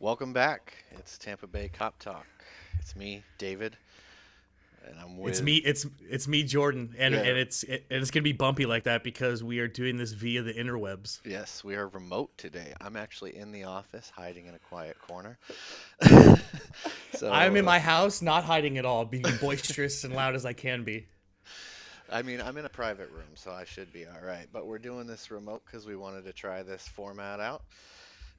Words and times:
Welcome 0.00 0.32
back. 0.32 0.74
It's 0.98 1.16
Tampa 1.16 1.46
Bay 1.46 1.70
Kop 1.72 1.92
Talk. 1.98 2.26
It's 2.78 2.94
me, 2.96 3.22
David, 3.38 3.76
and 4.86 4.98
I'm 4.98 5.16
with. 5.16 5.32
It's 5.32 5.40
me. 5.40 5.56
It's 5.56 5.86
it's 6.10 6.28
me, 6.28 6.42
Jordan, 6.42 6.94
and 6.98 7.14
Yeah. 7.14 7.20
and 7.20 7.38
it's 7.38 7.62
it, 7.62 7.86
and 7.90 8.02
it's 8.02 8.10
gonna 8.10 8.22
be 8.24 8.32
bumpy 8.32 8.66
like 8.66 8.84
that 8.84 9.04
because 9.04 9.42
we 9.42 9.60
are 9.60 9.68
doing 9.68 9.96
this 9.96 10.12
via 10.12 10.42
the 10.42 10.52
interwebs. 10.52 11.20
Yes, 11.24 11.62
we 11.64 11.76
are 11.76 11.88
remote 11.88 12.36
today. 12.36 12.74
I'm 12.80 12.96
actually 12.96 13.36
in 13.36 13.52
the 13.52 13.64
office, 13.64 14.10
hiding 14.14 14.46
in 14.46 14.54
a 14.54 14.58
quiet 14.58 14.96
corner. 15.00 15.38
so 17.14 17.30
I'm 17.32 17.56
in 17.56 17.64
uh, 17.64 17.66
my 17.66 17.78
house, 17.78 18.20
not 18.20 18.44
hiding 18.44 18.76
at 18.78 18.84
all, 18.84 19.04
being 19.04 19.24
boisterous 19.40 20.04
and 20.04 20.14
loud 20.14 20.34
as 20.34 20.44
I 20.44 20.52
can 20.52 20.82
be. 20.82 21.06
I 22.10 22.22
mean, 22.22 22.40
I'm 22.42 22.58
in 22.58 22.64
a 22.64 22.70
private 22.70 23.10
room, 23.10 23.30
so 23.34 23.52
I 23.52 23.64
should 23.64 23.92
be 23.92 24.06
all 24.06 24.20
right. 24.22 24.46
But 24.52 24.66
we're 24.66 24.78
doing 24.78 25.06
this 25.06 25.30
remote 25.30 25.62
because 25.64 25.86
we 25.86 25.96
wanted 25.96 26.24
to 26.24 26.32
try 26.32 26.62
this 26.62 26.86
format 26.86 27.40
out. 27.40 27.62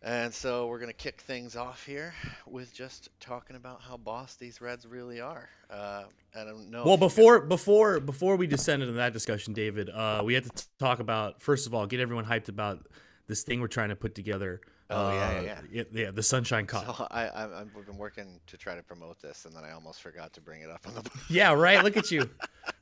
And 0.06 0.32
so 0.32 0.68
we're 0.68 0.78
going 0.78 0.92
to 0.92 0.94
kick 0.94 1.20
things 1.22 1.56
off 1.56 1.84
here 1.84 2.14
with 2.46 2.72
just 2.72 3.10
talking 3.20 3.56
about 3.56 3.82
how 3.82 3.98
boss 3.98 4.36
these 4.36 4.62
Reds 4.62 4.86
really 4.86 5.20
are. 5.20 5.50
Uh, 5.72 6.04
I 6.40 6.44
don't 6.44 6.70
know. 6.70 6.84
Well, 6.86 6.94
if 6.94 7.02
you 7.02 7.08
before 7.08 7.40
before 7.42 8.00
before 8.00 8.36
we 8.36 8.46
descend 8.46 8.84
into 8.84 8.94
that 8.94 9.14
discussion, 9.14 9.54
David, 9.54 9.90
uh, 9.90 10.22
we 10.24 10.36
had 10.36 10.44
to 10.44 10.52
t- 10.52 10.64
talk 10.78 11.00
about 11.00 11.42
first 11.42 11.66
of 11.66 11.74
all, 11.74 11.88
get 11.88 12.00
everyone 12.00 12.24
hyped 12.24 12.50
about 12.50 12.86
this 13.26 13.42
thing 13.42 13.60
we're 13.62 13.68
trying 13.68 13.90
to 13.90 13.96
put 13.96 14.14
together. 14.14 14.62
Oh, 14.92 15.12
yeah, 15.12 15.28
Uh, 15.28 15.42
yeah, 15.42 15.62
yeah, 15.72 15.84
yeah, 15.92 16.12
the 16.12 16.22
Sunshine 16.22 16.68
Cup. 16.68 16.86
So 16.86 17.08
I, 17.10 17.26
I, 17.26 17.62
I've 17.62 17.86
been 17.88 17.98
working 17.98 18.40
to 18.46 18.58
try 18.58 18.76
to 18.76 18.84
promote 18.84 19.20
this, 19.20 19.46
and 19.46 19.56
then 19.56 19.64
I 19.64 19.72
almost 19.72 20.00
forgot 20.04 20.32
to 20.34 20.42
bring 20.42 20.62
it 20.62 20.70
up 20.70 20.86
on 20.86 20.94
the. 20.94 21.10
Yeah, 21.34 21.54
right. 21.54 21.84
Look 21.84 21.98
at 21.98 22.12
you. 22.12 22.30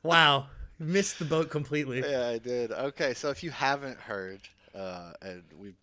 Wow, 0.02 0.48
missed 0.78 1.18
the 1.18 1.24
boat 1.24 1.48
completely. 1.48 2.00
yeah, 2.06 2.28
I 2.28 2.36
did. 2.36 2.70
Okay, 2.70 3.14
so 3.14 3.30
if 3.30 3.42
you 3.42 3.50
haven't 3.50 3.98
heard, 3.98 4.40
uh, 4.74 5.12
and 5.22 5.42
we've 5.58 5.76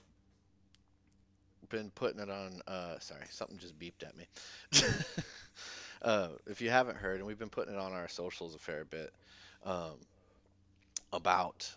been 1.71 1.91
putting 1.91 2.19
it 2.19 2.29
on. 2.29 2.61
Uh, 2.67 2.99
sorry, 2.99 3.23
something 3.29 3.57
just 3.57 3.79
beeped 3.79 4.03
at 4.03 4.15
me. 4.15 4.27
uh, 6.01 6.29
if 6.47 6.61
you 6.61 6.69
haven't 6.69 6.97
heard, 6.97 7.17
and 7.17 7.25
we've 7.27 7.39
been 7.39 7.49
putting 7.49 7.73
it 7.73 7.79
on 7.79 7.93
our 7.93 8.07
socials 8.07 8.53
a 8.55 8.59
fair 8.59 8.85
bit 8.85 9.11
um, 9.65 9.95
about 11.13 11.69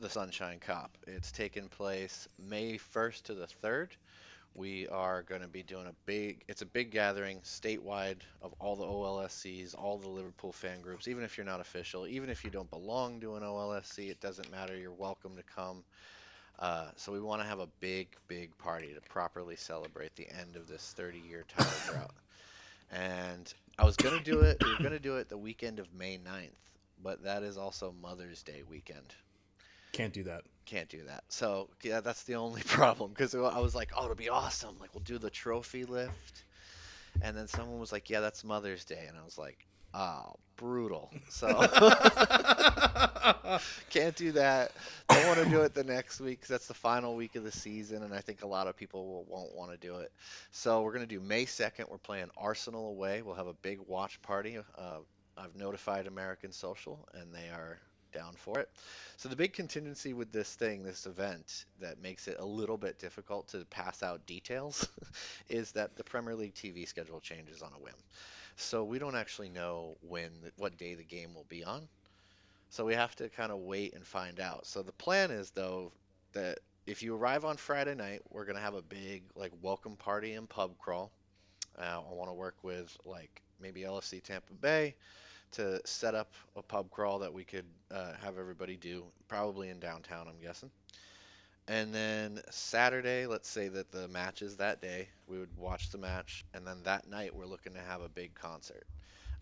the 0.00 0.08
Sunshine 0.08 0.58
Cop. 0.60 0.96
It's 1.06 1.32
taking 1.32 1.68
place 1.68 2.28
May 2.38 2.78
1st 2.94 3.22
to 3.24 3.34
the 3.34 3.48
3rd. 3.62 3.88
We 4.54 4.86
are 4.88 5.22
going 5.22 5.40
to 5.40 5.48
be 5.48 5.62
doing 5.62 5.86
a 5.86 5.94
big, 6.04 6.44
it's 6.46 6.60
a 6.60 6.66
big 6.66 6.90
gathering 6.90 7.40
statewide 7.40 8.20
of 8.42 8.54
all 8.60 8.76
the 8.76 8.84
OLSCs, 8.84 9.74
all 9.74 9.96
the 9.96 10.10
Liverpool 10.10 10.52
fan 10.52 10.82
groups, 10.82 11.08
even 11.08 11.24
if 11.24 11.38
you're 11.38 11.46
not 11.46 11.60
official, 11.60 12.06
even 12.06 12.28
if 12.28 12.44
you 12.44 12.50
don't 12.50 12.70
belong 12.70 13.18
to 13.20 13.36
an 13.36 13.42
OLSC, 13.42 14.10
it 14.10 14.20
doesn't 14.20 14.50
matter. 14.50 14.76
You're 14.76 14.92
welcome 14.92 15.36
to 15.36 15.42
come. 15.42 15.84
Uh, 16.62 16.86
so 16.94 17.10
we 17.12 17.18
want 17.20 17.42
to 17.42 17.46
have 17.46 17.58
a 17.58 17.66
big, 17.80 18.06
big 18.28 18.56
party 18.56 18.94
to 18.94 19.00
properly 19.10 19.56
celebrate 19.56 20.14
the 20.14 20.28
end 20.40 20.54
of 20.54 20.68
this 20.68 20.94
30-year 20.96 21.44
title 21.48 21.72
drought. 21.92 22.14
And 22.92 23.52
I 23.78 23.84
was 23.84 23.96
going 23.96 24.16
to 24.16 24.22
do 24.24 24.40
it, 24.42 24.62
we 24.64 24.70
were 24.70 24.78
going 24.78 24.92
to 24.92 25.00
do 25.00 25.16
it 25.16 25.28
the 25.28 25.36
weekend 25.36 25.80
of 25.80 25.92
May 25.92 26.18
9th, 26.18 26.50
but 27.02 27.24
that 27.24 27.42
is 27.42 27.56
also 27.58 27.92
Mother's 28.00 28.44
Day 28.44 28.62
weekend 28.70 29.12
Can't 29.90 30.12
do 30.12 30.22
that. 30.22 30.42
can't 30.64 30.88
do 30.88 31.02
that. 31.08 31.24
So 31.28 31.68
yeah, 31.82 32.00
that's 32.00 32.22
the 32.22 32.36
only 32.36 32.62
problem 32.66 33.10
because 33.10 33.34
I 33.34 33.58
was 33.58 33.74
like, 33.74 33.90
oh, 33.96 34.04
it'll 34.04 34.14
be 34.14 34.28
awesome. 34.28 34.76
Like 34.78 34.94
we'll 34.94 35.02
do 35.02 35.18
the 35.18 35.30
trophy 35.30 35.84
lift, 35.84 36.44
and 37.22 37.36
then 37.36 37.48
someone 37.48 37.80
was 37.80 37.90
like, 37.90 38.08
yeah, 38.08 38.20
that's 38.20 38.44
Mother's 38.44 38.84
Day, 38.84 39.04
and 39.08 39.16
I 39.20 39.24
was 39.24 39.36
like, 39.36 39.66
oh, 39.94 40.34
brutal. 40.56 41.10
So 41.28 41.48
can't 43.90 44.16
do 44.16 44.32
that. 44.32 44.72
Don't 45.08 45.26
want 45.26 45.38
to 45.40 45.50
do 45.50 45.60
it 45.62 45.74
the 45.74 45.84
next 45.84 46.20
week 46.20 46.40
'cause 46.40 46.48
that's 46.48 46.66
the 46.66 46.74
final 46.74 47.14
week 47.16 47.36
of 47.36 47.44
the 47.44 47.52
season, 47.52 48.02
and 48.02 48.14
I 48.14 48.20
think 48.20 48.42
a 48.42 48.46
lot 48.46 48.66
of 48.66 48.76
people 48.76 49.06
will, 49.06 49.24
won't 49.24 49.54
want 49.54 49.70
to 49.72 49.76
do 49.76 49.98
it. 49.98 50.12
So 50.50 50.82
we're 50.82 50.92
gonna 50.92 51.06
do 51.06 51.20
May 51.20 51.44
2nd. 51.44 51.88
We're 51.88 51.98
playing 51.98 52.30
Arsenal 52.36 52.88
away. 52.88 53.22
We'll 53.22 53.34
have 53.34 53.46
a 53.46 53.54
big 53.54 53.80
watch 53.86 54.20
party. 54.22 54.58
Uh, 54.76 54.98
I've 55.36 55.56
notified 55.56 56.06
American 56.06 56.52
Social, 56.52 57.08
and 57.14 57.34
they 57.34 57.48
are 57.48 57.78
down 58.12 58.34
for 58.36 58.60
it. 58.60 58.68
So 59.16 59.30
the 59.30 59.36
big 59.36 59.54
contingency 59.54 60.12
with 60.12 60.32
this 60.32 60.54
thing, 60.54 60.82
this 60.82 61.06
event, 61.06 61.64
that 61.80 62.02
makes 62.02 62.28
it 62.28 62.36
a 62.38 62.44
little 62.44 62.76
bit 62.76 62.98
difficult 62.98 63.48
to 63.48 63.64
pass 63.66 64.02
out 64.02 64.26
details, 64.26 64.86
is 65.48 65.72
that 65.72 65.96
the 65.96 66.04
Premier 66.04 66.34
League 66.34 66.54
TV 66.54 66.86
schedule 66.86 67.20
changes 67.20 67.62
on 67.62 67.72
a 67.72 67.78
whim. 67.78 67.94
So 68.62 68.84
we 68.84 68.98
don't 68.98 69.16
actually 69.16 69.48
know 69.48 69.96
when, 70.00 70.30
what 70.56 70.76
day 70.76 70.94
the 70.94 71.04
game 71.04 71.34
will 71.34 71.46
be 71.48 71.64
on. 71.64 71.88
So 72.70 72.84
we 72.84 72.94
have 72.94 73.14
to 73.16 73.28
kind 73.28 73.52
of 73.52 73.58
wait 73.58 73.94
and 73.94 74.06
find 74.06 74.40
out. 74.40 74.66
So 74.66 74.82
the 74.82 74.92
plan 74.92 75.30
is 75.30 75.50
though 75.50 75.92
that 76.32 76.58
if 76.86 77.02
you 77.02 77.14
arrive 77.14 77.44
on 77.44 77.56
Friday 77.56 77.94
night, 77.94 78.22
we're 78.30 78.44
gonna 78.44 78.60
have 78.60 78.74
a 78.74 78.82
big 78.82 79.24
like 79.34 79.52
welcome 79.60 79.96
party 79.96 80.34
and 80.34 80.48
pub 80.48 80.78
crawl. 80.78 81.12
Uh, 81.78 82.00
I 82.08 82.14
want 82.14 82.30
to 82.30 82.34
work 82.34 82.56
with 82.62 82.96
like 83.04 83.42
maybe 83.60 83.82
LFC 83.82 84.22
Tampa 84.22 84.54
Bay 84.54 84.94
to 85.52 85.80
set 85.84 86.14
up 86.14 86.32
a 86.56 86.62
pub 86.62 86.90
crawl 86.90 87.18
that 87.18 87.32
we 87.32 87.44
could 87.44 87.66
uh, 87.90 88.12
have 88.22 88.38
everybody 88.38 88.76
do, 88.76 89.04
probably 89.28 89.68
in 89.68 89.78
downtown, 89.78 90.26
I'm 90.28 90.40
guessing. 90.40 90.70
And 91.68 91.94
then 91.94 92.40
Saturday, 92.50 93.26
let's 93.26 93.48
say 93.48 93.68
that 93.68 93.90
the 93.92 94.08
match 94.08 94.42
is 94.42 94.56
that 94.56 94.80
day, 94.80 95.08
we 95.26 95.38
would 95.38 95.56
watch 95.56 95.90
the 95.90 95.98
match, 95.98 96.44
and 96.54 96.66
then 96.66 96.82
that 96.84 97.08
night 97.08 97.34
we're 97.34 97.46
looking 97.46 97.74
to 97.74 97.80
have 97.80 98.00
a 98.02 98.08
big 98.08 98.34
concert. 98.34 98.86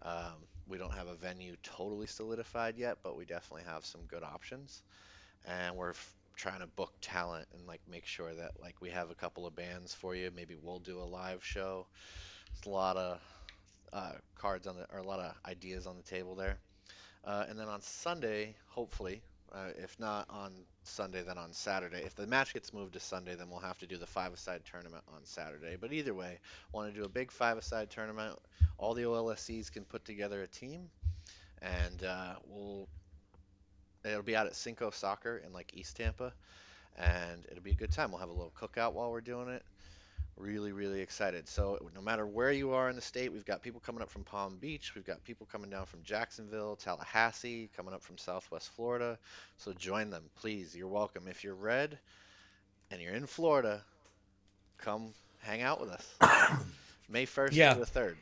Um, 0.02 0.46
we 0.68 0.78
don't 0.78 0.94
have 0.94 1.08
a 1.08 1.14
venue 1.16 1.56
totally 1.62 2.06
solidified 2.06 2.76
yet, 2.78 2.98
but 3.02 3.16
we 3.16 3.24
definitely 3.26 3.64
have 3.64 3.84
some 3.86 4.02
good 4.06 4.22
options, 4.22 4.82
and 5.46 5.76
we're 5.76 5.90
f- 5.90 6.14
trying 6.36 6.60
to 6.60 6.66
book 6.68 6.92
talent 7.00 7.48
and 7.54 7.66
like 7.66 7.82
make 7.88 8.06
sure 8.06 8.34
that 8.34 8.52
like 8.60 8.80
we 8.80 8.90
have 8.90 9.10
a 9.10 9.14
couple 9.14 9.46
of 9.46 9.56
bands 9.56 9.94
for 9.94 10.14
you. 10.14 10.30
Maybe 10.34 10.56
we'll 10.56 10.80
do 10.80 11.00
a 11.00 11.04
live 11.04 11.44
show. 11.44 11.86
It's 12.52 12.66
a 12.66 12.70
lot 12.70 12.96
of 12.96 13.20
uh, 13.92 14.12
cards 14.36 14.66
on 14.66 14.76
the 14.76 14.86
or 14.92 14.98
a 14.98 15.04
lot 15.06 15.20
of 15.20 15.34
ideas 15.46 15.86
on 15.86 15.96
the 15.96 16.02
table 16.02 16.34
there. 16.34 16.58
Uh, 17.24 17.46
and 17.48 17.58
then 17.58 17.68
on 17.68 17.80
Sunday, 17.82 18.56
hopefully, 18.68 19.22
uh, 19.52 19.70
if 19.76 19.98
not 19.98 20.26
on 20.30 20.52
Sunday, 20.84 21.22
then 21.22 21.38
on 21.38 21.52
Saturday. 21.52 21.98
If 21.98 22.14
the 22.14 22.26
match 22.26 22.54
gets 22.54 22.72
moved 22.72 22.94
to 22.94 23.00
Sunday, 23.00 23.34
then 23.34 23.50
we'll 23.50 23.60
have 23.60 23.78
to 23.78 23.86
do 23.86 23.96
the 23.96 24.06
five-a-side 24.06 24.62
tournament 24.70 25.02
on 25.08 25.20
Saturday. 25.24 25.76
But 25.80 25.92
either 25.92 26.14
way, 26.14 26.38
want 26.72 26.92
to 26.92 26.98
do 26.98 27.04
a 27.04 27.08
big 27.08 27.30
five-a-side 27.30 27.90
tournament. 27.90 28.38
All 28.78 28.94
the 28.94 29.02
OLSCs 29.02 29.72
can 29.72 29.84
put 29.84 30.04
together 30.04 30.42
a 30.42 30.46
team, 30.46 30.88
and 31.60 32.04
uh, 32.04 32.34
we'll 32.48 32.88
it'll 34.04 34.22
be 34.22 34.36
out 34.36 34.46
at 34.46 34.56
Cinco 34.56 34.90
Soccer 34.90 35.42
in 35.44 35.52
like 35.52 35.72
East 35.74 35.96
Tampa, 35.96 36.32
and 36.96 37.44
it'll 37.50 37.62
be 37.62 37.72
a 37.72 37.74
good 37.74 37.92
time. 37.92 38.10
We'll 38.10 38.20
have 38.20 38.30
a 38.30 38.32
little 38.32 38.52
cookout 38.58 38.92
while 38.92 39.10
we're 39.10 39.20
doing 39.20 39.48
it. 39.48 39.62
Really, 40.40 40.72
really 40.72 41.00
excited. 41.02 41.46
So 41.48 41.78
no 41.94 42.00
matter 42.00 42.26
where 42.26 42.50
you 42.50 42.72
are 42.72 42.88
in 42.88 42.96
the 42.96 43.02
state, 43.02 43.30
we've 43.30 43.44
got 43.44 43.62
people 43.62 43.80
coming 43.84 44.00
up 44.00 44.08
from 44.10 44.24
Palm 44.24 44.56
Beach, 44.56 44.94
we've 44.94 45.04
got 45.04 45.22
people 45.22 45.46
coming 45.52 45.68
down 45.68 45.84
from 45.84 46.02
Jacksonville, 46.02 46.76
Tallahassee, 46.76 47.68
coming 47.76 47.92
up 47.92 48.02
from 48.02 48.16
Southwest 48.16 48.70
Florida. 48.70 49.18
So 49.58 49.72
join 49.74 50.08
them, 50.08 50.24
please. 50.36 50.74
You're 50.74 50.88
welcome. 50.88 51.24
If 51.28 51.44
you're 51.44 51.54
red 51.54 51.98
and 52.90 53.02
you're 53.02 53.12
in 53.12 53.26
Florida, 53.26 53.82
come 54.78 55.12
hang 55.42 55.60
out 55.60 55.78
with 55.78 55.90
us. 55.90 56.14
May 57.10 57.26
1st 57.26 57.52
Yeah. 57.52 57.74
to 57.74 57.80
the 57.80 57.86
3rd. 57.86 58.14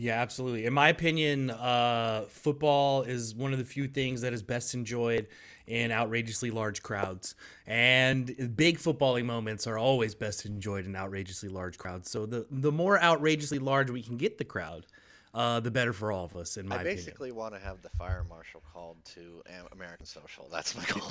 Yeah, 0.00 0.22
absolutely. 0.22 0.64
In 0.64 0.72
my 0.72 0.90
opinion, 0.90 1.50
uh, 1.50 2.26
football 2.28 3.02
is 3.02 3.34
one 3.34 3.52
of 3.52 3.58
the 3.58 3.64
few 3.64 3.88
things 3.88 4.20
that 4.20 4.32
is 4.32 4.44
best 4.44 4.72
enjoyed 4.72 5.26
in 5.66 5.90
outrageously 5.90 6.52
large 6.52 6.84
crowds. 6.84 7.34
And 7.66 8.54
big 8.56 8.78
footballing 8.78 9.24
moments 9.24 9.66
are 9.66 9.76
always 9.76 10.14
best 10.14 10.46
enjoyed 10.46 10.86
in 10.86 10.94
outrageously 10.94 11.48
large 11.48 11.78
crowds. 11.78 12.08
So 12.10 12.26
the 12.26 12.46
the 12.48 12.70
more 12.70 13.02
outrageously 13.02 13.58
large 13.58 13.90
we 13.90 14.00
can 14.00 14.16
get 14.16 14.38
the 14.38 14.44
crowd, 14.44 14.86
uh, 15.34 15.58
the 15.58 15.72
better 15.72 15.92
for 15.92 16.12
all 16.12 16.24
of 16.24 16.36
us, 16.36 16.56
in 16.56 16.68
my 16.68 16.76
opinion. 16.76 16.86
I 16.86 16.90
opinion. 16.92 17.04
basically 17.04 17.32
want 17.32 17.54
to 17.54 17.60
have 17.60 17.82
the 17.82 17.90
fire 17.90 18.24
marshal 18.28 18.62
called 18.72 19.04
to 19.16 19.42
American 19.72 20.06
Social. 20.06 20.48
That's 20.50 20.76
my 20.76 20.84
goal. 20.84 21.10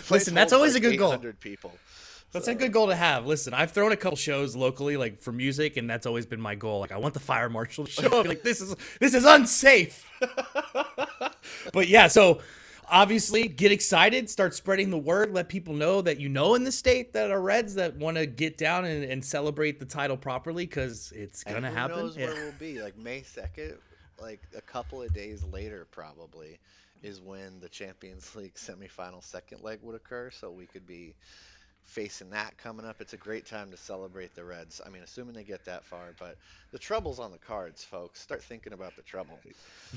Listen, 0.10 0.34
that's 0.34 0.52
always 0.52 0.74
like 0.74 0.82
a 0.82 0.90
good 0.90 0.98
goal. 0.98 1.12
800 1.12 1.38
people. 1.38 1.72
That's 2.32 2.46
So- 2.46 2.52
a 2.52 2.54
good 2.54 2.72
goal 2.72 2.86
to 2.88 2.94
have. 2.94 3.26
Listen, 3.26 3.52
I've 3.54 3.72
thrown 3.72 3.90
a 3.92 3.96
couple 3.96 4.16
shows 4.16 4.54
locally, 4.54 4.96
like 4.96 5.20
for 5.20 5.32
music, 5.32 5.76
and 5.76 5.90
that's 5.90 6.06
always 6.06 6.26
been 6.26 6.40
my 6.40 6.54
goal. 6.54 6.78
Like, 6.80 6.92
I 6.92 6.96
want 6.98 7.14
the 7.14 7.20
fire 7.20 7.48
marshal 7.48 7.84
to 7.86 7.90
show. 7.90 8.20
up. 8.20 8.26
like, 8.26 8.42
this 8.42 8.60
is 8.60 8.74
this 9.00 9.14
is 9.14 9.24
unsafe. 9.24 10.08
but 11.72 11.88
yeah, 11.88 12.06
so 12.08 12.40
obviously, 12.88 13.48
get 13.48 13.72
excited, 13.72 14.28
start 14.30 14.54
spreading 14.54 14.90
the 14.90 14.98
word, 14.98 15.32
let 15.32 15.48
people 15.48 15.74
know 15.74 16.00
that 16.02 16.18
you 16.20 16.28
know 16.28 16.54
in 16.54 16.64
the 16.64 16.72
state 16.72 17.12
that 17.14 17.30
are 17.30 17.40
Reds 17.40 17.74
that 17.74 17.96
want 17.96 18.16
to 18.16 18.26
get 18.26 18.56
down 18.58 18.84
and, 18.84 19.04
and 19.04 19.24
celebrate 19.24 19.78
the 19.78 19.86
title 19.86 20.16
properly 20.16 20.66
because 20.66 21.12
it's 21.14 21.42
gonna 21.44 21.68
who 21.68 21.74
happen. 21.74 21.96
knows 21.96 22.16
Yeah. 22.16 22.26
where 22.26 22.44
we'll 22.44 22.52
be? 22.58 22.80
Like 22.80 22.96
May 22.96 23.22
second, 23.22 23.76
like 24.20 24.40
a 24.56 24.60
couple 24.60 25.02
of 25.02 25.12
days 25.12 25.42
later, 25.44 25.86
probably 25.90 26.58
is 27.02 27.20
when 27.20 27.58
the 27.60 27.68
Champions 27.68 28.36
League 28.36 28.54
semifinal 28.54 29.24
second 29.24 29.62
leg 29.62 29.78
would 29.82 29.94
occur. 29.96 30.30
So 30.30 30.50
we 30.50 30.66
could 30.66 30.86
be 30.86 31.14
facing 31.84 32.30
that 32.30 32.56
coming 32.56 32.86
up. 32.86 33.00
It's 33.00 33.12
a 33.12 33.16
great 33.16 33.46
time 33.46 33.70
to 33.70 33.76
celebrate 33.76 34.34
the 34.34 34.44
Reds. 34.44 34.80
I 34.84 34.90
mean, 34.90 35.02
assuming 35.02 35.34
they 35.34 35.42
get 35.42 35.64
that 35.64 35.84
far, 35.84 36.14
but 36.18 36.36
the 36.72 36.78
treble's 36.78 37.18
on 37.18 37.32
the 37.32 37.38
cards, 37.38 37.82
folks. 37.82 38.20
Start 38.20 38.42
thinking 38.42 38.72
about 38.72 38.94
the 38.94 39.02
trouble. 39.02 39.38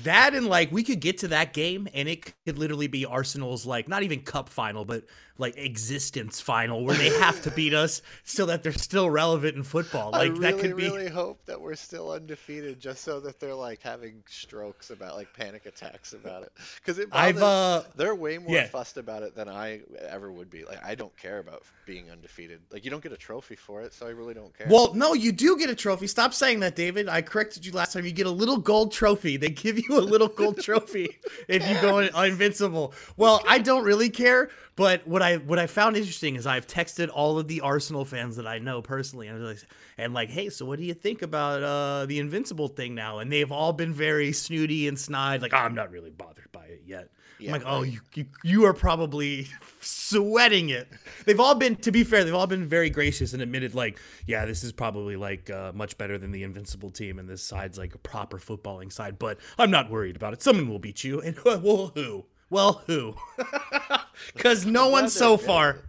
That 0.02 0.34
and 0.34 0.46
like 0.46 0.72
we 0.72 0.82
could 0.82 1.00
get 1.00 1.18
to 1.18 1.28
that 1.28 1.52
game 1.52 1.88
and 1.94 2.08
it 2.08 2.32
could 2.44 2.58
literally 2.58 2.88
be 2.88 3.06
Arsenal's 3.06 3.64
like 3.64 3.88
not 3.88 4.02
even 4.02 4.20
cup 4.20 4.48
final, 4.48 4.84
but 4.84 5.04
like 5.38 5.56
existence 5.56 6.40
final 6.40 6.84
where 6.84 6.96
they 6.96 7.10
have 7.20 7.42
to 7.42 7.50
beat 7.50 7.74
us 7.74 8.02
so 8.24 8.46
that 8.46 8.62
they're 8.62 8.72
still 8.72 9.08
relevant 9.08 9.56
in 9.56 9.62
football. 9.62 10.10
Like 10.10 10.32
really, 10.32 10.40
that 10.40 10.58
could 10.58 10.76
be 10.76 10.84
really 10.84 11.08
hope 11.08 11.44
that 11.46 11.60
we're 11.60 11.74
still 11.76 12.10
undefeated, 12.10 12.80
just 12.80 13.02
so 13.02 13.20
that 13.20 13.38
they're 13.38 13.54
like 13.54 13.80
having 13.82 14.22
strokes 14.26 14.90
about 14.90 15.14
like 15.14 15.32
panic 15.32 15.66
attacks 15.66 16.12
about 16.12 16.42
it. 16.42 16.52
Because 16.76 17.04
I've 17.12 17.42
uh 17.42 17.82
they're 17.94 18.14
way 18.14 18.38
more 18.38 18.54
yeah. 18.54 18.66
fussed 18.66 18.96
about 18.96 19.22
it 19.22 19.36
than 19.36 19.48
I 19.48 19.80
ever 20.08 20.32
would 20.32 20.50
be. 20.50 20.64
Like 20.64 20.84
I 20.84 20.96
don't 20.96 21.16
care 21.16 21.38
about 21.38 21.62
being 21.86 22.10
undefeated. 22.10 22.60
Like 22.70 22.84
you 22.84 22.90
don't 22.90 23.02
get 23.02 23.12
a 23.12 23.16
trophy 23.16 23.56
for 23.56 23.82
it, 23.82 23.92
so 23.92 24.06
I 24.06 24.10
really 24.10 24.34
don't 24.34 24.56
care. 24.56 24.66
Well, 24.70 24.94
no, 24.94 25.14
you 25.14 25.32
do 25.32 25.58
get 25.58 25.70
a 25.70 25.74
trophy. 25.74 26.06
Stop 26.06 26.34
saying 26.34 26.60
that, 26.60 26.76
David. 26.76 27.08
I 27.08 27.22
corrected 27.22 27.64
you 27.64 27.72
last 27.72 27.92
time. 27.92 28.04
You 28.04 28.12
get 28.12 28.26
a 28.26 28.30
little 28.30 28.58
gold 28.58 28.92
trophy. 28.92 29.36
They 29.36 29.50
give 29.50 29.78
you 29.78 29.98
a 29.98 30.00
little 30.00 30.28
gold 30.28 30.60
trophy 30.60 31.18
if 31.48 31.68
you 31.68 31.80
go 31.80 31.98
in 31.98 32.14
invincible. 32.16 32.94
Well, 33.16 33.42
I 33.48 33.58
don't 33.58 33.84
really 33.84 34.10
care, 34.10 34.50
but 34.76 35.06
what 35.06 35.22
I 35.22 35.36
what 35.36 35.58
I 35.58 35.66
found 35.66 35.96
interesting 35.96 36.36
is 36.36 36.46
I've 36.46 36.66
texted 36.66 37.10
all 37.12 37.38
of 37.38 37.48
the 37.48 37.60
Arsenal 37.60 38.04
fans 38.04 38.36
that 38.36 38.46
I 38.46 38.58
know 38.58 38.82
personally, 38.82 39.28
and 39.28 39.44
like, 39.44 39.58
and 39.98 40.14
like, 40.14 40.30
hey, 40.30 40.50
so 40.50 40.64
what 40.66 40.78
do 40.78 40.84
you 40.84 40.94
think 40.94 41.22
about 41.22 41.62
uh, 41.62 42.06
the 42.06 42.18
invincible 42.18 42.68
thing 42.68 42.94
now? 42.94 43.18
And 43.18 43.30
they've 43.30 43.52
all 43.52 43.72
been 43.72 43.92
very 43.92 44.32
snooty 44.32 44.88
and 44.88 44.98
snide, 44.98 45.42
like, 45.42 45.54
oh, 45.54 45.58
I'm 45.58 45.74
not 45.74 45.90
really 45.90 46.10
bothered 46.10 46.50
by 46.52 46.64
it 46.66 46.82
yet. 46.86 47.10
Yeah, 47.38 47.54
I'm 47.54 47.60
like, 47.60 47.62
oh, 47.66 47.82
you, 47.82 48.00
you 48.14 48.26
you 48.42 48.64
are 48.66 48.72
probably 48.72 49.48
sweating 49.80 50.68
it. 50.68 50.88
They've 51.24 51.40
all 51.40 51.54
been, 51.54 51.76
to 51.76 51.90
be 51.90 52.04
fair, 52.04 52.24
they've 52.24 52.34
all 52.34 52.46
been 52.46 52.66
very 52.66 52.90
gracious 52.90 53.32
and 53.32 53.42
admitted, 53.42 53.74
like, 53.74 53.98
yeah, 54.26 54.44
this 54.44 54.62
is 54.62 54.72
probably 54.72 55.16
like 55.16 55.50
uh, 55.50 55.72
much 55.74 55.98
better 55.98 56.16
than 56.16 56.30
the 56.30 56.42
Invincible 56.42 56.90
team, 56.90 57.18
and 57.18 57.28
this 57.28 57.42
side's 57.42 57.76
like 57.76 57.94
a 57.94 57.98
proper 57.98 58.38
footballing 58.38 58.92
side. 58.92 59.18
But 59.18 59.38
I'm 59.58 59.70
not 59.70 59.90
worried 59.90 60.16
about 60.16 60.32
it. 60.32 60.42
Someone 60.42 60.68
will 60.68 60.78
beat 60.78 61.02
you, 61.04 61.20
and 61.20 61.36
well, 61.44 61.92
who? 61.94 62.26
Well, 62.50 62.82
who? 62.86 63.14
Because 64.32 64.64
no 64.64 64.88
one 64.88 65.08
so 65.08 65.36
far. 65.36 65.80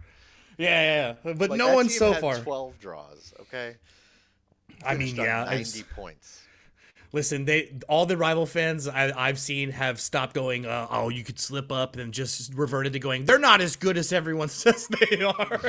Yeah, 0.58 0.68
yeah, 0.68 1.14
yeah. 1.24 1.34
but 1.34 1.50
Like, 1.50 1.58
no 1.58 1.74
one 1.74 1.88
so 1.88 2.14
far. 2.14 2.38
Twelve 2.38 2.78
draws. 2.78 3.32
Okay. 3.42 3.76
I 4.84 4.96
mean, 4.96 5.16
yeah, 5.16 5.44
ninety 5.44 5.82
points. 5.84 6.42
Listen, 7.12 7.44
they 7.44 7.72
all 7.88 8.06
the 8.06 8.16
rival 8.16 8.46
fans 8.46 8.88
I, 8.88 9.12
I've 9.16 9.38
seen 9.38 9.70
have 9.70 10.00
stopped 10.00 10.34
going. 10.34 10.66
Uh, 10.66 10.86
oh, 10.90 11.08
you 11.08 11.24
could 11.24 11.38
slip 11.38 11.70
up, 11.72 11.96
and 11.96 12.12
just 12.12 12.52
reverted 12.54 12.92
to 12.94 12.98
going. 12.98 13.24
They're 13.24 13.38
not 13.38 13.60
as 13.60 13.76
good 13.76 13.96
as 13.96 14.12
everyone 14.12 14.48
says 14.50 14.88
they 14.88 15.22
are. 15.22 15.60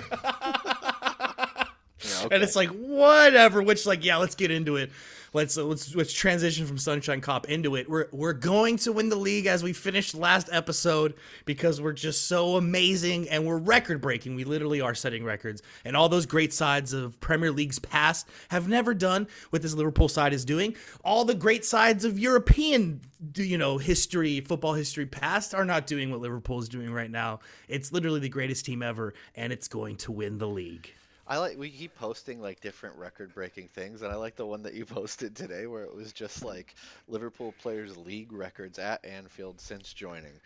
Yeah, 2.00 2.28
And 2.31 2.44
it's 2.44 2.56
like 2.56 2.69
whatever. 2.69 3.62
Which 3.62 3.86
like 3.86 4.04
yeah, 4.04 4.18
let's 4.18 4.36
get 4.36 4.51
into 4.51 4.75
it. 4.75 4.92
Let's 5.38 5.56
let's 5.56 5.94
let's 5.94 6.13
transition 6.13 6.66
from 6.66 6.80
Sunshine 6.80 7.22
Cop 7.22 7.48
into 7.48 7.75
it. 7.75 7.88
We're 7.88 8.07
we're 8.12 8.34
going 8.34 8.78
to 8.78 8.92
win 8.92 9.10
the 9.10 9.16
league 9.16 9.45
as 9.45 9.62
we 9.62 9.72
finished 9.72 10.16
last 10.16 10.50
episode 10.51 11.13
because 11.45 11.80
we're 11.80 11.94
just 11.94 12.25
so 12.25 12.56
amazing 12.56 13.30
and 13.30 13.45
we're 13.45 13.60
record 13.60 14.01
breaking. 14.01 14.34
We 14.34 14.45
literally 14.45 14.81
are 14.81 14.95
setting 14.95 15.24
records, 15.24 15.62
and 15.86 15.95
all 15.95 16.10
those 16.10 16.25
great 16.25 16.56
sides 16.56 16.92
of 16.92 17.19
Premier 17.19 17.51
Leagues 17.51 17.78
past 17.78 18.28
have 18.48 18.68
never 18.68 18.95
done 18.95 19.28
what 19.51 19.62
this 19.62 19.75
Liverpool 19.75 20.07
side 20.07 20.34
is 20.34 20.44
doing. 20.44 20.75
All 21.06 21.24
the 21.24 21.36
great 21.36 21.63
sides 21.63 22.04
of 22.04 22.18
European 22.18 23.01
you 23.36 23.60
know 23.60 23.78
history, 23.78 24.42
football 24.42 24.74
history 24.74 25.06
past 25.06 25.54
are 25.54 25.66
not 25.66 25.86
doing 25.86 26.10
what 26.10 26.19
Liverpool 26.19 26.57
is 26.57 26.68
doing 26.68 26.92
right 26.92 27.12
now. 27.12 27.42
It's 27.68 27.92
literally 27.92 28.22
the 28.22 28.30
greatest 28.30 28.66
team 28.66 28.81
ever, 28.81 29.13
and 29.36 29.54
it's 29.54 29.68
going 29.68 29.98
to 29.98 30.12
win 30.12 30.40
the 30.40 30.48
league. 30.48 30.92
I 31.27 31.38
like 31.39 31.57
we 31.57 31.69
keep 31.69 31.94
posting 31.95 32.41
like 32.41 32.62
different 32.62 32.95
record-breaking 32.95 33.68
things, 33.69 34.01
and 34.01 34.12
I 34.12 34.15
like 34.15 34.35
the 34.35 34.45
one 34.45 34.63
that 34.63 34.74
you 34.74 34.85
posted 34.88 35.35
today 35.35 35.68
where 35.68 35.83
it 35.83 35.94
was 35.94 36.13
just 36.13 36.44
like 36.44 36.75
Liverpool 37.07 37.53
players' 37.62 37.97
league 37.97 38.31
records 38.31 38.79
at 38.79 39.03
Anfield 39.06 39.59
since 39.59 39.94
joining. 39.94 40.39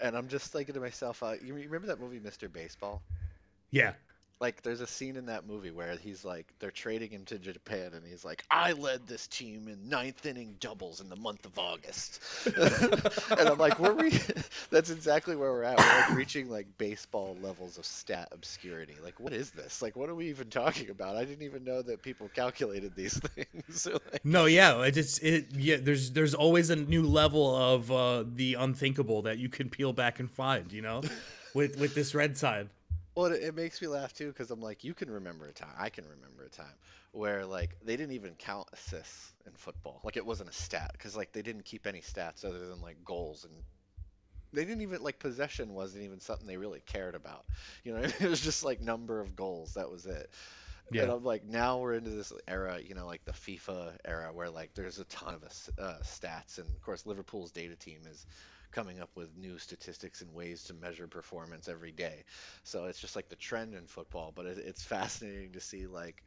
And 0.00 0.16
I'm 0.16 0.28
just 0.28 0.52
thinking 0.52 0.74
to 0.74 0.80
myself, 0.80 1.22
uh, 1.24 1.34
you 1.42 1.54
remember 1.54 1.88
that 1.88 2.00
movie 2.00 2.20
Mr. 2.20 2.50
Baseball? 2.52 3.02
Yeah. 3.70 3.94
Like, 4.40 4.62
there's 4.62 4.80
a 4.80 4.86
scene 4.86 5.16
in 5.16 5.26
that 5.26 5.46
movie 5.48 5.72
where 5.72 5.96
he's 5.96 6.24
like, 6.24 6.46
they're 6.60 6.70
trading 6.70 7.10
him 7.10 7.24
to 7.24 7.38
Japan, 7.38 7.90
and 7.94 8.06
he's 8.06 8.24
like, 8.24 8.44
I 8.50 8.72
led 8.72 9.06
this 9.06 9.26
team 9.26 9.66
in 9.66 9.88
ninth 9.88 10.24
inning 10.26 10.54
doubles 10.60 11.00
in 11.00 11.08
the 11.08 11.16
month 11.16 11.44
of 11.44 11.58
August. 11.58 12.20
and 12.46 13.48
I'm 13.48 13.58
like, 13.58 13.80
were 13.80 13.94
we? 13.94 14.10
That's 14.70 14.90
exactly 14.90 15.34
where 15.34 15.50
we're 15.50 15.64
at. 15.64 15.78
We're 15.78 15.84
like 15.84 16.14
reaching 16.14 16.48
like 16.48 16.66
baseball 16.78 17.36
levels 17.42 17.78
of 17.78 17.84
stat 17.84 18.28
obscurity. 18.32 18.94
Like, 19.02 19.18
what 19.18 19.32
is 19.32 19.50
this? 19.50 19.82
Like, 19.82 19.96
what 19.96 20.08
are 20.08 20.14
we 20.14 20.28
even 20.28 20.50
talking 20.50 20.90
about? 20.90 21.16
I 21.16 21.24
didn't 21.24 21.44
even 21.44 21.64
know 21.64 21.82
that 21.82 22.02
people 22.02 22.30
calculated 22.34 22.94
these 22.94 23.18
things. 23.34 23.86
Like, 23.86 24.24
No, 24.24 24.44
yeah, 24.46 24.80
it 24.82 24.92
just 24.92 25.22
it 25.22 25.46
yeah. 25.52 25.78
There's 25.80 26.12
there's 26.12 26.34
always 26.34 26.70
a 26.70 26.76
new 26.76 27.02
level 27.02 27.54
of 27.56 27.90
uh, 27.90 28.24
the 28.26 28.54
unthinkable 28.54 29.22
that 29.22 29.38
you 29.38 29.48
can 29.48 29.68
peel 29.68 29.92
back 29.92 30.20
and 30.20 30.30
find. 30.30 30.72
You 30.72 30.82
know, 30.82 31.02
with 31.54 31.78
with 31.78 31.94
this 31.94 32.14
red 32.14 32.36
side. 32.36 32.68
Well, 33.18 33.32
it, 33.32 33.42
it 33.42 33.54
makes 33.56 33.82
me 33.82 33.88
laugh 33.88 34.14
too 34.14 34.28
because 34.28 34.50
I'm 34.52 34.62
like, 34.62 34.84
you 34.84 34.94
can 34.94 35.10
remember 35.10 35.46
a 35.48 35.52
time, 35.52 35.74
I 35.78 35.90
can 35.90 36.04
remember 36.08 36.44
a 36.44 36.50
time 36.50 36.76
where 37.12 37.46
like 37.46 37.76
they 37.82 37.96
didn't 37.96 38.14
even 38.14 38.36
count 38.36 38.68
assists 38.72 39.34
in 39.46 39.52
football. 39.54 40.00
Like 40.04 40.16
it 40.16 40.26
wasn't 40.26 40.50
a 40.50 40.54
stat 40.54 40.90
because 40.92 41.16
like 41.16 41.32
they 41.32 41.42
didn't 41.42 41.64
keep 41.64 41.86
any 41.86 42.00
stats 42.00 42.44
other 42.44 42.68
than 42.68 42.80
like 42.82 43.04
goals 43.04 43.44
and 43.44 43.64
they 44.52 44.64
didn't 44.64 44.82
even 44.82 45.02
like 45.02 45.18
possession 45.18 45.74
wasn't 45.74 46.04
even 46.04 46.20
something 46.20 46.46
they 46.46 46.56
really 46.58 46.82
cared 46.86 47.14
about. 47.16 47.46
You 47.84 47.94
know, 47.94 48.00
it 48.20 48.22
was 48.30 48.40
just 48.40 48.64
like 48.64 48.80
number 48.80 49.20
of 49.20 49.36
goals. 49.36 49.74
That 49.74 49.90
was 49.90 50.06
it. 50.06 50.30
And 50.96 51.10
Yeah. 51.10 51.10
I'm 51.10 51.24
like, 51.24 51.44
now 51.44 51.78
we're 51.78 51.94
into 51.94 52.10
this 52.10 52.32
era, 52.48 52.80
you 52.82 52.94
know, 52.94 53.06
like 53.06 53.24
the 53.24 53.32
FIFA 53.32 53.96
era 54.04 54.32
where 54.32 54.50
like 54.50 54.74
there's 54.74 54.98
a 55.00 55.04
ton 55.06 55.34
of 55.34 55.44
uh, 55.78 55.98
stats, 56.02 56.58
and 56.58 56.68
of 56.74 56.82
course 56.82 57.06
Liverpool's 57.06 57.52
data 57.52 57.76
team 57.76 58.00
is 58.10 58.26
coming 58.70 59.00
up 59.00 59.10
with 59.14 59.36
new 59.36 59.58
statistics 59.58 60.20
and 60.22 60.32
ways 60.34 60.64
to 60.64 60.74
measure 60.74 61.06
performance 61.08 61.68
every 61.68 61.92
day. 61.92 62.24
So 62.64 62.86
it's 62.86 63.00
just 63.00 63.16
like 63.16 63.28
the 63.28 63.36
trend 63.36 63.74
in 63.74 63.86
football, 63.86 64.32
but 64.34 64.46
it, 64.46 64.58
it's 64.58 64.82
fascinating 64.84 65.52
to 65.52 65.60
see 65.60 65.86
like 65.86 66.24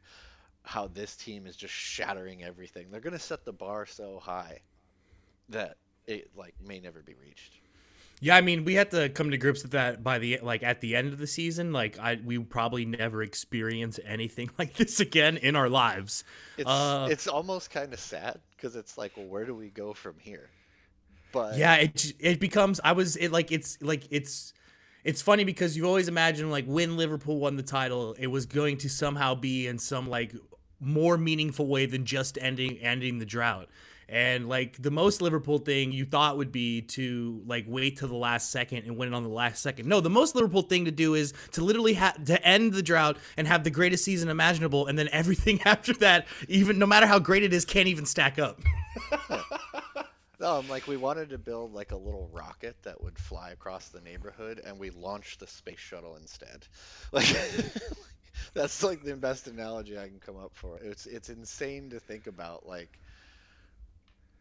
how 0.64 0.88
this 0.88 1.16
team 1.16 1.46
is 1.46 1.56
just 1.56 1.74
shattering 1.74 2.44
everything. 2.44 2.90
They're 2.90 3.00
gonna 3.00 3.18
set 3.18 3.44
the 3.44 3.52
bar 3.52 3.86
so 3.86 4.20
high 4.20 4.60
that 5.50 5.76
it 6.06 6.30
like 6.36 6.54
may 6.60 6.80
never 6.80 7.02
be 7.02 7.14
reached. 7.14 7.60
Yeah, 8.20 8.36
I 8.36 8.40
mean, 8.40 8.64
we 8.64 8.74
had 8.74 8.92
to 8.92 9.08
come 9.08 9.30
to 9.32 9.36
grips 9.36 9.62
with 9.62 9.72
that 9.72 10.04
by 10.04 10.18
the 10.20 10.38
like 10.42 10.62
at 10.62 10.80
the 10.80 10.94
end 10.94 11.12
of 11.12 11.18
the 11.18 11.26
season. 11.26 11.72
Like, 11.72 11.98
I 11.98 12.20
we 12.24 12.38
probably 12.38 12.84
never 12.84 13.22
experience 13.22 13.98
anything 14.04 14.50
like 14.58 14.74
this 14.74 15.00
again 15.00 15.36
in 15.36 15.56
our 15.56 15.68
lives. 15.68 16.22
It's 16.56 16.96
Uh, 17.02 17.04
it's 17.04 17.26
almost 17.26 17.70
kind 17.70 17.92
of 17.92 18.00
sad 18.00 18.40
because 18.56 18.74
it's 18.74 18.96
like, 18.96 19.16
well, 19.18 19.26
where 19.26 19.44
do 19.44 19.54
we 19.54 19.68
go 19.70 19.92
from 19.92 20.18
here? 20.18 20.50
But 21.32 21.56
Yeah, 21.56 21.76
it 21.76 22.12
it 22.18 22.40
becomes. 22.40 22.80
I 22.84 22.92
was 22.92 23.16
it 23.16 23.32
like 23.32 23.50
it's 23.52 23.78
like 23.82 24.04
it's. 24.10 24.52
It's 25.04 25.20
funny 25.20 25.42
because 25.42 25.76
you 25.76 25.84
always 25.84 26.06
imagine 26.06 26.48
like 26.48 26.64
when 26.64 26.96
Liverpool 26.96 27.40
won 27.40 27.56
the 27.56 27.64
title, 27.64 28.14
it 28.20 28.28
was 28.28 28.46
going 28.46 28.76
to 28.78 28.88
somehow 28.88 29.34
be 29.34 29.66
in 29.66 29.76
some 29.76 30.08
like 30.08 30.32
more 30.78 31.18
meaningful 31.18 31.66
way 31.66 31.86
than 31.86 32.04
just 32.04 32.38
ending 32.40 32.78
ending 32.78 33.18
the 33.18 33.24
drought. 33.24 33.68
And 34.08 34.46
like 34.48 34.80
the 34.80 34.90
most 34.90 35.22
Liverpool 35.22 35.58
thing 35.58 35.90
you 35.90 36.04
thought 36.04 36.36
would 36.36 36.52
be 36.52 36.82
to 36.82 37.42
like 37.46 37.64
wait 37.66 37.98
till 37.98 38.08
the 38.08 38.14
last 38.14 38.50
second 38.50 38.84
and 38.84 38.96
win 38.96 39.08
it 39.12 39.14
on 39.16 39.22
the 39.22 39.28
last 39.30 39.62
second. 39.62 39.88
No, 39.88 40.00
the 40.00 40.10
most 40.10 40.34
Liverpool 40.34 40.62
thing 40.62 40.84
to 40.84 40.90
do 40.90 41.14
is 41.14 41.32
to 41.52 41.64
literally 41.64 41.94
have 41.94 42.22
to 42.26 42.46
end 42.46 42.74
the 42.74 42.82
drought 42.82 43.16
and 43.36 43.46
have 43.48 43.64
the 43.64 43.70
greatest 43.70 44.04
season 44.04 44.28
imaginable, 44.28 44.86
and 44.86 44.98
then 44.98 45.08
everything 45.12 45.62
after 45.64 45.94
that, 45.94 46.26
even 46.46 46.78
no 46.78 46.86
matter 46.86 47.06
how 47.06 47.18
great 47.18 47.42
it 47.42 47.52
is, 47.54 47.64
can't 47.64 47.88
even 47.88 48.04
stack 48.04 48.38
up. 48.38 48.60
I'm 50.42 50.68
like 50.68 50.86
we 50.86 50.96
wanted 50.96 51.30
to 51.30 51.38
build 51.38 51.72
like 51.72 51.92
a 51.92 51.96
little 51.96 52.28
rocket 52.32 52.76
that 52.82 53.00
would 53.02 53.18
fly 53.18 53.50
across 53.50 53.88
the 53.88 54.00
neighborhood, 54.00 54.60
and 54.64 54.78
we 54.78 54.90
launched 54.90 55.40
the 55.40 55.46
space 55.46 55.78
shuttle 55.80 56.16
instead. 56.16 56.66
Like 57.12 57.26
that's 58.54 58.82
like 58.82 59.02
the 59.04 59.16
best 59.16 59.46
analogy 59.46 59.98
I 59.98 60.08
can 60.08 60.20
come 60.20 60.36
up 60.38 60.52
for. 60.54 60.78
It's 60.78 61.06
it's 61.06 61.28
insane 61.30 61.90
to 61.90 62.00
think 62.00 62.26
about 62.26 62.66
like 62.66 62.98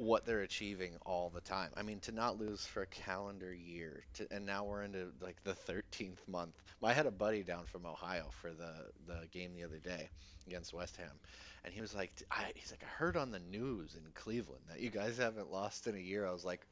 what 0.01 0.25
they're 0.25 0.41
achieving 0.41 0.93
all 1.05 1.29
the 1.29 1.41
time. 1.41 1.69
I 1.77 1.83
mean, 1.83 1.99
to 2.01 2.11
not 2.11 2.39
lose 2.39 2.65
for 2.65 2.81
a 2.81 2.87
calendar 2.87 3.53
year, 3.53 4.03
to, 4.15 4.27
and 4.31 4.47
now 4.47 4.63
we're 4.63 4.81
into 4.83 5.09
like 5.21 5.37
the 5.43 5.53
13th 5.53 6.27
month. 6.27 6.55
I 6.83 6.93
had 6.93 7.05
a 7.05 7.11
buddy 7.11 7.43
down 7.43 7.65
from 7.65 7.85
Ohio 7.85 8.25
for 8.41 8.51
the 8.51 8.73
the 9.07 9.27
game 9.31 9.53
the 9.55 9.63
other 9.63 9.77
day 9.77 10.09
against 10.47 10.73
West 10.73 10.97
Ham, 10.97 11.19
and 11.63 11.71
he 11.73 11.81
was 11.81 11.93
like, 11.93 12.11
I, 12.31 12.45
he's 12.55 12.71
like, 12.71 12.83
I 12.83 12.87
heard 12.97 13.15
on 13.15 13.29
the 13.31 13.39
news 13.39 13.95
in 13.95 14.01
Cleveland 14.15 14.63
that 14.69 14.79
you 14.79 14.89
guys 14.89 15.17
haven't 15.19 15.51
lost 15.51 15.85
in 15.85 15.95
a 15.95 15.99
year. 15.99 16.25
I 16.25 16.31
was 16.31 16.43
like, 16.43 16.65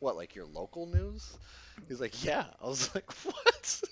what, 0.00 0.16
like 0.16 0.34
your 0.34 0.46
local 0.46 0.86
news? 0.86 1.38
He's 1.88 2.00
like, 2.00 2.24
yeah. 2.24 2.46
I 2.60 2.66
was 2.66 2.92
like, 2.94 3.10
what? 3.24 3.80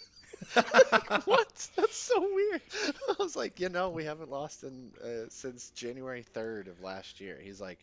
Like, 0.91 1.27
what? 1.29 1.69
That's 1.77 1.97
so 1.97 2.21
weird. 2.21 2.63
I 3.09 3.15
was 3.23 3.37
like, 3.37 3.61
you 3.61 3.69
know, 3.69 3.91
we 3.91 4.05
haven't 4.05 4.31
lost 4.31 4.65
in 4.65 4.91
uh, 5.05 5.29
since 5.29 5.71
January 5.71 6.25
3rd 6.35 6.69
of 6.69 6.81
last 6.81 7.21
year. 7.21 7.39
He's 7.41 7.61
like, 7.61 7.79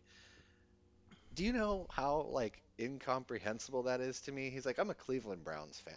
do 1.38 1.46
you 1.46 1.54
know 1.54 1.86
how 1.92 2.28
like 2.32 2.60
incomprehensible 2.80 3.84
that 3.84 4.02
is 4.02 4.20
to 4.22 4.32
me? 4.32 4.50
He's 4.50 4.66
like, 4.66 4.80
I'm 4.80 4.90
a 4.90 4.96
Cleveland 4.96 5.44
Browns 5.44 5.80
fan. 5.80 5.94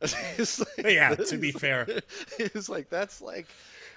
like, 0.82 0.94
yeah, 0.94 1.14
to 1.14 1.36
be 1.36 1.52
fair. 1.52 1.86
It's 2.38 2.70
like 2.70 2.88
that's 2.88 3.20
like 3.20 3.46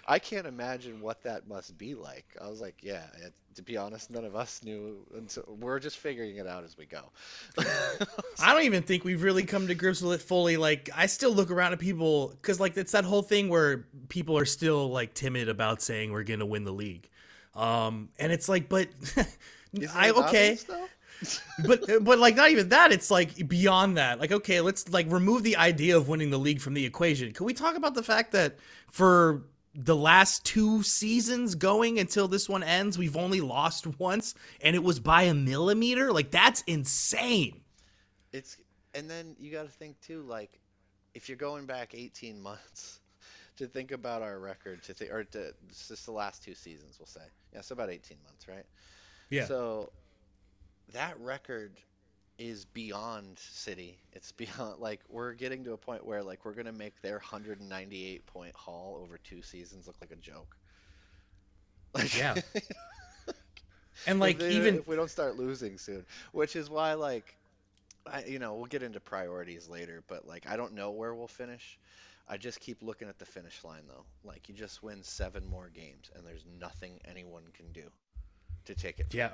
I 0.05 0.19
can't 0.19 0.45
imagine 0.45 0.99
what 0.99 1.23
that 1.23 1.47
must 1.47 1.77
be 1.77 1.95
like. 1.95 2.25
I 2.41 2.49
was 2.49 2.59
like, 2.59 2.75
yeah, 2.81 3.03
it, 3.21 3.33
to 3.55 3.61
be 3.61 3.77
honest, 3.77 4.11
none 4.11 4.25
of 4.25 4.35
us 4.35 4.61
knew 4.61 4.97
until 5.15 5.45
we're 5.57 5.79
just 5.79 5.97
figuring 5.97 6.35
it 6.35 6.45
out 6.45 6.65
as 6.65 6.77
we 6.77 6.85
go. 6.85 7.03
I 8.41 8.53
don't 8.53 8.63
even 8.63 8.83
think 8.83 9.05
we've 9.05 9.23
really 9.23 9.43
come 9.43 9.67
to 9.67 9.75
grips 9.75 10.01
with 10.01 10.19
it 10.19 10.21
fully. 10.21 10.57
Like, 10.57 10.89
I 10.93 11.05
still 11.05 11.31
look 11.31 11.49
around 11.49 11.71
at 11.71 11.79
people 11.79 12.33
because, 12.41 12.59
like, 12.59 12.75
it's 12.75 12.91
that 12.91 13.05
whole 13.05 13.21
thing 13.21 13.47
where 13.47 13.85
people 14.09 14.37
are 14.37 14.45
still 14.45 14.89
like 14.89 15.13
timid 15.13 15.47
about 15.47 15.81
saying 15.81 16.11
we're 16.11 16.23
gonna 16.23 16.45
win 16.45 16.65
the 16.65 16.73
league, 16.73 17.09
um, 17.55 18.09
and 18.19 18.33
it's 18.33 18.49
like, 18.49 18.67
but 18.67 18.89
I 19.93 20.11
okay. 20.11 20.57
but 21.65 21.81
but 22.03 22.19
like 22.19 22.35
not 22.35 22.49
even 22.49 22.69
that 22.69 22.91
it's 22.91 23.09
like 23.09 23.47
beyond 23.47 23.95
that 23.95 24.19
like 24.19 24.31
okay 24.33 24.59
let's 24.59 24.89
like 24.89 25.09
remove 25.09 25.43
the 25.43 25.55
idea 25.55 25.95
of 25.95 26.09
winning 26.09 26.31
the 26.31 26.39
league 26.39 26.59
from 26.59 26.73
the 26.73 26.85
equation 26.85 27.31
can 27.31 27.45
we 27.45 27.53
talk 27.53 27.77
about 27.77 27.93
the 27.93 28.03
fact 28.03 28.33
that 28.33 28.57
for 28.91 29.43
the 29.75 29.95
last 29.95 30.45
two 30.45 30.83
seasons 30.83 31.55
going 31.55 31.97
until 31.99 32.27
this 32.27 32.47
one 32.47 32.63
ends, 32.63 32.97
we've 32.97 33.17
only 33.17 33.41
lost 33.41 33.87
once, 33.99 34.35
and 34.61 34.75
it 34.75 34.83
was 34.83 34.99
by 34.99 35.23
a 35.23 35.33
millimeter. 35.33 36.11
Like 36.11 36.31
that's 36.31 36.61
insane. 36.67 37.61
It's 38.31 38.57
and 38.93 39.09
then 39.09 39.35
you 39.39 39.51
got 39.51 39.63
to 39.63 39.71
think 39.71 39.99
too, 40.01 40.21
like 40.23 40.59
if 41.13 41.27
you're 41.27 41.37
going 41.37 41.65
back 41.65 41.93
18 41.95 42.41
months 42.41 42.99
to 43.57 43.65
think 43.65 43.91
about 43.91 44.21
our 44.21 44.39
record, 44.39 44.83
to 44.83 44.93
think 44.93 45.11
or 45.11 45.23
to 45.23 45.53
just 45.69 46.05
the 46.05 46.11
last 46.11 46.43
two 46.43 46.53
seasons, 46.53 46.97
we'll 46.99 47.07
say, 47.07 47.21
yeah, 47.53 47.61
so 47.61 47.73
about 47.73 47.89
18 47.89 48.17
months, 48.23 48.47
right? 48.47 48.65
Yeah. 49.33 49.45
So 49.45 49.89
that 50.93 51.19
record 51.19 51.71
is 52.37 52.65
beyond 52.65 53.39
City. 53.39 53.97
It's 54.13 54.31
beyond 54.43 54.79
like 54.79 55.01
we're 55.09 55.33
getting 55.33 55.63
to 55.63 55.73
a 55.73 55.77
point 55.77 56.05
where 56.05 56.21
like 56.21 56.45
we're 56.45 56.53
gonna 56.53 56.71
make 56.71 57.01
their 57.01 57.15
198 57.15 58.25
point 58.27 58.55
haul 58.55 58.99
over 59.01 59.17
two 59.17 59.41
seasons 59.41 59.87
look 59.87 59.95
like 60.01 60.11
a 60.11 60.15
joke. 60.17 60.55
Like, 61.95 62.15
yeah. 62.15 62.35
and 64.07 64.19
like 64.19 64.35
if 64.35 64.39
they, 64.39 64.47
uh, 64.49 64.59
even 64.59 64.75
if 64.77 64.87
we 64.87 64.95
don't 64.95 65.09
start 65.09 65.35
losing 65.35 65.79
soon, 65.79 66.05
which 66.31 66.55
is 66.55 66.69
why 66.69 66.93
like 66.93 67.35
I 68.05 68.25
you 68.25 68.37
know 68.37 68.53
we'll 68.53 68.65
get 68.65 68.83
into 68.83 68.99
priorities 68.99 69.67
later, 69.67 70.03
but 70.07 70.27
like 70.27 70.45
I 70.47 70.57
don't 70.57 70.73
know 70.73 70.91
where 70.91 71.15
we'll 71.15 71.27
finish. 71.27 71.79
I 72.27 72.37
just 72.37 72.59
keep 72.59 72.83
looking 72.83 73.09
at 73.09 73.17
the 73.17 73.25
finish 73.25 73.63
line 73.63 73.83
though. 73.87 74.05
Like 74.23 74.47
you 74.47 74.53
just 74.53 74.83
win 74.83 75.01
seven 75.01 75.45
more 75.47 75.69
games, 75.73 76.11
and 76.15 76.23
there's 76.23 76.45
nothing 76.59 76.99
anyone 77.05 77.43
can 77.55 77.71
do 77.71 77.89
to 78.65 78.75
take 78.75 78.99
it. 78.99 79.13
Yeah. 79.13 79.31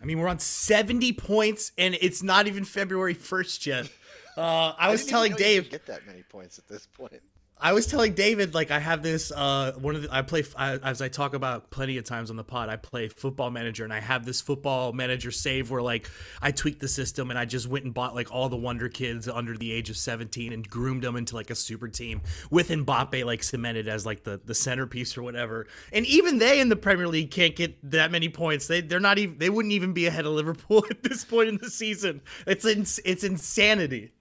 I 0.00 0.04
mean, 0.04 0.18
we're 0.18 0.28
on 0.28 0.38
70 0.38 1.12
points, 1.14 1.72
and 1.76 1.96
it's 2.00 2.22
not 2.22 2.46
even 2.46 2.64
February 2.64 3.14
1st 3.14 3.66
yet. 3.66 3.90
Uh, 4.36 4.72
I 4.78 4.90
was 4.90 5.04
telling 5.04 5.34
Dave. 5.34 5.68
get 5.68 5.86
that 5.86 6.06
many 6.06 6.22
points 6.22 6.58
at 6.58 6.68
this 6.68 6.86
point. 6.86 7.20
I 7.60 7.72
was 7.72 7.86
telling 7.86 8.14
David 8.14 8.54
like 8.54 8.70
I 8.70 8.78
have 8.78 9.02
this 9.02 9.32
uh 9.32 9.72
one 9.78 9.96
of 9.96 10.02
the 10.02 10.14
I 10.14 10.22
play 10.22 10.44
I, 10.56 10.76
as 10.76 11.02
I 11.02 11.08
talk 11.08 11.34
about 11.34 11.70
plenty 11.70 11.98
of 11.98 12.04
times 12.04 12.30
on 12.30 12.36
the 12.36 12.44
pod 12.44 12.68
I 12.68 12.76
play 12.76 13.08
football 13.08 13.50
manager 13.50 13.84
and 13.84 13.92
I 13.92 14.00
have 14.00 14.24
this 14.24 14.40
football 14.40 14.92
manager 14.92 15.30
save 15.30 15.70
where 15.70 15.82
like 15.82 16.08
I 16.40 16.52
tweaked 16.52 16.80
the 16.80 16.88
system 16.88 17.30
and 17.30 17.38
I 17.38 17.44
just 17.44 17.66
went 17.66 17.84
and 17.84 17.92
bought 17.92 18.14
like 18.14 18.32
all 18.32 18.48
the 18.48 18.56
wonder 18.56 18.88
kids 18.88 19.28
under 19.28 19.56
the 19.56 19.72
age 19.72 19.90
of 19.90 19.96
17 19.96 20.52
and 20.52 20.68
groomed 20.68 21.02
them 21.02 21.16
into 21.16 21.34
like 21.34 21.50
a 21.50 21.54
super 21.54 21.88
team 21.88 22.20
with 22.50 22.68
Mbappe 22.68 23.24
like 23.24 23.42
cemented 23.42 23.88
as 23.88 24.06
like 24.06 24.24
the 24.24 24.40
the 24.44 24.54
centerpiece 24.54 25.16
or 25.16 25.22
whatever. 25.22 25.66
And 25.92 26.06
even 26.06 26.38
they 26.38 26.60
in 26.60 26.68
the 26.68 26.76
Premier 26.76 27.08
League 27.08 27.30
can't 27.30 27.56
get 27.56 27.78
that 27.90 28.12
many 28.12 28.28
points. 28.28 28.68
They 28.68 28.82
they're 28.82 29.00
not 29.00 29.18
even 29.18 29.38
they 29.38 29.50
wouldn't 29.50 29.72
even 29.72 29.92
be 29.92 30.06
ahead 30.06 30.26
of 30.26 30.32
Liverpool 30.32 30.84
at 30.90 31.02
this 31.02 31.24
point 31.24 31.48
in 31.48 31.58
the 31.58 31.70
season. 31.70 32.20
It's 32.46 32.64
ins- 32.64 33.00
it's 33.04 33.24
insanity 33.24 34.12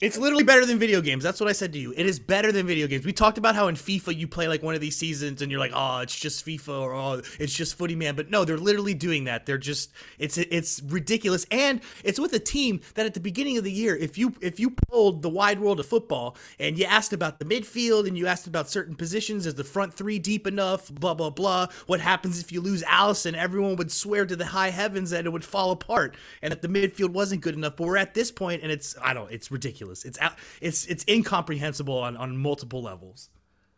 it's 0.00 0.16
literally 0.16 0.44
better 0.44 0.64
than 0.64 0.78
video 0.78 1.02
games. 1.02 1.22
That's 1.22 1.40
what 1.40 1.48
I 1.48 1.52
said 1.52 1.74
to 1.74 1.78
you. 1.78 1.92
It 1.94 2.06
is 2.06 2.18
better 2.18 2.52
than 2.52 2.66
video 2.66 2.86
games. 2.86 3.04
We 3.04 3.12
talked 3.12 3.36
about 3.36 3.54
how 3.54 3.68
in 3.68 3.74
FIFA 3.74 4.16
you 4.16 4.26
play 4.26 4.48
like 4.48 4.62
one 4.62 4.74
of 4.74 4.80
these 4.80 4.96
seasons 4.96 5.42
and 5.42 5.50
you're 5.50 5.60
like, 5.60 5.72
oh, 5.74 5.98
it's 5.98 6.18
just 6.18 6.46
FIFA 6.46 6.80
or 6.80 6.94
oh, 6.94 7.22
it's 7.38 7.52
just 7.52 7.76
Footy 7.76 7.94
Man. 7.94 8.16
But 8.16 8.30
no, 8.30 8.46
they're 8.46 8.56
literally 8.56 8.94
doing 8.94 9.24
that. 9.24 9.44
They're 9.44 9.58
just 9.58 9.90
it's 10.18 10.38
it's 10.38 10.80
ridiculous, 10.86 11.46
and 11.50 11.80
it's 12.02 12.18
with 12.18 12.32
a 12.32 12.38
team 12.38 12.80
that 12.94 13.04
at 13.04 13.12
the 13.12 13.20
beginning 13.20 13.58
of 13.58 13.64
the 13.64 13.72
year, 13.72 13.94
if 13.94 14.16
you 14.16 14.34
if 14.40 14.58
you 14.58 14.70
pulled 14.70 15.20
the 15.20 15.28
wide 15.28 15.60
world 15.60 15.80
of 15.80 15.86
football 15.86 16.36
and 16.58 16.78
you 16.78 16.86
asked 16.86 17.12
about 17.12 17.38
the 17.38 17.44
midfield 17.44 18.08
and 18.08 18.16
you 18.16 18.26
asked 18.26 18.46
about 18.46 18.70
certain 18.70 18.94
positions, 18.94 19.44
is 19.44 19.54
the 19.54 19.64
front 19.64 19.92
three 19.92 20.18
deep 20.18 20.46
enough? 20.46 20.90
Blah 20.90 21.14
blah 21.14 21.30
blah. 21.30 21.66
What 21.86 22.00
happens 22.00 22.40
if 22.40 22.52
you 22.52 22.62
lose 22.62 22.82
Alisson? 22.84 23.34
Everyone 23.34 23.76
would 23.76 23.92
swear 23.92 24.24
to 24.24 24.36
the 24.36 24.46
high 24.46 24.70
heavens 24.70 25.10
that 25.10 25.26
it 25.26 25.30
would 25.30 25.44
fall 25.44 25.72
apart 25.72 26.16
and 26.40 26.50
that 26.50 26.62
the 26.62 26.68
midfield 26.68 27.10
wasn't 27.10 27.42
good 27.42 27.54
enough. 27.54 27.76
But 27.76 27.86
we're 27.86 27.98
at 27.98 28.14
this 28.14 28.30
point, 28.30 28.62
and 28.62 28.72
it's 28.72 28.96
I 29.02 29.12
don't. 29.12 29.30
It's 29.30 29.50
ridiculous 29.50 29.89
ridiculous. 29.90 30.04
It's 30.04 30.18
out, 30.18 30.38
it's 30.60 30.86
it's 30.86 31.04
incomprehensible 31.08 31.98
on 31.98 32.16
on 32.16 32.36
multiple 32.36 32.82
levels. 32.82 33.30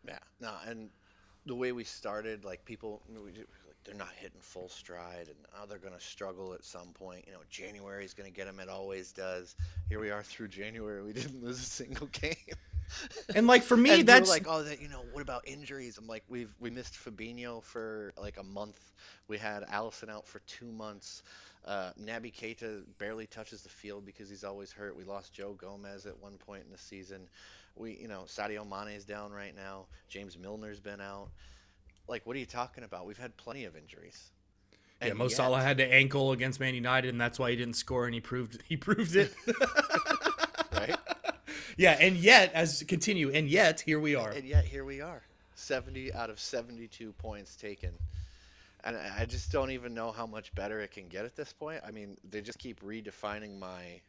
Yeah, 0.07 0.19
no, 0.39 0.51
and 0.67 0.89
the 1.45 1.55
way 1.55 1.71
we 1.71 1.83
started, 1.83 2.45
like 2.45 2.63
people, 2.65 3.01
we, 3.09 3.31
like, 3.31 3.47
they're 3.85 3.95
not 3.95 4.11
hitting 4.17 4.39
full 4.39 4.69
stride, 4.69 5.27
and 5.27 5.37
oh, 5.57 5.65
they're 5.67 5.77
going 5.77 5.93
to 5.93 5.99
struggle 5.99 6.53
at 6.53 6.63
some 6.63 6.89
point. 6.93 7.25
You 7.27 7.33
know, 7.33 7.39
January 7.49 8.05
is 8.05 8.13
going 8.13 8.29
to 8.31 8.35
get 8.35 8.45
them. 8.45 8.59
It 8.59 8.69
always 8.69 9.11
does. 9.11 9.55
Here 9.89 9.99
we 9.99 10.09
are 10.09 10.23
through 10.23 10.49
January. 10.49 11.03
We 11.03 11.13
didn't 11.13 11.43
lose 11.43 11.59
a 11.59 11.65
single 11.65 12.07
game. 12.11 12.35
And 13.33 13.47
like 13.47 13.63
for 13.63 13.77
me, 13.77 14.03
that's 14.03 14.29
like, 14.29 14.45
oh, 14.47 14.63
that 14.63 14.81
you 14.81 14.89
know, 14.89 15.03
what 15.13 15.21
about 15.21 15.47
injuries? 15.47 15.97
I'm 15.97 16.07
like, 16.07 16.23
we've 16.27 16.53
we 16.59 16.69
missed 16.69 16.93
Fabinho 16.93 17.63
for 17.63 18.13
like 18.17 18.37
a 18.37 18.43
month. 18.43 18.79
We 19.27 19.37
had 19.37 19.63
Alisson 19.63 20.09
out 20.09 20.27
for 20.27 20.39
two 20.39 20.71
months. 20.71 21.23
Uh, 21.65 21.91
Naby 22.01 22.33
Keita 22.33 22.83
barely 22.97 23.25
touches 23.25 23.61
the 23.61 23.69
field 23.69 24.05
because 24.05 24.29
he's 24.29 24.43
always 24.43 24.71
hurt. 24.71 24.97
We 24.97 25.03
lost 25.03 25.33
Joe 25.33 25.53
Gomez 25.53 26.05
at 26.05 26.21
one 26.21 26.37
point 26.37 26.63
in 26.65 26.71
the 26.71 26.77
season. 26.77 27.29
We, 27.75 27.97
you 28.01 28.07
know, 28.07 28.23
Sadio 28.27 28.67
Mane 28.67 28.95
is 28.95 29.05
down 29.05 29.31
right 29.31 29.55
now. 29.55 29.85
James 30.09 30.37
Milner's 30.37 30.79
been 30.79 30.99
out. 30.99 31.29
Like, 32.07 32.25
what 32.25 32.35
are 32.35 32.39
you 32.39 32.45
talking 32.45 32.83
about? 32.83 33.05
We've 33.05 33.17
had 33.17 33.35
plenty 33.37 33.63
of 33.63 33.77
injuries. 33.77 34.31
And 34.99 35.09
yeah, 35.09 35.13
Mo 35.13 35.25
yet, 35.25 35.31
Salah 35.31 35.61
had 35.61 35.77
to 35.77 35.91
ankle 35.91 36.33
against 36.33 36.59
Man 36.59 36.75
United, 36.75 37.09
and 37.09 37.19
that's 37.19 37.39
why 37.39 37.49
he 37.49 37.55
didn't 37.55 37.75
score, 37.75 38.05
and 38.05 38.13
he 38.13 38.21
proved 38.21 38.61
he 38.67 38.77
proved 38.77 39.15
it. 39.15 39.33
right. 40.73 40.95
Yeah, 41.75 41.97
and 41.99 42.15
yet, 42.15 42.53
as 42.53 42.83
continue, 42.87 43.31
and 43.31 43.49
yet 43.49 43.81
here 43.81 43.99
we 43.99 44.13
are. 44.13 44.29
And 44.29 44.47
yet 44.47 44.63
here 44.63 44.85
we 44.85 45.01
are, 45.01 45.23
seventy 45.55 46.13
out 46.13 46.29
of 46.29 46.39
seventy-two 46.39 47.13
points 47.13 47.55
taken 47.55 47.93
and 48.83 48.97
I 48.97 49.25
just 49.25 49.51
don't 49.51 49.71
even 49.71 49.93
know 49.93 50.11
how 50.11 50.25
much 50.25 50.53
better 50.55 50.81
it 50.81 50.91
can 50.91 51.07
get 51.07 51.25
at 51.25 51.35
this 51.35 51.53
point. 51.53 51.81
I 51.85 51.91
mean, 51.91 52.17
they 52.29 52.41
just 52.41 52.59
keep 52.59 52.81
redefining 52.81 53.57
my 53.57 54.01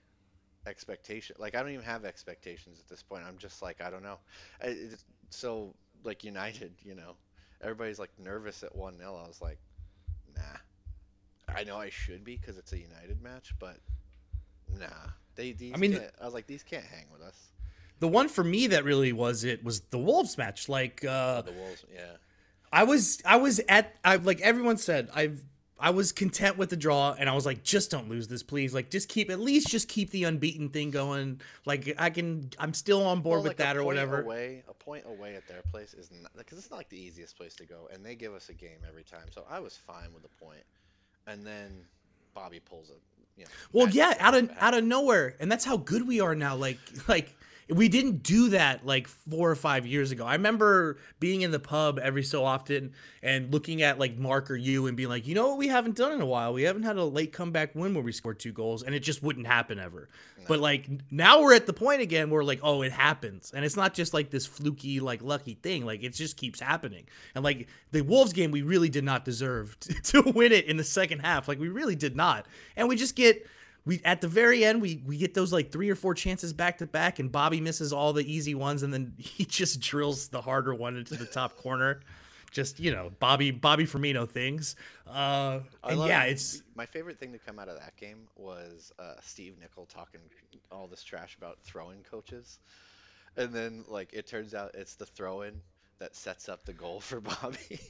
expectation. 0.66 1.36
Like 1.38 1.54
I 1.54 1.62
don't 1.62 1.72
even 1.72 1.84
have 1.84 2.04
expectations 2.04 2.80
at 2.80 2.88
this 2.88 3.02
point. 3.02 3.24
I'm 3.26 3.38
just 3.38 3.62
like 3.62 3.80
I 3.80 3.90
don't 3.90 4.02
know. 4.02 4.18
It's 4.60 5.04
so 5.30 5.74
like 6.02 6.24
United, 6.24 6.72
you 6.82 6.94
know, 6.94 7.16
everybody's 7.60 7.98
like 7.98 8.10
nervous 8.18 8.62
at 8.62 8.74
one 8.74 8.98
0 8.98 9.20
I 9.22 9.28
was 9.28 9.40
like, 9.40 9.58
nah. 10.36 10.42
I 11.54 11.64
know 11.64 11.76
I 11.76 11.90
should 11.90 12.24
be 12.24 12.36
because 12.36 12.58
it's 12.58 12.72
a 12.72 12.78
United 12.78 13.22
match, 13.22 13.54
but 13.58 13.76
nah. 14.78 14.86
They 15.36 15.52
these 15.52 15.72
I 15.74 15.76
mean, 15.76 16.00
I 16.20 16.24
was 16.24 16.34
like 16.34 16.46
these 16.46 16.62
can't 16.62 16.84
hang 16.84 17.06
with 17.12 17.22
us. 17.22 17.50
The 18.00 18.08
one 18.08 18.28
for 18.28 18.44
me 18.44 18.66
that 18.68 18.84
really 18.84 19.12
was 19.12 19.44
it 19.44 19.64
was 19.64 19.80
the 19.80 19.98
Wolves 19.98 20.36
match. 20.36 20.68
Like 20.68 21.04
uh, 21.04 21.42
the 21.42 21.52
Wolves, 21.52 21.84
yeah. 21.92 22.16
I 22.74 22.82
was 22.82 23.22
I 23.24 23.36
was 23.36 23.60
at 23.68 23.94
I 24.04 24.16
like 24.16 24.40
everyone 24.40 24.78
said 24.78 25.08
I've 25.14 25.44
I 25.78 25.90
was 25.90 26.10
content 26.10 26.58
with 26.58 26.70
the 26.70 26.76
draw 26.76 27.14
and 27.16 27.30
I 27.30 27.34
was 27.34 27.46
like 27.46 27.62
just 27.62 27.88
don't 27.88 28.08
lose 28.08 28.26
this 28.26 28.42
please. 28.42 28.74
Like 28.74 28.90
just 28.90 29.08
keep 29.08 29.30
at 29.30 29.38
least 29.38 29.68
just 29.68 29.88
keep 29.88 30.10
the 30.10 30.24
unbeaten 30.24 30.70
thing 30.70 30.90
going. 30.90 31.40
Like 31.64 31.94
I 31.98 32.10
can 32.10 32.50
I'm 32.58 32.74
still 32.74 33.06
on 33.06 33.20
board 33.20 33.36
well, 33.36 33.42
with 33.44 33.50
like 33.50 33.56
that 33.58 33.76
or 33.76 33.84
whatever. 33.84 34.22
away 34.22 34.64
a 34.68 34.74
point 34.74 35.04
away 35.06 35.36
at 35.36 35.46
their 35.46 35.62
place 35.70 35.94
is 35.94 36.10
not 36.20 36.32
because 36.36 36.58
it's 36.58 36.68
not 36.68 36.78
like 36.78 36.88
the 36.88 37.00
easiest 37.00 37.36
place 37.36 37.54
to 37.56 37.64
go 37.64 37.88
and 37.92 38.04
they 38.04 38.16
give 38.16 38.34
us 38.34 38.48
a 38.48 38.54
game 38.54 38.78
every 38.88 39.04
time 39.04 39.26
so 39.30 39.44
I 39.48 39.60
was 39.60 39.76
fine 39.76 40.12
with 40.12 40.24
the 40.24 40.44
point. 40.44 40.64
And 41.28 41.46
then 41.46 41.84
Bobby 42.34 42.58
pulls 42.58 42.90
it 42.90 43.00
you 43.36 43.44
know, 43.44 43.50
well 43.72 43.88
yeah 43.88 44.14
out 44.18 44.34
of 44.34 44.50
out 44.58 44.74
of 44.74 44.82
nowhere 44.82 45.36
and 45.38 45.50
that's 45.50 45.64
how 45.64 45.76
good 45.76 46.08
we 46.08 46.20
are 46.20 46.34
now 46.34 46.56
like 46.56 46.78
like 47.08 47.36
we 47.68 47.88
didn't 47.88 48.22
do 48.22 48.50
that 48.50 48.84
like 48.84 49.08
four 49.08 49.50
or 49.50 49.54
five 49.54 49.86
years 49.86 50.10
ago. 50.10 50.26
I 50.26 50.34
remember 50.34 50.98
being 51.18 51.42
in 51.42 51.50
the 51.50 51.58
pub 51.58 51.98
every 51.98 52.22
so 52.22 52.44
often 52.44 52.92
and 53.22 53.52
looking 53.52 53.80
at 53.80 53.98
like 53.98 54.18
Mark 54.18 54.50
or 54.50 54.56
you 54.56 54.86
and 54.86 54.96
being 54.96 55.08
like, 55.08 55.26
you 55.26 55.34
know 55.34 55.48
what, 55.48 55.58
we 55.58 55.68
haven't 55.68 55.96
done 55.96 56.12
in 56.12 56.20
a 56.20 56.26
while. 56.26 56.52
We 56.52 56.64
haven't 56.64 56.82
had 56.82 56.96
a 56.96 57.04
late 57.04 57.32
comeback 57.32 57.74
win 57.74 57.94
where 57.94 58.04
we 58.04 58.12
scored 58.12 58.38
two 58.38 58.52
goals, 58.52 58.82
and 58.82 58.94
it 58.94 59.00
just 59.00 59.22
wouldn't 59.22 59.46
happen 59.46 59.78
ever. 59.78 60.08
No. 60.38 60.44
But 60.48 60.60
like 60.60 60.88
now 61.10 61.40
we're 61.40 61.54
at 61.54 61.66
the 61.66 61.72
point 61.72 62.02
again 62.02 62.28
where 62.28 62.44
like, 62.44 62.60
oh, 62.62 62.82
it 62.82 62.92
happens, 62.92 63.52
and 63.54 63.64
it's 63.64 63.76
not 63.76 63.94
just 63.94 64.12
like 64.12 64.30
this 64.30 64.46
fluky 64.46 65.00
like 65.00 65.22
lucky 65.22 65.54
thing. 65.54 65.86
Like 65.86 66.02
it 66.02 66.12
just 66.12 66.36
keeps 66.36 66.60
happening. 66.60 67.06
And 67.34 67.42
like 67.42 67.68
the 67.92 68.02
Wolves 68.02 68.32
game, 68.32 68.50
we 68.50 68.62
really 68.62 68.90
did 68.90 69.04
not 69.04 69.24
deserve 69.24 69.78
to, 69.80 69.94
to 70.02 70.32
win 70.32 70.52
it 70.52 70.66
in 70.66 70.76
the 70.76 70.84
second 70.84 71.20
half. 71.20 71.48
Like 71.48 71.58
we 71.58 71.68
really 71.68 71.96
did 71.96 72.14
not, 72.14 72.46
and 72.76 72.88
we 72.88 72.96
just 72.96 73.16
get 73.16 73.46
we 73.84 74.00
at 74.04 74.20
the 74.20 74.28
very 74.28 74.64
end 74.64 74.80
we 74.80 75.02
we 75.04 75.16
get 75.18 75.34
those 75.34 75.52
like 75.52 75.70
three 75.70 75.90
or 75.90 75.94
four 75.94 76.14
chances 76.14 76.52
back 76.52 76.78
to 76.78 76.86
back 76.86 77.18
and 77.18 77.30
Bobby 77.30 77.60
misses 77.60 77.92
all 77.92 78.12
the 78.12 78.24
easy 78.30 78.54
ones 78.54 78.82
and 78.82 78.92
then 78.92 79.14
he 79.18 79.44
just 79.44 79.80
drills 79.80 80.28
the 80.28 80.40
harder 80.40 80.74
one 80.74 80.96
into 80.96 81.14
the 81.16 81.26
top 81.26 81.56
corner. 81.56 82.00
just 82.50 82.78
you 82.80 82.92
know 82.92 83.10
Bobby 83.18 83.50
Bobby 83.50 83.84
Firmino 83.84 84.28
things. 84.28 84.76
Uh, 85.06 85.60
and 85.82 85.98
love- 85.98 86.08
yeah, 86.08 86.24
it's 86.24 86.62
my 86.74 86.86
favorite 86.86 87.18
thing 87.18 87.32
to 87.32 87.38
come 87.38 87.58
out 87.58 87.68
of 87.68 87.78
that 87.78 87.96
game 87.96 88.28
was 88.36 88.92
uh, 88.98 89.14
Steve 89.22 89.54
Nicol 89.60 89.86
talking 89.86 90.20
all 90.72 90.86
this 90.86 91.02
trash 91.02 91.36
about 91.36 91.58
throwing 91.62 92.02
coaches, 92.02 92.58
and 93.36 93.52
then 93.52 93.84
like 93.88 94.12
it 94.12 94.26
turns 94.26 94.54
out 94.54 94.74
it's 94.74 94.94
the 94.94 95.06
throw-in 95.06 95.60
that 95.98 96.14
sets 96.16 96.48
up 96.48 96.64
the 96.64 96.72
goal 96.72 97.00
for 97.00 97.20
Bobby. 97.42 97.80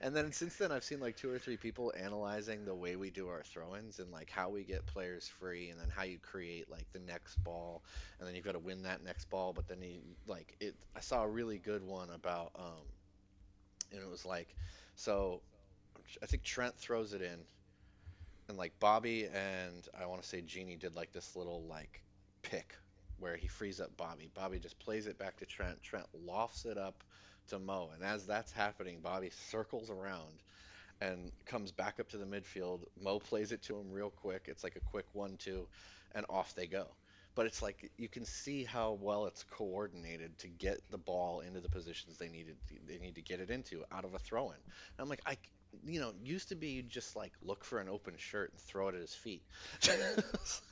and 0.00 0.14
then 0.14 0.32
since 0.32 0.56
then, 0.56 0.72
I've 0.72 0.84
seen 0.84 1.00
like 1.00 1.16
two 1.16 1.30
or 1.30 1.38
three 1.38 1.56
people 1.56 1.92
analyzing 1.98 2.64
the 2.64 2.74
way 2.74 2.96
we 2.96 3.10
do 3.10 3.28
our 3.28 3.42
throw-ins 3.42 3.98
and 3.98 4.10
like 4.10 4.30
how 4.30 4.48
we 4.48 4.64
get 4.64 4.86
players 4.86 5.28
free, 5.28 5.70
and 5.70 5.80
then 5.80 5.88
how 5.94 6.04
you 6.04 6.18
create 6.18 6.70
like 6.70 6.86
the 6.92 7.00
next 7.00 7.42
ball, 7.44 7.82
and 8.18 8.28
then 8.28 8.34
you've 8.34 8.44
got 8.44 8.52
to 8.52 8.58
win 8.58 8.82
that 8.82 9.04
next 9.04 9.28
ball. 9.30 9.52
But 9.52 9.68
then 9.68 9.82
you 9.82 10.00
like 10.26 10.56
it. 10.60 10.74
I 10.96 11.00
saw 11.00 11.22
a 11.22 11.28
really 11.28 11.58
good 11.58 11.82
one 11.84 12.10
about 12.10 12.52
um, 12.56 12.86
and 13.92 14.00
it 14.00 14.08
was 14.08 14.24
like, 14.24 14.54
so 14.94 15.40
I 16.22 16.26
think 16.26 16.42
Trent 16.42 16.76
throws 16.76 17.12
it 17.12 17.22
in, 17.22 17.38
and 18.48 18.56
like 18.56 18.72
Bobby 18.80 19.24
and 19.26 19.88
I 20.00 20.06
want 20.06 20.22
to 20.22 20.28
say 20.28 20.42
Gini 20.42 20.78
did 20.78 20.94
like 20.96 21.12
this 21.12 21.36
little 21.36 21.62
like 21.68 22.02
pick 22.42 22.74
where 23.18 23.36
he 23.36 23.48
frees 23.48 23.80
up 23.80 23.96
Bobby. 23.96 24.30
Bobby 24.34 24.58
just 24.58 24.78
plays 24.78 25.06
it 25.06 25.18
back 25.18 25.36
to 25.38 25.46
Trent. 25.46 25.82
Trent 25.82 26.06
lofts 26.24 26.64
it 26.64 26.78
up 26.78 27.02
to 27.48 27.58
Mo, 27.58 27.90
and 27.94 28.02
as 28.02 28.26
that's 28.26 28.52
happening, 28.52 28.98
Bobby 29.02 29.30
circles 29.50 29.90
around 29.90 30.42
and 31.00 31.30
comes 31.46 31.70
back 31.70 32.00
up 32.00 32.08
to 32.10 32.16
the 32.16 32.24
midfield. 32.24 32.80
Mo 33.00 33.18
plays 33.18 33.52
it 33.52 33.62
to 33.62 33.76
him 33.76 33.90
real 33.90 34.10
quick. 34.10 34.46
It's 34.46 34.64
like 34.64 34.76
a 34.76 34.90
quick 34.90 35.06
one-two, 35.12 35.66
and 36.14 36.26
off 36.28 36.54
they 36.54 36.66
go. 36.66 36.86
But 37.34 37.46
it's 37.46 37.62
like 37.62 37.90
you 37.96 38.08
can 38.08 38.24
see 38.24 38.64
how 38.64 38.98
well 39.00 39.26
it's 39.26 39.44
coordinated 39.44 40.36
to 40.38 40.48
get 40.48 40.80
the 40.90 40.98
ball 40.98 41.40
into 41.40 41.60
the 41.60 41.68
positions 41.68 42.18
they 42.18 42.28
needed. 42.28 42.56
They 42.88 42.98
need 42.98 43.14
to 43.14 43.22
get 43.22 43.38
it 43.38 43.50
into 43.50 43.84
out 43.92 44.04
of 44.04 44.14
a 44.14 44.18
throw-in. 44.18 44.56
And 44.56 44.98
I'm 44.98 45.08
like, 45.08 45.22
I, 45.24 45.36
you 45.86 46.00
know, 46.00 46.12
used 46.22 46.48
to 46.50 46.54
be 46.54 46.68
you 46.68 46.82
just 46.82 47.16
like 47.16 47.32
look 47.42 47.64
for 47.64 47.80
an 47.80 47.88
open 47.88 48.14
shirt 48.16 48.50
and 48.52 48.60
throw 48.60 48.88
it 48.88 48.94
at 48.94 49.00
his 49.00 49.14
feet. 49.14 49.42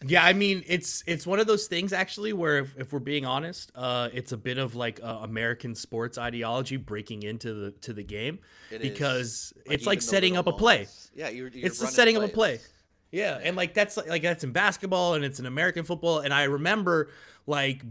Yeah, 0.07 0.25
I 0.25 0.35
mean, 0.35 0.63
it's 0.67 1.03
it's 1.07 1.27
one 1.27 1.41
of 1.41 1.47
those 1.47 1.67
things 1.67 1.93
actually 1.93 2.33
where, 2.33 2.59
if, 2.59 2.77
if 2.77 2.93
we're 2.93 2.99
being 3.01 3.25
honest, 3.25 3.73
uh, 3.75 4.09
it's 4.13 4.33
a 4.33 4.37
bit 4.37 4.59
of 4.59 4.75
like 4.75 5.01
uh, 5.03 5.21
American 5.23 5.75
sports 5.75 6.19
ideology 6.19 6.77
breaking 6.77 7.23
into 7.23 7.55
the 7.55 7.71
to 7.83 7.93
the 7.93 8.05
game 8.05 8.39
It 8.71 8.83
because 8.83 9.53
Like, 9.67 9.75
it's 9.75 9.87
like 9.87 10.03
setting 10.03 10.37
up 10.37 10.47
a 10.47 10.53
play. 10.53 10.87
Yeah, 11.15 11.29
you're, 11.29 11.49
you're 11.49 11.67
it's 11.67 11.79
setting 11.95 12.17
up 12.17 12.23
a 12.23 12.29
play. 12.29 12.61
Yeah, 13.11 13.39
and 13.43 13.57
like 13.57 13.73
that's 13.73 13.97
like 13.97 14.23
that's 14.23 14.45
in 14.45 14.53
basketball 14.53 15.15
and 15.15 15.25
it's 15.25 15.41
in 15.41 15.47
American 15.47 15.85
football. 15.85 16.19
And 16.19 16.35
I 16.35 16.45
remember 16.45 17.11
like 17.49 17.83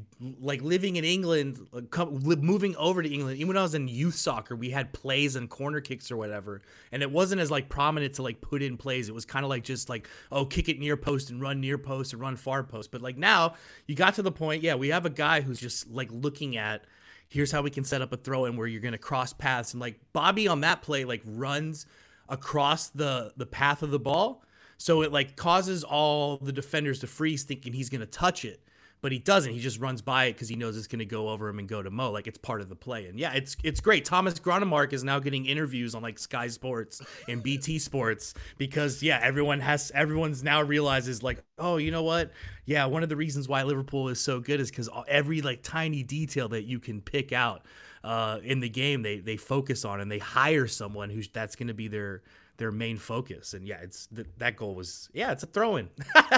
like 0.42 0.62
living 0.62 0.98
in 0.98 1.06
England, 1.06 1.66
moving 2.12 2.76
over 2.76 3.02
to 3.02 3.10
England. 3.10 3.38
Even 3.38 3.48
when 3.50 3.58
I 3.58 3.62
was 3.62 3.74
in 3.74 3.88
youth 3.88 4.16
soccer, 4.16 4.54
we 4.56 4.70
had 4.70 4.92
plays 4.92 5.38
and 5.38 5.50
corner 5.50 5.80
kicks 5.80 6.12
or 6.12 6.18
whatever, 6.18 6.62
and 6.92 7.02
it 7.02 7.10
wasn't 7.10 7.40
as 7.40 7.50
like 7.50 7.70
prominent 7.70 8.16
to 8.16 8.22
like 8.22 8.42
put 8.42 8.62
in 8.62 8.76
plays. 8.76 9.08
It 9.08 9.16
was 9.16 9.26
kind 9.26 9.46
of 9.46 9.50
like 9.50 9.64
just 9.64 9.88
like 9.88 10.10
oh, 10.32 10.46
kick 10.46 10.68
it 10.68 10.78
near 10.78 10.98
post 10.98 11.30
and 11.30 11.42
run 11.42 11.62
near 11.62 11.78
post 11.78 12.12
and 12.12 12.22
run 12.22 12.36
far 12.36 12.64
post. 12.64 12.92
But 12.92 13.02
like 13.02 13.18
now, 13.18 13.56
you 13.88 13.96
got 13.96 14.16
to 14.16 14.22
the 14.22 14.32
point. 14.32 14.62
Yeah, 14.62 14.76
we 14.76 14.90
have 14.90 15.06
a 15.06 15.10
guy 15.10 15.40
who's 15.40 15.60
just 15.60 15.90
like 15.90 16.10
looking 16.12 16.58
at 16.58 16.84
here's 17.30 17.52
how 17.52 17.62
we 17.62 17.70
can 17.70 17.84
set 17.84 18.02
up 18.02 18.12
a 18.12 18.18
throw 18.18 18.46
in 18.46 18.58
where 18.58 18.68
you're 18.68 18.82
going 18.82 18.92
to 18.92 18.98
cross 18.98 19.34
paths 19.34 19.74
and 19.74 19.82
like 19.82 20.00
Bobby 20.14 20.48
on 20.48 20.62
that 20.62 20.82
play 20.82 21.06
like 21.06 21.22
runs 21.26 21.86
across 22.30 22.90
the 22.90 23.34
the 23.38 23.46
path 23.46 23.82
of 23.82 23.92
the 23.92 24.00
ball 24.00 24.44
so 24.78 25.02
it 25.02 25.12
like 25.12 25.36
causes 25.36 25.84
all 25.84 26.38
the 26.38 26.52
defenders 26.52 27.00
to 27.00 27.08
freeze 27.08 27.44
thinking 27.44 27.74
he's 27.74 27.90
going 27.90 28.02
to 28.02 28.08
touch 28.08 28.46
it 28.46 28.62
but 29.06 29.12
he 29.12 29.20
doesn't. 29.20 29.54
He 29.54 29.60
just 29.60 29.80
runs 29.80 30.02
by 30.02 30.26
it 30.26 30.34
because 30.34 30.50
he 30.50 30.56
knows 30.56 30.76
it's 30.76 30.88
going 30.88 30.98
to 30.98 31.06
go 31.06 31.30
over 31.30 31.48
him 31.48 31.60
and 31.60 31.70
go 31.70 31.84
to 31.84 31.92
Mo 31.92 32.10
like 32.10 32.26
it's 32.26 32.40
part 32.40 32.60
of 32.60 32.70
the 32.70 32.76
play. 32.76 33.06
And 33.06 33.20
yeah 33.20 33.34
it's 33.34 33.56
it's 33.64 33.80
great. 33.80 34.04
Thomas 34.04 34.40
Grønnemark 34.40 34.94
is 34.94 35.04
now 35.04 35.20
getting 35.20 35.46
interviews 35.46 35.94
on 35.94 36.02
like 36.02 36.18
Sky 36.18 36.48
Sports 36.48 37.04
and 37.28 37.44
BT 37.44 37.78
Sports 37.78 38.34
because 38.58 39.04
yeah 39.04 39.20
everyone 39.22 39.60
has 39.60 39.92
everyone's 39.94 40.44
now 40.44 40.64
realizes 40.64 41.22
like 41.22 41.44
oh 41.60 41.78
you 41.78 41.92
know 41.92 42.02
what? 42.02 42.32
Yeah 42.66 42.86
one 42.86 43.04
of 43.04 43.10
the 43.10 43.16
reasons 43.16 43.48
why 43.48 43.62
Liverpool 43.62 44.10
is 44.10 44.20
so 44.20 44.40
good 44.40 44.60
is 44.60 44.72
because 44.72 44.90
every 45.08 45.44
like 45.44 45.62
tiny 45.62 46.02
detail 46.02 46.50
that 46.50 46.64
you 46.64 46.80
can 46.80 47.00
pick 47.00 47.32
out 47.32 47.62
uh, 48.04 48.40
in 48.44 48.60
the 48.60 48.70
game 48.70 49.04
they 49.04 49.20
they 49.20 49.38
focus 49.38 49.86
on 49.86 50.02
and 50.02 50.12
they 50.12 50.18
hire 50.18 50.66
someone 50.66 51.12
who's 51.12 51.28
that's 51.28 51.56
going 51.56 51.68
to 51.68 51.76
be 51.76 51.88
their 51.88 52.24
their 52.58 52.72
main 52.72 52.98
focus 52.98 53.54
and 53.54 53.68
yeah 53.68 53.78
it's 53.82 54.08
th- 54.08 54.28
that 54.38 54.56
goal 54.56 54.76
was 54.76 55.10
yeah 55.14 55.32
it's 55.32 55.44
a 55.44 55.48
throw-in 55.48 55.90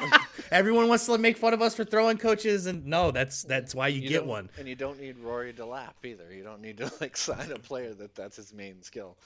everyone 0.52 0.88
wants 0.88 1.06
to 1.06 1.18
make 1.18 1.38
fun 1.38 1.54
of 1.54 1.62
us 1.62 1.76
for 1.76 1.84
throwing 1.84 2.18
coaches 2.18 2.66
and 2.66 2.86
no 2.86 3.12
that's 3.12 3.44
that's 3.44 3.76
why 3.76 3.88
you, 3.88 4.02
You 4.02 4.10
get 4.10 4.26
one 4.26 4.50
and 4.58 4.68
you 4.68 4.76
don't 4.76 5.00
need 5.00 5.18
Rory 5.20 5.54
Delap 5.54 5.94
either. 6.04 6.34
You 6.34 6.44
don't 6.44 6.62
need 6.62 6.78
to 6.78 6.92
like 7.02 7.18
sign 7.30 7.52
a 7.52 7.60
player 7.60 7.94
that 7.94 8.16
that's 8.16 8.38
his 8.38 8.54
main 8.54 8.82
skill. 8.82 9.18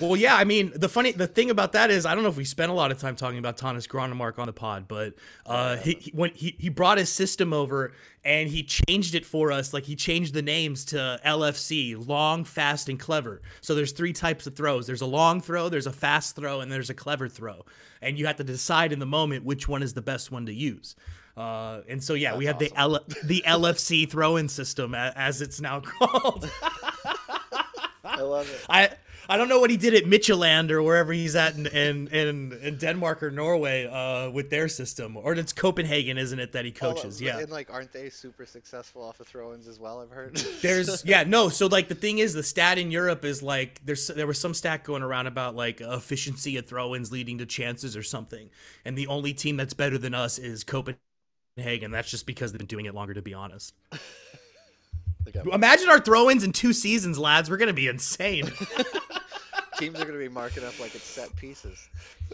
Well 0.00 0.16
yeah 0.16 0.36
i 0.36 0.44
mean 0.44 0.72
the 0.74 0.88
funny 0.88 1.10
the 1.10 1.26
thing 1.26 1.50
about 1.50 1.72
that 1.72 1.90
is 1.90 2.06
i 2.06 2.14
don't 2.14 2.22
know 2.22 2.28
if 2.30 2.36
we 2.36 2.44
spent 2.44 2.70
a 2.70 2.74
lot 2.74 2.92
of 2.92 3.00
time 3.00 3.16
talking 3.16 3.38
about 3.38 3.56
thomas 3.56 3.86
Grønnemark 3.88 4.38
on 4.38 4.46
the 4.46 4.52
pod 4.52 4.86
but 4.86 5.14
uh 5.46 5.76
he, 5.78 5.94
he 5.94 6.10
when 6.12 6.30
he, 6.30 6.54
he 6.58 6.68
brought 6.68 6.96
his 6.96 7.10
system 7.10 7.52
over 7.52 7.92
and 8.24 8.48
he 8.48 8.62
changed 8.62 9.16
it 9.16 9.26
for 9.26 9.50
us 9.50 9.74
like 9.74 9.84
he 9.84 9.96
changed 9.96 10.32
the 10.32 10.42
names 10.42 10.84
to 10.86 11.20
lfc 11.26 12.06
long 12.06 12.44
fast 12.44 12.88
and 12.88 12.98
clever. 13.00 13.42
So 13.60 13.74
there's 13.74 13.92
three 13.92 14.12
types 14.12 14.46
of 14.46 14.54
throws. 14.54 14.86
There's 14.86 15.02
a 15.02 15.06
long 15.06 15.40
throw 15.40 15.68
there's 15.68 15.86
a 15.88 15.92
fast 15.92 16.36
throw 16.36 16.60
and 16.60 16.70
there's 16.70 16.90
a 16.90 16.94
clever 16.94 17.28
throw. 17.28 17.64
And 18.00 18.18
you 18.18 18.26
have 18.26 18.36
to 18.36 18.44
decide 18.44 18.92
in 18.92 18.98
the 18.98 19.06
moment 19.06 19.44
which 19.44 19.66
one 19.68 19.82
is 19.82 19.94
the 19.94 20.02
best 20.02 20.30
one 20.30 20.46
to 20.46 20.54
use. 20.54 20.94
Uh, 21.36 21.80
and 21.88 22.02
so 22.02 22.14
yeah, 22.14 22.36
we 22.36 22.46
have 22.46 22.60
the 22.60 22.70
L- 22.76 23.04
the 23.24 23.42
LFC 23.46 24.08
throw-in 24.08 24.48
system 24.48 24.94
as 24.94 25.40
it's 25.42 25.60
now 25.60 25.80
called. 25.98 26.48
I 28.14 28.22
love 28.22 28.50
it. 28.50 28.66
I 28.68 28.90
I 29.28 29.36
don't 29.36 29.48
know 29.48 29.60
what 29.60 29.70
he 29.70 29.76
did 29.76 29.94
at 29.94 30.04
Midtjylland 30.04 30.70
or 30.70 30.82
wherever 30.82 31.12
he's 31.12 31.34
at 31.34 31.54
in 31.54 31.66
in, 31.66 32.08
in, 32.08 32.52
in 32.62 32.76
Denmark 32.76 33.22
or 33.22 33.30
Norway 33.30 33.86
uh, 33.86 34.30
with 34.30 34.50
their 34.50 34.68
system, 34.68 35.16
or 35.16 35.32
it's 35.32 35.52
Copenhagen, 35.52 36.18
isn't 36.18 36.38
it, 36.38 36.52
that 36.52 36.64
he 36.64 36.70
coaches? 36.70 37.20
Oh, 37.20 37.24
yeah. 37.24 37.38
And 37.38 37.50
like, 37.50 37.72
aren't 37.72 37.92
they 37.92 38.10
super 38.10 38.44
successful 38.44 39.02
off 39.02 39.20
of 39.20 39.26
throw-ins 39.26 39.66
as 39.66 39.80
well? 39.80 40.00
I've 40.00 40.10
heard. 40.10 40.36
There's 40.62 41.04
yeah 41.04 41.24
no 41.24 41.48
so 41.48 41.66
like 41.66 41.88
the 41.88 41.94
thing 41.94 42.18
is 42.18 42.34
the 42.34 42.42
stat 42.42 42.78
in 42.78 42.90
Europe 42.90 43.24
is 43.24 43.42
like 43.42 43.80
there's 43.84 44.06
there 44.08 44.26
was 44.26 44.40
some 44.40 44.54
stat 44.54 44.84
going 44.84 45.02
around 45.02 45.26
about 45.26 45.54
like 45.54 45.80
efficiency 45.80 46.56
of 46.56 46.66
throw-ins 46.66 47.12
leading 47.12 47.38
to 47.38 47.46
chances 47.46 47.96
or 47.96 48.02
something 48.02 48.50
and 48.84 48.96
the 48.96 49.06
only 49.06 49.32
team 49.32 49.56
that's 49.56 49.74
better 49.74 49.98
than 49.98 50.14
us 50.14 50.38
is 50.38 50.64
Copenhagen 50.64 51.90
that's 51.90 52.10
just 52.10 52.26
because 52.26 52.52
they've 52.52 52.58
been 52.58 52.66
doing 52.66 52.86
it 52.86 52.94
longer 52.94 53.14
to 53.14 53.22
be 53.22 53.34
honest 53.34 53.74
imagine 55.52 55.88
our 55.88 56.00
throw-ins 56.00 56.44
in 56.44 56.52
two 56.52 56.72
seasons 56.72 57.18
lads. 57.18 57.50
We're 57.50 57.56
gonna 57.56 57.72
be 57.72 57.88
insane 57.88 58.50
teams 59.78 59.96
are 60.00 60.04
going 60.04 60.18
to 60.18 60.18
be 60.18 60.28
marking 60.28 60.64
up 60.64 60.78
like 60.80 60.94
it's 60.94 61.04
set 61.04 61.34
pieces. 61.36 61.88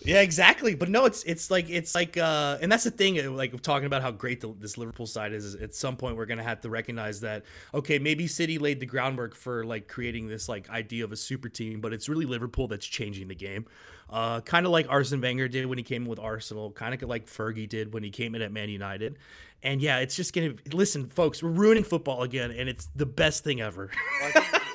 Yeah, 0.04 0.20
exactly. 0.20 0.74
But 0.74 0.88
no, 0.88 1.04
it's 1.04 1.22
it's 1.24 1.50
like 1.50 1.68
it's 1.68 1.94
like 1.94 2.16
uh 2.16 2.58
and 2.60 2.70
that's 2.70 2.84
the 2.84 2.90
thing 2.90 3.18
uh, 3.18 3.30
like 3.30 3.60
talking 3.62 3.86
about 3.86 4.02
how 4.02 4.10
great 4.10 4.40
the, 4.40 4.54
this 4.58 4.78
Liverpool 4.78 5.06
side 5.06 5.32
is, 5.32 5.44
is 5.44 5.54
at 5.56 5.74
some 5.74 5.96
point 5.96 6.16
we're 6.16 6.26
going 6.26 6.38
to 6.38 6.44
have 6.44 6.60
to 6.62 6.70
recognize 6.70 7.20
that 7.20 7.44
okay, 7.74 7.98
maybe 7.98 8.26
City 8.26 8.58
laid 8.58 8.80
the 8.80 8.86
groundwork 8.86 9.34
for 9.34 9.64
like 9.64 9.88
creating 9.88 10.28
this 10.28 10.48
like 10.48 10.70
idea 10.70 11.04
of 11.04 11.12
a 11.12 11.16
super 11.16 11.48
team, 11.48 11.80
but 11.80 11.92
it's 11.92 12.08
really 12.08 12.26
Liverpool 12.26 12.68
that's 12.68 12.86
changing 12.86 13.28
the 13.28 13.34
game. 13.34 13.66
Uh 14.08 14.40
kind 14.40 14.66
of 14.66 14.72
like 14.72 14.86
Arsene 14.88 15.20
Wenger 15.20 15.48
did 15.48 15.66
when 15.66 15.78
he 15.78 15.84
came 15.84 16.02
in 16.04 16.08
with 16.08 16.18
Arsenal, 16.18 16.70
kind 16.72 16.94
of 16.94 17.08
like 17.08 17.26
Fergie 17.26 17.68
did 17.68 17.92
when 17.92 18.02
he 18.02 18.10
came 18.10 18.34
in 18.34 18.42
at 18.42 18.52
Man 18.52 18.68
United. 18.68 19.18
And 19.62 19.82
yeah, 19.82 19.98
it's 19.98 20.16
just 20.16 20.32
going 20.32 20.56
to 20.56 20.76
listen, 20.76 21.06
folks, 21.06 21.42
we're 21.42 21.50
ruining 21.50 21.84
football 21.84 22.22
again 22.22 22.50
and 22.50 22.68
it's 22.68 22.88
the 22.96 23.06
best 23.06 23.44
thing 23.44 23.60
ever. 23.60 23.90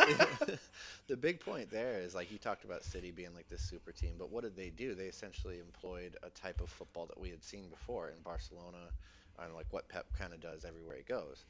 The 1.08 1.18
big 1.18 1.40
point 1.40 1.70
there 1.70 2.00
is 2.00 2.16
like 2.16 2.32
you 2.32 2.40
talked 2.40 2.64
about 2.64 2.84
City 2.84 3.12
being 3.12 3.36
like 3.36 3.48
this 3.48 3.62
super 3.62 3.92
team, 3.92 4.16
but 4.18 4.32
what 4.32 4.44
did 4.44 4.56
they 4.56 4.72
do? 4.72 4.96
They 4.96 5.06
essentially 5.06 5.60
employed 5.60 6.18
a 6.24 6.30
type 6.32 6.62
of 6.62 6.70
football 6.70 7.06
that 7.06 7.20
we 7.20 7.30
had 7.30 7.44
seen 7.44 7.70
before 7.70 8.10
in 8.10 8.22
Barcelona, 8.24 8.90
and 9.40 9.54
like 9.54 9.68
what 9.70 9.88
Pep 9.88 10.08
kind 10.18 10.34
of 10.34 10.40
does 10.40 10.66
everywhere 10.66 10.98
he 10.98 11.04
goes, 11.04 11.46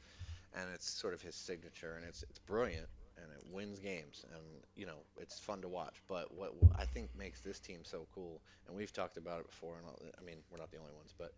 and 0.53 0.69
it's 0.73 0.89
sort 0.89 1.13
of 1.13 1.21
his 1.21 1.35
signature, 1.35 1.95
and 1.95 2.05
it's 2.05 2.23
it's 2.29 2.39
brilliant, 2.39 2.87
and 3.15 3.27
it 3.31 3.43
wins 3.49 3.79
games, 3.79 4.25
and 4.33 4.43
you 4.75 4.85
know 4.85 4.97
it's 5.17 5.39
fun 5.39 5.61
to 5.61 5.69
watch. 5.69 6.01
But 6.09 6.33
what 6.33 6.51
I 6.77 6.83
think 6.83 7.09
makes 7.17 7.39
this 7.39 7.59
team 7.59 7.79
so 7.83 8.07
cool, 8.13 8.41
and 8.67 8.75
we've 8.75 8.91
talked 8.91 9.15
about 9.15 9.39
it 9.39 9.47
before, 9.47 9.77
and 9.77 10.11
I 10.19 10.21
mean 10.25 10.37
we're 10.51 10.57
not 10.57 10.71
the 10.71 10.79
only 10.79 10.93
ones, 10.93 11.13
but 11.17 11.31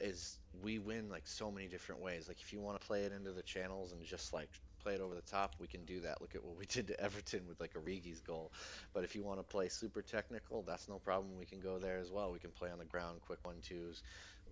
is 0.00 0.38
we 0.62 0.78
win 0.78 1.08
like 1.08 1.26
so 1.26 1.50
many 1.50 1.66
different 1.68 2.02
ways. 2.02 2.28
Like 2.28 2.40
if 2.42 2.52
you 2.52 2.60
want 2.60 2.78
to 2.78 2.86
play 2.86 3.04
it 3.04 3.12
into 3.12 3.32
the 3.32 3.42
channels 3.42 3.92
and 3.92 4.04
just 4.04 4.34
like 4.34 4.50
play 4.84 4.94
it 4.94 5.00
over 5.00 5.14
the 5.14 5.22
top, 5.22 5.54
we 5.58 5.66
can 5.66 5.84
do 5.84 6.00
that. 6.00 6.20
Look 6.20 6.34
at 6.34 6.44
what 6.44 6.56
we 6.56 6.66
did 6.68 6.86
to 6.88 7.00
Everton 7.00 7.42
with 7.48 7.60
like 7.60 7.74
Origi's 7.74 8.20
goal. 8.20 8.52
But 8.92 9.02
if 9.04 9.16
you 9.16 9.24
want 9.24 9.38
to 9.40 9.42
play 9.42 9.68
super 9.68 10.02
technical, 10.02 10.62
that's 10.62 10.88
no 10.88 10.98
problem. 10.98 11.36
We 11.38 11.46
can 11.46 11.60
go 11.60 11.78
there 11.78 11.98
as 11.98 12.10
well. 12.12 12.30
We 12.30 12.38
can 12.38 12.50
play 12.50 12.70
on 12.70 12.78
the 12.78 12.84
ground, 12.84 13.20
quick 13.26 13.38
one 13.42 13.56
twos, 13.62 14.02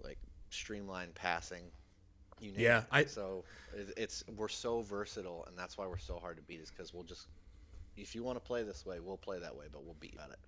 like 0.02 0.18
streamlined 0.50 1.14
passing. 1.14 1.64
You 2.40 2.52
name 2.52 2.60
Yeah, 2.60 2.78
it. 2.78 2.84
I- 2.90 3.04
so 3.04 3.44
it's 3.96 4.24
we're 4.36 4.48
so 4.48 4.80
versatile, 4.80 5.44
and 5.46 5.56
that's 5.56 5.78
why 5.78 5.86
we're 5.86 5.98
so 5.98 6.18
hard 6.18 6.36
to 6.38 6.42
beat. 6.42 6.60
Is 6.60 6.70
because 6.70 6.92
we'll 6.92 7.04
just 7.04 7.28
if 7.96 8.14
you 8.14 8.22
want 8.24 8.36
to 8.36 8.40
play 8.44 8.62
this 8.62 8.86
way, 8.86 8.98
we'll 9.00 9.18
play 9.18 9.38
that 9.38 9.54
way, 9.54 9.66
but 9.70 9.84
we'll 9.84 9.96
beat 10.00 10.14
you 10.14 10.20
at 10.20 10.30
it. 10.30 10.38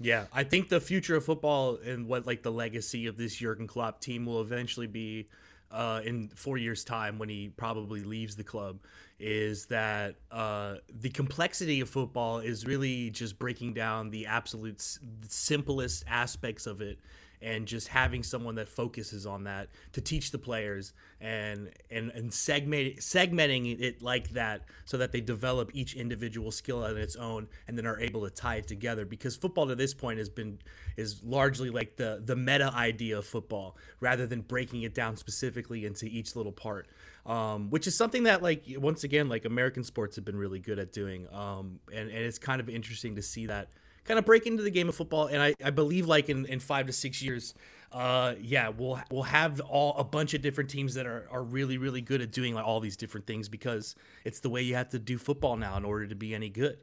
Yeah, 0.00 0.26
I 0.32 0.44
think 0.44 0.68
the 0.68 0.80
future 0.80 1.16
of 1.16 1.24
football 1.24 1.76
and 1.84 2.06
what 2.06 2.26
like 2.26 2.42
the 2.42 2.52
legacy 2.52 3.06
of 3.06 3.16
this 3.16 3.36
Jurgen 3.36 3.66
Klopp 3.66 4.00
team 4.00 4.26
will 4.26 4.40
eventually 4.40 4.86
be 4.86 5.28
uh, 5.70 6.00
in 6.04 6.28
four 6.28 6.56
years' 6.58 6.84
time 6.84 7.18
when 7.18 7.28
he 7.28 7.50
probably 7.56 8.02
leaves 8.02 8.36
the 8.36 8.44
club 8.44 8.78
is 9.20 9.66
that 9.66 10.14
uh, 10.30 10.76
the 11.00 11.10
complexity 11.10 11.80
of 11.80 11.88
football 11.88 12.38
is 12.38 12.64
really 12.66 13.10
just 13.10 13.38
breaking 13.38 13.74
down 13.74 14.10
the 14.10 14.26
absolute 14.26 14.76
s- 14.76 14.98
simplest 15.28 16.04
aspects 16.08 16.66
of 16.66 16.80
it 16.80 16.98
and 17.40 17.66
just 17.66 17.88
having 17.88 18.22
someone 18.22 18.56
that 18.56 18.68
focuses 18.68 19.26
on 19.26 19.44
that 19.44 19.68
to 19.92 20.00
teach 20.00 20.30
the 20.30 20.38
players 20.38 20.92
and 21.20 21.70
and 21.90 22.10
and 22.10 22.32
segment 22.32 22.96
segmenting 22.96 23.80
it 23.80 24.02
like 24.02 24.30
that 24.30 24.62
so 24.84 24.96
that 24.96 25.12
they 25.12 25.20
develop 25.20 25.70
each 25.74 25.94
individual 25.94 26.50
skill 26.50 26.84
on 26.84 26.96
its 26.96 27.16
own 27.16 27.48
and 27.66 27.76
then 27.76 27.86
are 27.86 28.00
able 28.00 28.22
to 28.22 28.30
tie 28.30 28.56
it 28.56 28.66
together. 28.66 29.04
Because 29.04 29.36
football 29.36 29.66
to 29.66 29.74
this 29.74 29.94
point 29.94 30.18
has 30.18 30.28
been 30.28 30.58
is 30.96 31.22
largely 31.22 31.70
like 31.70 31.96
the 31.96 32.22
the 32.24 32.36
meta 32.36 32.72
idea 32.74 33.18
of 33.18 33.26
football 33.26 33.76
rather 34.00 34.26
than 34.26 34.40
breaking 34.40 34.82
it 34.82 34.94
down 34.94 35.16
specifically 35.16 35.86
into 35.86 36.06
each 36.06 36.36
little 36.36 36.52
part 36.52 36.88
um, 37.26 37.70
which 37.70 37.86
is 37.86 37.96
something 37.96 38.24
that 38.24 38.42
like 38.42 38.64
once 38.76 39.04
again 39.04 39.28
like 39.28 39.44
american 39.44 39.84
sports 39.84 40.16
have 40.16 40.24
been 40.24 40.36
really 40.36 40.58
good 40.58 40.78
at 40.78 40.92
doing 40.92 41.26
um, 41.32 41.78
and, 41.92 42.10
and 42.10 42.18
it's 42.18 42.38
kind 42.38 42.60
of 42.60 42.68
interesting 42.68 43.14
to 43.14 43.22
see 43.22 43.46
that 43.46 43.68
kind 44.08 44.18
of 44.18 44.24
break 44.24 44.46
into 44.46 44.62
the 44.62 44.70
game 44.70 44.88
of 44.88 44.94
football. 44.94 45.26
And 45.26 45.40
I, 45.40 45.54
I 45.62 45.70
believe 45.70 46.06
like 46.06 46.28
in, 46.28 46.46
in 46.46 46.58
five 46.58 46.86
to 46.86 46.92
six 46.92 47.22
years, 47.22 47.54
uh, 47.92 48.34
yeah, 48.40 48.70
we'll 48.70 49.00
we'll 49.10 49.22
have 49.22 49.60
all 49.60 49.94
a 49.96 50.04
bunch 50.04 50.34
of 50.34 50.42
different 50.42 50.70
teams 50.70 50.94
that 50.94 51.06
are, 51.06 51.26
are 51.30 51.42
really 51.42 51.78
really 51.78 52.00
good 52.00 52.20
at 52.20 52.32
doing 52.32 52.54
like 52.54 52.64
all 52.64 52.80
these 52.80 52.96
different 52.96 53.26
things 53.26 53.48
because 53.48 53.94
it's 54.24 54.40
the 54.40 54.50
way 54.50 54.62
you 54.62 54.74
have 54.74 54.90
to 54.90 54.98
do 54.98 55.16
football 55.16 55.56
now 55.56 55.76
in 55.76 55.84
order 55.84 56.06
to 56.06 56.14
be 56.14 56.34
any 56.34 56.48
good. 56.48 56.78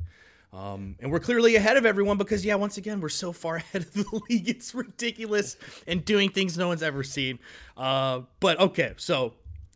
Um, 0.54 0.96
and 1.00 1.12
we're 1.12 1.20
clearly 1.20 1.58
ahead 1.58 1.76
of 1.76 1.86
everyone 1.86 2.18
because 2.18 2.46
yeah, 2.46 2.56
once 2.56 2.78
again, 2.78 3.02
we're 3.02 3.10
so 3.10 3.34
far 3.34 3.56
ahead 3.58 3.84
of 3.84 3.94
the 3.94 4.22
league. 4.30 4.48
It's 4.48 4.74
ridiculous 4.74 5.58
and 5.86 6.04
doing 6.06 6.30
things 6.30 6.58
no 6.58 6.70
one's 6.70 6.84
ever 6.84 7.04
seen. 7.04 7.40
Uh, 7.76 8.22
but 8.40 8.60
okay, 8.60 8.94
so 8.98 9.34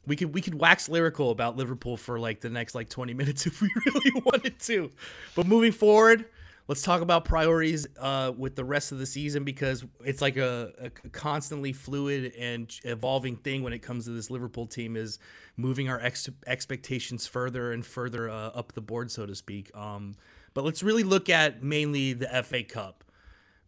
we 0.08 0.16
could 0.16 0.34
we 0.34 0.42
could 0.42 0.60
wax 0.60 0.90
lyrical 0.90 1.30
about 1.30 1.58
Liverpool 1.58 1.96
for 1.96 2.20
like 2.20 2.42
the 2.42 2.50
next 2.50 2.74
like 2.76 2.90
20 2.90 3.14
minutes 3.22 3.46
if 3.46 3.62
we 3.62 3.70
really 3.86 4.22
wanted 4.26 4.60
to. 4.62 4.90
But 5.36 5.46
moving 5.46 5.72
forward, 5.72 6.26
let's 6.70 6.84
talk 6.84 7.02
about 7.02 7.26
priorities 7.26 7.88
uh, 8.00 8.32
with 8.38 8.56
the 8.56 8.64
rest 8.64 8.92
of 8.92 9.00
the 9.00 9.06
season 9.06 9.44
because 9.44 9.84
it's 10.06 10.22
like 10.22 10.38
a, 10.38 10.72
a, 10.80 10.90
constantly 11.10 11.74
fluid 11.74 12.32
and 12.38 12.80
evolving 12.84 13.36
thing 13.36 13.64
when 13.64 13.74
it 13.74 13.80
comes 13.80 14.06
to 14.06 14.12
this 14.12 14.30
Liverpool 14.30 14.68
team 14.68 14.96
is 14.96 15.18
moving 15.58 15.90
our 15.90 16.00
ex- 16.00 16.30
expectations 16.46 17.26
further 17.26 17.72
and 17.72 17.84
further 17.84 18.30
uh, 18.30 18.50
up 18.50 18.74
the 18.74 18.82
board, 18.82 19.10
so 19.10 19.26
to 19.26 19.34
speak. 19.34 19.76
Um, 19.76 20.16
but 20.54 20.64
let's 20.64 20.84
really 20.84 21.02
look 21.02 21.28
at 21.28 21.64
mainly 21.64 22.14
the 22.14 22.28
FA 22.44 22.64
Cup 22.64 23.04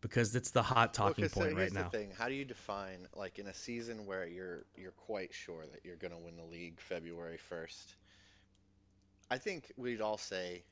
because 0.01 0.35
it's 0.35 0.51
the 0.51 0.61
hot 0.61 0.93
talking 0.93 1.23
well, 1.23 1.45
point 1.45 1.57
right 1.57 1.73
now. 1.73 1.89
The 1.89 1.97
thing. 1.97 2.11
How 2.15 2.27
do 2.27 2.35
you 2.35 2.45
define 2.45 3.07
like 3.15 3.39
in 3.39 3.47
a 3.47 3.53
season 3.53 4.05
where 4.05 4.27
you're 4.27 4.65
you're 4.75 4.91
quite 4.91 5.33
sure 5.33 5.65
that 5.71 5.83
you're 5.83 5.95
going 5.95 6.13
to 6.13 6.19
win 6.19 6.37
the 6.37 6.43
league 6.43 6.79
February 6.79 7.39
1st? 7.51 7.95
I 9.31 9.39
think 9.39 9.71
we'd 9.75 10.01
all 10.01 10.17
say 10.17 10.63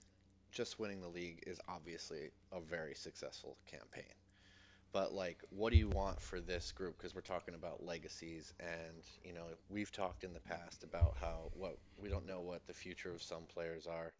just 0.52 0.80
winning 0.80 1.02
the 1.02 1.08
league 1.08 1.44
is 1.48 1.60
obviously 1.68 2.32
a 2.52 2.60
very 2.60 2.96
successful 2.96 3.58
campaign. 3.68 4.14
But 4.92 5.14
like, 5.14 5.38
what 5.52 5.72
do 5.72 5.78
you 5.78 5.90
want 5.90 6.20
for 6.20 6.42
this 6.42 6.72
group? 6.72 6.98
Because 6.98 7.14
we're 7.14 7.22
talking 7.22 7.54
about 7.54 7.86
legacies, 7.86 8.54
and 8.60 9.04
you 9.24 9.34
know, 9.34 9.46
we've 9.70 9.92
talked 9.92 10.24
in 10.24 10.34
the 10.34 10.40
past 10.40 10.84
about 10.84 11.16
how 11.22 11.52
what 11.54 11.78
we 12.02 12.10
don't 12.10 12.26
know 12.28 12.42
what 12.42 12.66
the 12.66 12.74
future 12.74 13.12
of 13.12 13.22
some 13.22 13.44
players 13.44 13.86
are. 13.86 14.14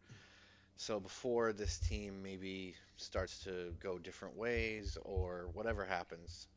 So 0.76 1.00
before 1.00 1.52
this 1.52 1.78
team 1.78 2.22
maybe 2.22 2.74
starts 2.96 3.42
to 3.44 3.74
go 3.80 3.98
different 3.98 4.36
ways 4.36 4.96
or 5.02 5.50
whatever 5.52 5.84
happens, 5.84 6.48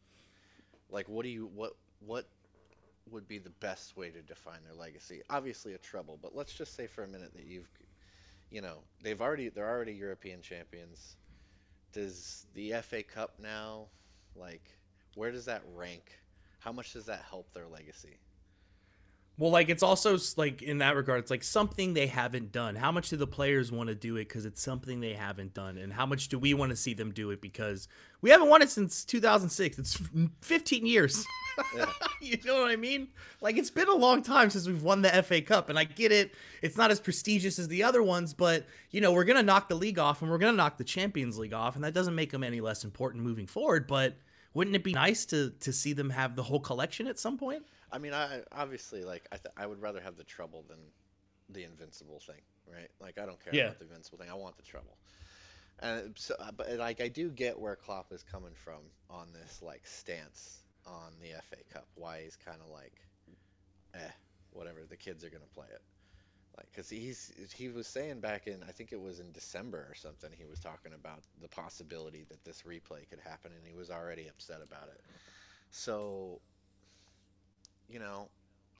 like, 0.89 1.09
what 1.09 1.23
do 1.23 1.29
you 1.29 1.49
what 1.53 1.73
what 1.99 2.25
would 3.11 3.27
be 3.27 3.39
the 3.39 3.49
best 3.49 3.97
way 3.97 4.09
to 4.11 4.21
define 4.21 4.63
their 4.63 4.75
legacy? 4.75 5.21
Obviously 5.29 5.73
a 5.73 5.77
treble, 5.77 6.19
but 6.21 6.35
let's 6.35 6.53
just 6.53 6.75
say 6.75 6.87
for 6.87 7.03
a 7.03 7.07
minute 7.07 7.33
that 7.35 7.45
you've 7.45 7.69
you 8.53 8.61
know, 8.61 8.83
they've 9.03 9.21
already 9.21 9.49
they're 9.49 9.69
already 9.69 9.93
European 9.93 10.43
champions. 10.43 11.17
Does 11.93 12.45
the 12.53 12.73
FA 12.83 13.03
Cup 13.03 13.39
now 13.39 13.87
like 14.35 14.63
where 15.15 15.31
does 15.31 15.45
that 15.45 15.63
rank? 15.75 16.03
How 16.59 16.71
much 16.71 16.93
does 16.93 17.07
that 17.07 17.25
help 17.29 17.51
their 17.53 17.67
legacy? 17.67 18.19
Well, 19.37 19.49
like 19.49 19.69
it's 19.69 19.81
also 19.81 20.17
like 20.37 20.61
in 20.61 20.77
that 20.77 20.95
regard, 20.95 21.19
it's 21.19 21.31
like 21.31 21.43
something 21.43 21.95
they 21.95 22.05
haven't 22.05 22.51
done. 22.51 22.75
How 22.75 22.91
much 22.91 23.09
do 23.09 23.17
the 23.17 23.25
players 23.25 23.71
want 23.71 23.89
to 23.89 23.95
do 23.95 24.15
it 24.17 24.27
because 24.27 24.45
it's 24.45 24.61
something 24.61 24.99
they 24.99 25.13
haven't 25.13 25.55
done, 25.55 25.77
and 25.77 25.91
how 25.91 26.05
much 26.05 26.27
do 26.27 26.37
we 26.37 26.53
want 26.53 26.69
to 26.69 26.75
see 26.75 26.93
them 26.93 27.11
do 27.11 27.31
it 27.31 27.41
because 27.41 27.87
we 28.21 28.29
haven't 28.29 28.49
won 28.49 28.61
it 28.61 28.69
since 28.69 29.03
2006? 29.03 29.79
It's 29.79 29.99
15 30.41 30.85
years. 30.85 31.25
Yeah. 31.75 31.85
you 32.19 32.37
know 32.45 32.61
what 32.61 32.71
I 32.71 32.75
mean? 32.77 33.09
Like 33.39 33.57
it's 33.57 33.69
been 33.69 33.87
a 33.87 33.93
long 33.93 34.23
time 34.23 34.49
since 34.49 34.65
we've 34.65 34.81
won 34.81 35.03
the 35.03 35.09
FA 35.21 35.39
Cup, 35.39 35.69
and 35.69 35.77
I 35.77 35.83
get 35.83 36.11
it. 36.11 36.33
It's 36.63 36.77
not 36.77 36.89
as 36.89 36.99
prestigious 36.99 37.59
as 37.59 37.67
the 37.67 37.83
other 37.83 38.01
ones, 38.01 38.33
but 38.33 38.65
you 38.89 39.01
know 39.01 39.11
we're 39.11 39.23
gonna 39.23 39.43
knock 39.43 39.69
the 39.69 39.75
league 39.75 39.99
off, 39.99 40.23
and 40.23 40.31
we're 40.31 40.39
gonna 40.39 40.57
knock 40.57 40.79
the 40.79 40.83
Champions 40.83 41.37
League 41.37 41.53
off, 41.53 41.75
and 41.75 41.83
that 41.83 41.93
doesn't 41.93 42.15
make 42.15 42.31
them 42.31 42.43
any 42.43 42.59
less 42.59 42.83
important 42.83 43.23
moving 43.23 43.45
forward. 43.45 43.85
But 43.85 44.15
wouldn't 44.55 44.75
it 44.75 44.83
be 44.83 44.93
nice 44.93 45.25
to 45.27 45.51
to 45.59 45.71
see 45.71 45.93
them 45.93 46.09
have 46.09 46.35
the 46.35 46.41
whole 46.41 46.59
collection 46.59 47.05
at 47.05 47.19
some 47.19 47.37
point? 47.37 47.63
I 47.93 47.99
mean, 47.99 48.13
I 48.13 48.41
obviously 48.51 49.03
like 49.03 49.27
I 49.31 49.37
th- 49.37 49.53
I 49.55 49.67
would 49.67 49.79
rather 49.79 50.01
have 50.01 50.17
the 50.17 50.23
treble 50.23 50.65
than 50.67 50.79
the 51.49 51.63
invincible 51.63 52.19
thing, 52.19 52.41
right? 52.67 52.89
Like 52.99 53.19
I 53.19 53.25
don't 53.27 53.41
care 53.43 53.53
yeah. 53.53 53.65
about 53.65 53.77
the 53.79 53.85
invincible 53.85 54.17
thing. 54.17 54.29
I 54.31 54.33
want 54.33 54.57
the 54.57 54.63
treble. 54.63 54.97
And 55.79 56.13
so, 56.17 56.35
uh, 56.39 56.51
but 56.51 56.71
like 56.77 57.01
I 57.01 57.07
do 57.07 57.29
get 57.29 57.59
where 57.59 57.75
Klopp 57.75 58.11
is 58.11 58.23
coming 58.23 58.53
from 58.55 58.81
on 59.11 59.27
this 59.31 59.61
like 59.61 59.85
stance 59.85 60.63
on 60.87 61.13
the 61.21 61.37
FA 61.37 61.57
Cup. 61.71 61.87
Why 61.93 62.23
he's 62.23 62.35
kind 62.35 62.57
of 62.65 62.71
like, 62.71 62.93
eh, 63.93 64.11
whatever. 64.51 64.79
The 64.89 64.97
kids 64.97 65.23
are 65.23 65.29
gonna 65.29 65.45
play 65.53 65.67
it. 65.71 65.81
Like, 66.57 66.71
cause 66.75 66.89
he's 66.89 67.31
he 67.55 67.69
was 67.69 67.87
saying 67.87 68.21
back 68.21 68.47
in 68.47 68.63
I 68.67 68.71
think 68.71 68.91
it 68.91 69.01
was 69.01 69.19
in 69.19 69.31
December 69.33 69.85
or 69.89 69.95
something. 69.95 70.31
He 70.35 70.45
was 70.45 70.59
talking 70.59 70.93
about 70.93 71.21
the 71.41 71.47
possibility 71.47 72.25
that 72.29 72.43
this 72.43 72.63
replay 72.63 73.07
could 73.09 73.19
happen, 73.19 73.51
and 73.55 73.67
he 73.67 73.73
was 73.73 73.91
already 73.91 74.27
upset 74.27 74.61
about 74.63 74.87
it. 74.89 75.01
So 75.71 76.41
you 77.89 77.99
know, 77.99 78.29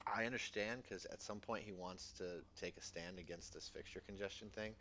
I 0.06 0.26
understand 0.26 0.82
because 0.82 1.06
at 1.06 1.22
some 1.22 1.40
point 1.40 1.64
he 1.64 1.72
wants 1.72 2.12
to 2.18 2.42
take 2.60 2.76
a 2.76 2.82
stand 2.82 3.18
against 3.18 3.54
this 3.54 3.68
fixture 3.68 4.02
congestion 4.06 4.48
thing, 4.54 4.74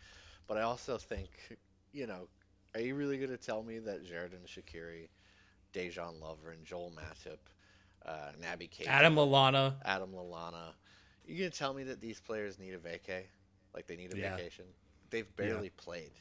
but 0.48 0.58
I 0.58 0.62
also 0.62 0.98
think, 0.98 1.30
you 1.94 2.08
know, 2.08 2.28
are 2.76 2.82
you 2.82 2.96
really 2.96 3.18
going 3.18 3.30
to 3.30 3.38
tell 3.38 3.64
me 3.64 3.80
that 3.80 4.04
Xherdan 4.06 4.46
Shaqiri, 4.48 5.08
Dejan 5.74 6.20
Lovren, 6.20 6.64
Joel 6.64 6.92
Matip, 6.92 7.38
uh, 8.06 8.32
Naby 8.42 8.70
Keita, 8.70 8.88
Adam 8.88 9.16
Lallana, 9.16 9.76
Adam 9.86 10.12
Lallana, 10.12 10.74
you 11.26 11.38
going 11.38 11.52
to 11.52 11.58
tell 11.58 11.74
me 11.74 11.84
that 11.84 12.02
these 12.02 12.20
players 12.20 12.60
need 12.60 12.74
a 12.74 12.78
vacay, 12.78 13.24
like 13.74 13.88
they 13.88 13.96
need 13.96 14.14
a 14.14 14.18
yeah. 14.18 14.36
vacation? 14.36 14.66
They've 15.10 15.36
barely 15.36 15.66
yeah. 15.66 15.84
played 15.84 16.12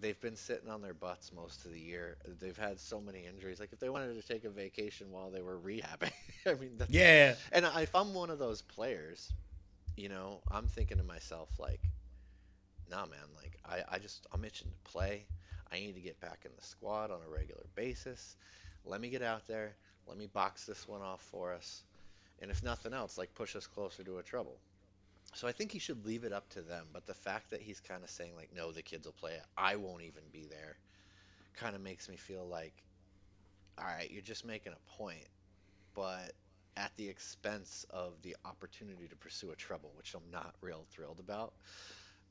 they've 0.00 0.20
been 0.20 0.36
sitting 0.36 0.68
on 0.68 0.82
their 0.82 0.94
butts 0.94 1.32
most 1.32 1.64
of 1.64 1.72
the 1.72 1.80
year. 1.80 2.16
They've 2.40 2.56
had 2.56 2.78
so 2.80 3.00
many 3.00 3.26
injuries. 3.26 3.60
Like 3.60 3.72
if 3.72 3.78
they 3.78 3.88
wanted 3.88 4.20
to 4.20 4.26
take 4.26 4.44
a 4.44 4.50
vacation 4.50 5.10
while 5.10 5.30
they 5.30 5.42
were 5.42 5.58
rehabbing, 5.58 6.12
I 6.46 6.54
mean, 6.54 6.72
that's, 6.76 6.90
yeah. 6.90 7.34
And 7.52 7.66
if 7.78 7.94
I'm 7.94 8.14
one 8.14 8.30
of 8.30 8.38
those 8.38 8.62
players, 8.62 9.32
you 9.96 10.08
know, 10.08 10.40
I'm 10.50 10.66
thinking 10.66 10.98
to 10.98 11.04
myself 11.04 11.48
like, 11.58 11.80
nah, 12.90 13.06
man, 13.06 13.18
like 13.36 13.58
I, 13.64 13.96
I 13.96 13.98
just 13.98 14.26
I'm 14.32 14.44
itching 14.44 14.68
to 14.68 14.90
play. 14.90 15.24
I 15.72 15.76
need 15.78 15.94
to 15.94 16.00
get 16.00 16.20
back 16.20 16.40
in 16.44 16.50
the 16.56 16.64
squad 16.64 17.10
on 17.10 17.20
a 17.26 17.30
regular 17.30 17.64
basis. 17.74 18.36
Let 18.84 19.00
me 19.00 19.08
get 19.08 19.22
out 19.22 19.46
there. 19.46 19.76
Let 20.06 20.18
me 20.18 20.26
box 20.26 20.66
this 20.66 20.88
one 20.88 21.02
off 21.02 21.20
for 21.20 21.52
us. 21.52 21.82
And 22.42 22.50
if 22.50 22.62
nothing 22.62 22.92
else, 22.92 23.18
like 23.18 23.34
push 23.34 23.54
us 23.54 23.66
closer 23.66 24.02
to 24.02 24.18
a 24.18 24.22
treble. 24.22 24.56
So 25.32 25.46
I 25.46 25.52
think 25.52 25.72
he 25.72 25.78
should 25.78 26.04
leave 26.04 26.24
it 26.24 26.32
up 26.32 26.48
to 26.50 26.62
them. 26.62 26.86
But 26.92 27.06
the 27.06 27.14
fact 27.14 27.50
that 27.50 27.60
he's 27.60 27.80
kind 27.80 28.02
of 28.02 28.10
saying 28.10 28.32
like, 28.36 28.50
no, 28.54 28.72
the 28.72 28.82
kids 28.82 29.06
will 29.06 29.12
play 29.12 29.32
it. 29.32 29.44
I 29.56 29.76
won't 29.76 30.02
even 30.02 30.22
be 30.32 30.46
there, 30.48 30.76
kind 31.54 31.74
of 31.74 31.82
makes 31.82 32.08
me 32.08 32.16
feel 32.16 32.46
like, 32.46 32.82
all 33.78 33.84
right, 33.86 34.10
you're 34.10 34.22
just 34.22 34.44
making 34.44 34.72
a 34.72 34.98
point, 34.98 35.26
but 35.94 36.32
at 36.76 36.92
the 36.96 37.08
expense 37.08 37.84
of 37.90 38.14
the 38.22 38.36
opportunity 38.44 39.06
to 39.08 39.16
pursue 39.16 39.50
a 39.50 39.56
treble, 39.56 39.92
which 39.96 40.14
I'm 40.14 40.30
not 40.30 40.54
real 40.60 40.84
thrilled 40.90 41.20
about. 41.20 41.52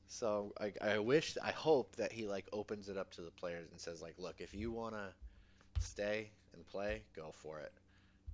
So 0.08 0.52
I, 0.60 0.72
I 0.82 0.98
wish, 0.98 1.36
I 1.42 1.52
hope 1.52 1.94
that 1.96 2.12
he 2.12 2.26
like 2.26 2.48
opens 2.52 2.88
it 2.88 2.96
up 2.96 3.10
to 3.12 3.22
the 3.22 3.30
players 3.30 3.68
and 3.70 3.80
says 3.80 4.02
like, 4.02 4.14
look, 4.18 4.40
if 4.40 4.54
you 4.54 4.72
want 4.72 4.94
to 4.94 5.12
stay 5.78 6.30
and 6.52 6.66
play, 6.66 7.02
go 7.14 7.32
for 7.32 7.60
it. 7.60 7.72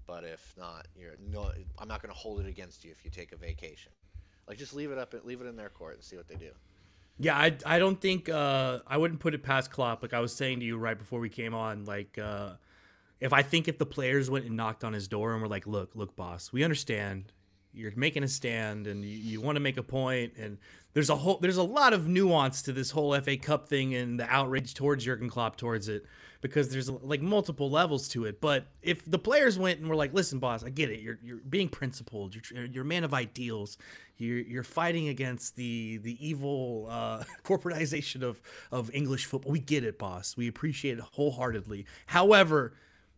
But 0.07 0.24
if 0.24 0.55
not, 0.57 0.87
you're 0.96 1.16
no, 1.31 1.50
I'm 1.79 1.88
not 1.88 2.00
going 2.00 2.12
to 2.12 2.18
hold 2.18 2.40
it 2.40 2.46
against 2.46 2.85
you 2.85 2.92
if 2.92 3.05
you 3.05 3.11
take 3.11 3.33
a 3.33 3.37
vacation. 3.37 3.92
Like 4.48 4.59
just 4.59 4.74
leave 4.74 4.90
it 4.90 4.98
up, 4.98 5.14
leave 5.24 5.40
it 5.40 5.46
in 5.46 5.56
their 5.56 5.68
court 5.68 5.94
and 5.94 6.04
see 6.04 6.16
what 6.16 6.28
they 6.28 6.37
do. 6.37 6.50
Yeah, 7.18 7.37
I, 7.37 7.56
I 7.64 7.78
don't 7.78 8.00
think 8.00 8.28
uh, 8.28 8.80
I 8.87 8.98
wouldn't 8.98 9.20
put 9.20 9.35
it 9.35 9.42
past 9.42 9.70
Klopp. 9.70 10.02
Like 10.02 10.12
I 10.12 10.20
was 10.20 10.35
saying 10.35 10.61
to 10.61 10.66
you 10.66 10.76
right 10.76 10.98
before 10.98 11.18
we 11.18 11.30
came 11.30 11.54
on, 11.54 11.85
like 11.85 12.18
uh, 12.18 12.52
if 13.20 13.32
I 13.32 13.42
think 13.42 13.68
if 13.68 13.78
the 13.78 13.87
players 13.87 14.28
went 14.30 14.44
and 14.44 14.56
knocked 14.56 14.85
on 14.85 14.92
his 14.92 15.09
door 15.09 15.32
and 15.32 15.40
were 15.40 15.48
like, 15.48 15.66
"Look, 15.66 15.94
look, 15.94 16.14
boss, 16.14 16.52
we 16.52 16.62
understand 16.62 17.32
you're 17.77 17.93
making 17.95 18.23
a 18.23 18.29
stand 18.29 18.87
and 18.87 19.05
you, 19.05 19.17
you 19.17 19.41
want 19.41 19.57
to 19.57 19.61
make 19.61 19.77
a 19.77 19.83
point 19.83 20.33
and 20.39 20.59
there's 20.95 21.11
a 21.11 21.17
whole 21.17 21.39
there's 21.39 21.59
a 21.59 21.62
lot 21.62 21.93
of 21.93 22.09
nuance 22.09 22.62
to 22.62 22.73
this 22.73 22.91
whole 22.91 23.19
FA 23.21 23.37
Cup 23.37 23.69
thing 23.69 23.95
and 23.95 24.19
the 24.19 24.27
outrage 24.33 24.73
towards 24.73 25.05
Jurgen 25.05 25.29
Klopp 25.29 25.57
towards 25.57 25.89
it 25.89 26.07
because 26.41 26.71
there's 26.71 26.89
like 26.89 27.21
multiple 27.21 27.71
levels 27.71 28.09
to 28.09 28.25
it. 28.25 28.41
But 28.41 28.67
if 28.83 29.05
the 29.05 29.19
players 29.19 29.59
went 29.59 29.81
and 29.81 29.89
were 29.89 29.97
like, 29.97 30.15
"Listen, 30.15 30.39
boss, 30.39 30.65
I 30.65 30.71
get 30.71 30.91
it. 30.91 31.01
You're 31.01 31.19
you're 31.23 31.39
being 31.39 31.69
principled. 31.69 32.35
You're 32.35 32.65
you're 32.65 32.85
a 32.85 32.87
man 32.87 33.05
of 33.05 33.12
ideals. 33.12 33.77
You're 34.17 34.39
you're 34.39 34.62
fighting 34.62 35.09
against 35.09 35.57
the 35.57 35.99
the 35.99 36.27
evil 36.27 36.87
uh, 36.91 37.25
corporatization 37.45 38.23
of 38.23 38.41
of 38.73 38.91
English 38.95 39.27
football. 39.27 39.53
We 39.53 39.61
get 39.61 39.85
it, 39.85 39.99
boss. 39.99 40.37
We 40.37 40.49
appreciate 40.49 40.99
it 40.99 41.05
wholeheartedly. 41.05 41.87
However, 42.07 42.75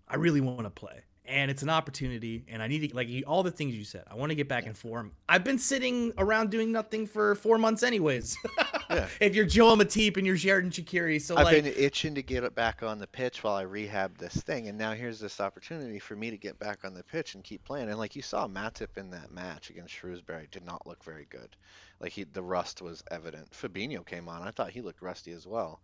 I 0.08 0.16
really 0.16 0.40
want 0.40 0.64
to 0.64 0.70
play." 0.70 1.04
And 1.28 1.50
it's 1.50 1.62
an 1.62 1.70
opportunity 1.70 2.44
and 2.48 2.62
i 2.62 2.66
need 2.66 2.88
to 2.88 2.96
like 2.96 3.08
all 3.26 3.42
the 3.42 3.50
things 3.50 3.74
you 3.74 3.84
said 3.84 4.04
i 4.10 4.14
want 4.14 4.30
to 4.30 4.34
get 4.34 4.48
back 4.48 4.66
in 4.66 4.74
form. 4.74 5.12
I've 5.28 5.44
been 5.44 5.58
sitting 5.58 6.12
around 6.18 6.50
doing 6.50 6.72
nothing 6.72 7.06
for 7.06 7.34
four 7.34 7.58
months 7.58 7.82
anyways. 7.82 8.36
Yeah. 8.90 9.06
if 9.20 9.34
you're 9.34 9.44
joel 9.44 9.76
matip 9.76 10.16
and 10.16 10.26
you're 10.26 10.34
Xherdan 10.34 10.70
Shaqiri 10.70 11.20
so 11.20 11.36
i've 11.36 11.44
like, 11.44 11.62
been 11.62 11.74
itching 11.76 12.14
to 12.14 12.22
get 12.22 12.42
it 12.42 12.54
back 12.54 12.82
on 12.82 12.98
the 12.98 13.06
pitch 13.06 13.44
while 13.44 13.54
i 13.54 13.60
rehab 13.60 14.16
this 14.16 14.36
thing 14.36 14.68
and 14.68 14.78
now 14.78 14.94
here's 14.94 15.20
this 15.20 15.40
opportunity 15.40 15.98
for 15.98 16.16
me 16.16 16.30
to 16.30 16.38
get 16.38 16.58
back 16.58 16.86
on 16.86 16.94
the 16.94 17.04
pitch 17.04 17.34
and 17.34 17.44
keep 17.44 17.62
playing 17.64 17.90
and 17.90 17.98
like 17.98 18.16
you 18.16 18.22
saw 18.22 18.48
matip 18.48 18.96
in 18.96 19.10
that 19.10 19.30
match 19.30 19.68
against 19.68 19.92
shrewsbury 19.92 20.48
did 20.50 20.64
not 20.64 20.86
look 20.86 21.04
very 21.04 21.26
good. 21.30 21.56
Like 22.00 22.12
he 22.12 22.24
the 22.24 22.42
rust 22.42 22.82
was 22.82 23.02
evident. 23.10 23.50
Fabinho 23.50 24.04
came 24.04 24.28
on. 24.28 24.42
I 24.42 24.50
thought 24.50 24.70
he 24.70 24.80
looked 24.80 25.02
rusty 25.02 25.32
as 25.32 25.46
well. 25.46 25.80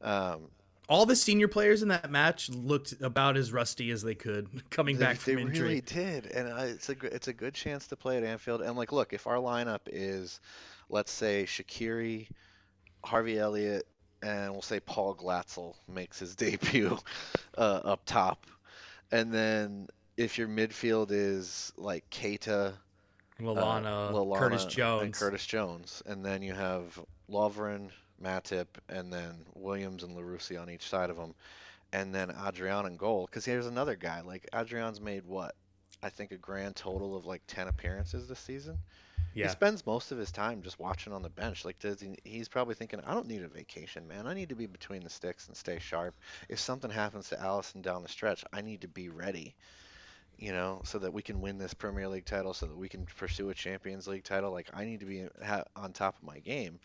Um, 0.00 0.48
all 0.88 1.04
the 1.04 1.16
senior 1.16 1.48
players 1.48 1.82
in 1.82 1.88
that 1.88 2.10
match 2.10 2.48
looked 2.48 2.94
about 3.02 3.36
as 3.36 3.52
rusty 3.52 3.90
as 3.90 4.02
they 4.02 4.14
could 4.14 4.48
coming 4.70 4.96
they, 4.96 5.04
back 5.04 5.16
from 5.16 5.34
they 5.34 5.42
injury. 5.42 5.80
They 5.80 6.04
really 6.04 6.20
did, 6.20 6.26
and 6.32 6.48
it's 6.70 6.88
a 6.88 6.96
it's 7.02 7.28
a 7.28 7.32
good 7.32 7.54
chance 7.54 7.86
to 7.88 7.96
play 7.96 8.16
at 8.16 8.24
Anfield. 8.24 8.62
And 8.62 8.76
like, 8.76 8.92
look, 8.92 9.12
if 9.12 9.26
our 9.26 9.36
lineup 9.36 9.80
is, 9.86 10.40
let's 10.88 11.12
say 11.12 11.44
Shaqiri, 11.44 12.28
Harvey 13.04 13.38
Elliott, 13.38 13.86
and 14.22 14.52
we'll 14.52 14.62
say 14.62 14.80
Paul 14.80 15.14
Glatzel 15.14 15.74
makes 15.92 16.18
his 16.18 16.34
debut 16.36 16.98
uh, 17.56 17.80
up 17.84 18.00
top, 18.06 18.46
and 19.12 19.32
then 19.32 19.88
if 20.16 20.38
your 20.38 20.48
midfield 20.48 21.08
is 21.10 21.72
like 21.76 22.08
Keita, 22.10 22.72
Lallana, 23.40 24.10
uh, 24.10 24.12
Lallana 24.12 24.38
Curtis 24.38 24.64
Jones, 24.64 25.02
and 25.02 25.14
Curtis 25.14 25.46
Jones, 25.46 26.02
and 26.06 26.24
then 26.24 26.42
you 26.42 26.54
have 26.54 26.98
Lovren, 27.30 27.90
Matip, 28.22 28.66
and 28.88 29.12
then 29.12 29.44
Williams 29.54 30.02
and 30.02 30.16
Larouci 30.16 30.60
on 30.60 30.70
each 30.70 30.88
side 30.88 31.10
of 31.10 31.16
him, 31.16 31.34
and 31.92 32.14
then 32.14 32.34
Adrian 32.46 32.86
and 32.86 32.98
goal. 32.98 33.26
Because 33.26 33.44
here's 33.44 33.66
another 33.66 33.96
guy. 33.96 34.20
Like 34.22 34.48
Adrian's 34.54 35.00
made 35.00 35.24
what? 35.24 35.54
I 36.02 36.10
think 36.10 36.32
a 36.32 36.36
grand 36.36 36.76
total 36.76 37.16
of 37.16 37.26
like 37.26 37.42
10 37.48 37.68
appearances 37.68 38.28
this 38.28 38.38
season. 38.38 38.78
Yeah. 39.34 39.46
He 39.46 39.50
spends 39.50 39.84
most 39.86 40.10
of 40.10 40.18
his 40.18 40.32
time 40.32 40.62
just 40.62 40.78
watching 40.78 41.12
on 41.12 41.22
the 41.22 41.28
bench. 41.28 41.64
Like 41.64 41.78
does 41.78 42.00
he, 42.00 42.16
he's 42.24 42.48
probably 42.48 42.74
thinking, 42.74 43.00
I 43.06 43.14
don't 43.14 43.26
need 43.26 43.42
a 43.42 43.48
vacation, 43.48 44.06
man. 44.08 44.26
I 44.26 44.34
need 44.34 44.48
to 44.48 44.54
be 44.54 44.66
between 44.66 45.02
the 45.02 45.10
sticks 45.10 45.48
and 45.48 45.56
stay 45.56 45.78
sharp. 45.78 46.14
If 46.48 46.58
something 46.58 46.90
happens 46.90 47.28
to 47.28 47.36
Alisson 47.36 47.82
down 47.82 48.02
the 48.02 48.08
stretch, 48.08 48.44
I 48.52 48.62
need 48.62 48.82
to 48.82 48.88
be 48.88 49.08
ready. 49.08 49.54
You 50.38 50.52
know, 50.52 50.82
so 50.84 51.00
that 51.00 51.12
we 51.12 51.22
can 51.22 51.40
win 51.40 51.58
this 51.58 51.74
Premier 51.74 52.06
League 52.06 52.24
title, 52.24 52.54
so 52.54 52.66
that 52.66 52.76
we 52.76 52.88
can 52.88 53.06
pursue 53.06 53.50
a 53.50 53.54
Champions 53.54 54.06
League 54.06 54.22
title. 54.22 54.52
Like 54.52 54.70
I 54.72 54.84
need 54.84 55.00
to 55.00 55.06
be 55.06 55.26
on 55.74 55.92
top 55.92 56.16
of 56.16 56.22
my 56.22 56.38
game 56.38 56.78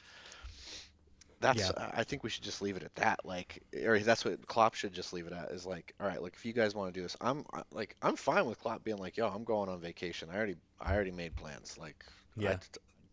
that's 1.43 1.59
yeah. 1.59 1.91
I 1.93 2.05
think 2.05 2.23
we 2.23 2.29
should 2.29 2.43
just 2.43 2.61
leave 2.61 2.77
it 2.77 2.83
at 2.83 2.95
that. 2.95 3.19
Like, 3.25 3.61
or 3.85 3.99
that's 3.99 4.23
what 4.23 4.47
Klopp 4.47 4.75
should 4.75 4.93
just 4.93 5.11
leave 5.11 5.27
it 5.27 5.33
at. 5.33 5.51
Is 5.51 5.65
like, 5.65 5.93
all 5.99 6.07
right, 6.07 6.21
like 6.21 6.33
if 6.33 6.45
you 6.45 6.53
guys 6.53 6.73
want 6.73 6.93
to 6.93 6.97
do 6.97 7.03
this, 7.03 7.17
I'm 7.19 7.45
like, 7.71 7.97
I'm 8.01 8.15
fine 8.15 8.45
with 8.45 8.59
Klopp 8.61 8.83
being 8.85 8.97
like, 8.97 9.17
yo, 9.17 9.27
I'm 9.27 9.43
going 9.43 9.67
on 9.67 9.81
vacation. 9.81 10.29
I 10.31 10.37
already, 10.37 10.55
I 10.79 10.95
already 10.95 11.11
made 11.11 11.35
plans. 11.35 11.77
Like, 11.77 12.05
yeah, 12.37 12.51
I, 12.51 12.57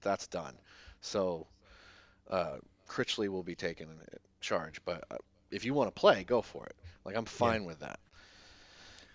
that's 0.01 0.29
done. 0.29 0.55
So, 1.01 1.49
uh, 2.31 2.59
Critchley 2.89 3.29
will 3.29 3.43
be 3.43 3.57
taking 3.57 3.89
charge. 4.41 4.81
But 4.85 5.05
uh, 5.11 5.17
if 5.51 5.65
you 5.65 5.75
want 5.75 5.89
to 5.89 6.01
play, 6.01 6.23
go 6.23 6.41
for 6.41 6.65
it. 6.67 6.77
Like, 7.05 7.17
I'm 7.17 7.25
fine 7.25 7.63
yeah. 7.63 7.67
with 7.67 7.81
that. 7.81 7.99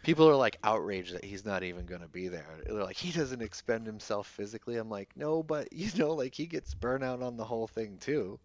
People 0.04 0.30
are 0.30 0.36
like 0.36 0.58
outraged 0.62 1.16
that 1.16 1.24
he's 1.24 1.46
not 1.46 1.64
even 1.64 1.86
going 1.86 2.02
to 2.02 2.10
be 2.10 2.28
there. 2.28 2.46
They're 2.66 2.84
like, 2.84 2.98
he 2.98 3.12
doesn't 3.12 3.42
expend 3.42 3.88
himself 3.88 4.28
physically. 4.28 4.76
I'm 4.76 4.90
like, 4.90 5.10
no, 5.16 5.42
but 5.42 5.72
you 5.72 5.90
know, 5.98 6.12
like 6.12 6.36
he 6.36 6.48
gets 6.48 6.76
burnout 6.76 7.24
on 7.24 7.38
the 7.38 7.46
whole 7.46 7.68
thing 7.68 7.98
too. 7.98 8.40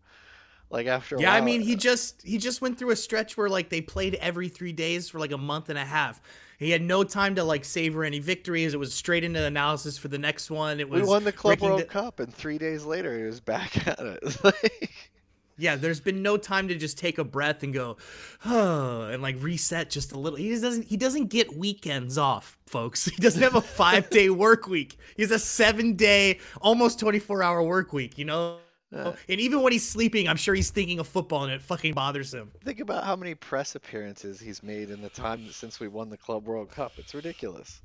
Like 0.71 0.87
after 0.87 1.17
yeah, 1.19 1.31
while, 1.31 1.43
I 1.43 1.45
mean 1.45 1.61
he 1.61 1.75
just 1.75 2.23
he 2.23 2.39
just 2.39 2.63
went 2.63 2.79
through 2.79 2.91
a 2.91 2.97
stretch 2.97 3.37
where 3.37 3.49
like 3.49 3.71
they 3.71 3.81
played 3.81 4.15
every 4.17 4.49
three 4.49 4.73
days 4.73 5.09
for 5.09 5.19
like 5.19 5.33
a 5.33 5.39
month 5.39 5.69
and 5.69 5.79
a 5.79 5.85
half. 5.85 6.23
He 6.59 6.71
had 6.71 6.83
no 6.83 7.05
time 7.05 7.35
to 7.37 7.45
like 7.45 7.65
savor 7.65 8.05
any 8.05 8.19
victories. 8.19 8.75
It 8.75 8.77
was 8.77 8.93
straight 8.93 9.25
into 9.25 9.43
analysis 9.43 9.99
for 9.99 10.09
the 10.09 10.19
next 10.19 10.51
one. 10.51 10.79
It 10.79 10.89
was 10.89 11.03
we 11.03 11.09
won 11.09 11.25
the 11.25 11.33
Club 11.33 11.61
World 11.61 11.89
Cup, 11.89 12.21
and 12.21 12.33
three 12.33 12.59
days 12.59 12.85
later 12.85 13.19
he 13.19 13.25
was 13.25 13.41
back 13.41 13.87
at 13.89 13.99
it. 13.99 14.91
yeah, 15.61 15.77
there's 15.77 16.01
been 16.01 16.23
no 16.23 16.37
time 16.37 16.69
to 16.69 16.75
just 16.75 16.99
take 16.99 17.19
a 17.19 17.25
breath 17.25 17.63
and 17.63 17.73
go, 17.73 17.97
oh, 18.45 19.03
and 19.03 19.23
like 19.23 19.37
reset 19.43 19.91
just 19.91 20.13
a 20.13 20.19
little. 20.19 20.39
He 20.39 20.51
doesn't. 20.51 20.85
He 20.85 20.97
doesn't 20.97 21.27
get 21.27 21.57
weekends 21.57 22.17
off, 22.19 22.59
folks. 22.67 23.07
He 23.11 23.21
doesn't 23.23 23.43
have 23.43 23.55
a 23.55 23.61
five 23.61 24.09
day 24.11 24.31
work 24.31 24.67
week. 24.67 24.99
He's 25.17 25.31
a 25.31 25.39
seven 25.39 25.97
day, 25.97 26.39
almost 26.61 27.01
24 27.01 27.43
hour 27.43 27.63
work 27.63 27.93
week. 27.93 28.19
You 28.19 28.27
know. 28.27 28.59
Uh, 28.95 29.13
and 29.29 29.41
even 29.41 29.63
when 29.63 29.73
he's 29.73 29.89
sleeping, 29.89 30.29
I'm 30.29 30.37
sure 30.37 30.55
he's 30.55 30.71
thinking 30.71 30.99
of 30.99 31.07
football 31.07 31.45
and 31.45 31.53
it 31.53 31.63
fucking 31.63 31.95
bothers 31.95 32.35
him. 32.35 32.51
Think 32.65 32.81
about 32.81 33.05
how 33.05 33.15
many 33.15 33.35
press 33.35 33.77
appearances 33.77 34.41
he's 34.41 34.63
made 34.63 34.91
in 34.91 35.01
the 35.01 35.09
time 35.11 35.49
since 35.51 35.79
we 35.79 35.87
won 35.87 36.11
the 36.11 36.17
Club 36.17 36.47
World 36.47 36.71
Cup. 36.71 36.93
It's 36.97 37.15
ridiculous. 37.15 37.81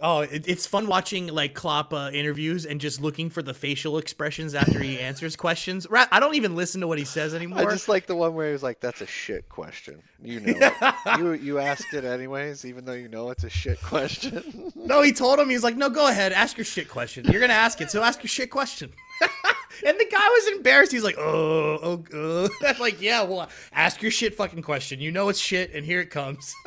Oh, 0.00 0.20
it, 0.20 0.46
it's 0.46 0.66
fun 0.66 0.86
watching 0.86 1.28
like 1.28 1.54
Klopp 1.54 1.92
uh, 1.92 2.10
interviews 2.12 2.66
and 2.66 2.80
just 2.80 3.00
looking 3.00 3.30
for 3.30 3.42
the 3.42 3.54
facial 3.54 3.96
expressions 3.96 4.54
after 4.54 4.78
he 4.78 4.98
answers 4.98 5.34
questions. 5.34 5.86
I 5.90 6.20
don't 6.20 6.34
even 6.34 6.54
listen 6.54 6.82
to 6.82 6.86
what 6.86 6.98
he 6.98 7.04
says 7.04 7.34
anymore. 7.34 7.60
I 7.60 7.64
just 7.64 7.88
like 7.88 8.06
the 8.06 8.14
one 8.14 8.34
where 8.34 8.48
he 8.48 8.52
was 8.52 8.62
like, 8.62 8.80
"That's 8.80 9.00
a 9.00 9.06
shit 9.06 9.48
question." 9.48 10.02
You 10.22 10.40
know, 10.40 10.92
you 11.16 11.32
you 11.32 11.58
asked 11.58 11.94
it 11.94 12.04
anyways, 12.04 12.66
even 12.66 12.84
though 12.84 12.92
you 12.92 13.08
know 13.08 13.30
it's 13.30 13.44
a 13.44 13.50
shit 13.50 13.80
question. 13.80 14.72
no, 14.76 15.00
he 15.00 15.12
told 15.12 15.38
him 15.38 15.48
he's 15.48 15.64
like, 15.64 15.76
"No, 15.76 15.88
go 15.88 16.08
ahead, 16.08 16.32
ask 16.32 16.58
your 16.58 16.66
shit 16.66 16.88
question. 16.88 17.24
You're 17.24 17.40
gonna 17.40 17.54
ask 17.54 17.80
it, 17.80 17.90
so 17.90 18.02
ask 18.02 18.22
your 18.22 18.28
shit 18.28 18.50
question." 18.50 18.92
and 19.86 19.98
the 19.98 20.08
guy 20.10 20.28
was 20.28 20.48
embarrassed. 20.56 20.92
He's 20.92 21.04
like, 21.04 21.18
"Oh, 21.18 22.04
oh, 22.12 22.48
uh. 22.64 22.74
like, 22.80 23.00
yeah, 23.00 23.22
well, 23.22 23.48
ask 23.72 24.02
your 24.02 24.10
shit 24.10 24.34
fucking 24.34 24.62
question. 24.62 25.00
You 25.00 25.12
know 25.12 25.28
it's 25.28 25.38
shit, 25.38 25.72
and 25.74 25.84
here 25.84 26.00
it 26.00 26.10
comes." 26.10 26.54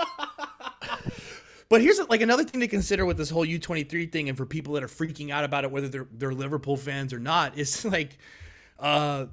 But 1.72 1.80
here's 1.80 2.06
like 2.10 2.20
another 2.20 2.44
thing 2.44 2.60
to 2.60 2.68
consider 2.68 3.06
with 3.06 3.16
this 3.16 3.30
whole 3.30 3.46
U23 3.46 4.12
thing, 4.12 4.28
and 4.28 4.38
for 4.38 4.46
people 4.46 4.74
that 4.74 4.84
are 4.84 4.88
freaking 4.88 5.30
out 5.32 5.46
about 5.46 5.64
it, 5.64 5.72
whether 5.72 5.88
they're 5.88 6.08
they're 6.12 6.34
Liverpool 6.34 6.76
fans 6.76 7.14
or 7.14 7.20
not, 7.20 7.58
is 7.58 7.86
like, 7.96 8.18
uh, 8.78 9.28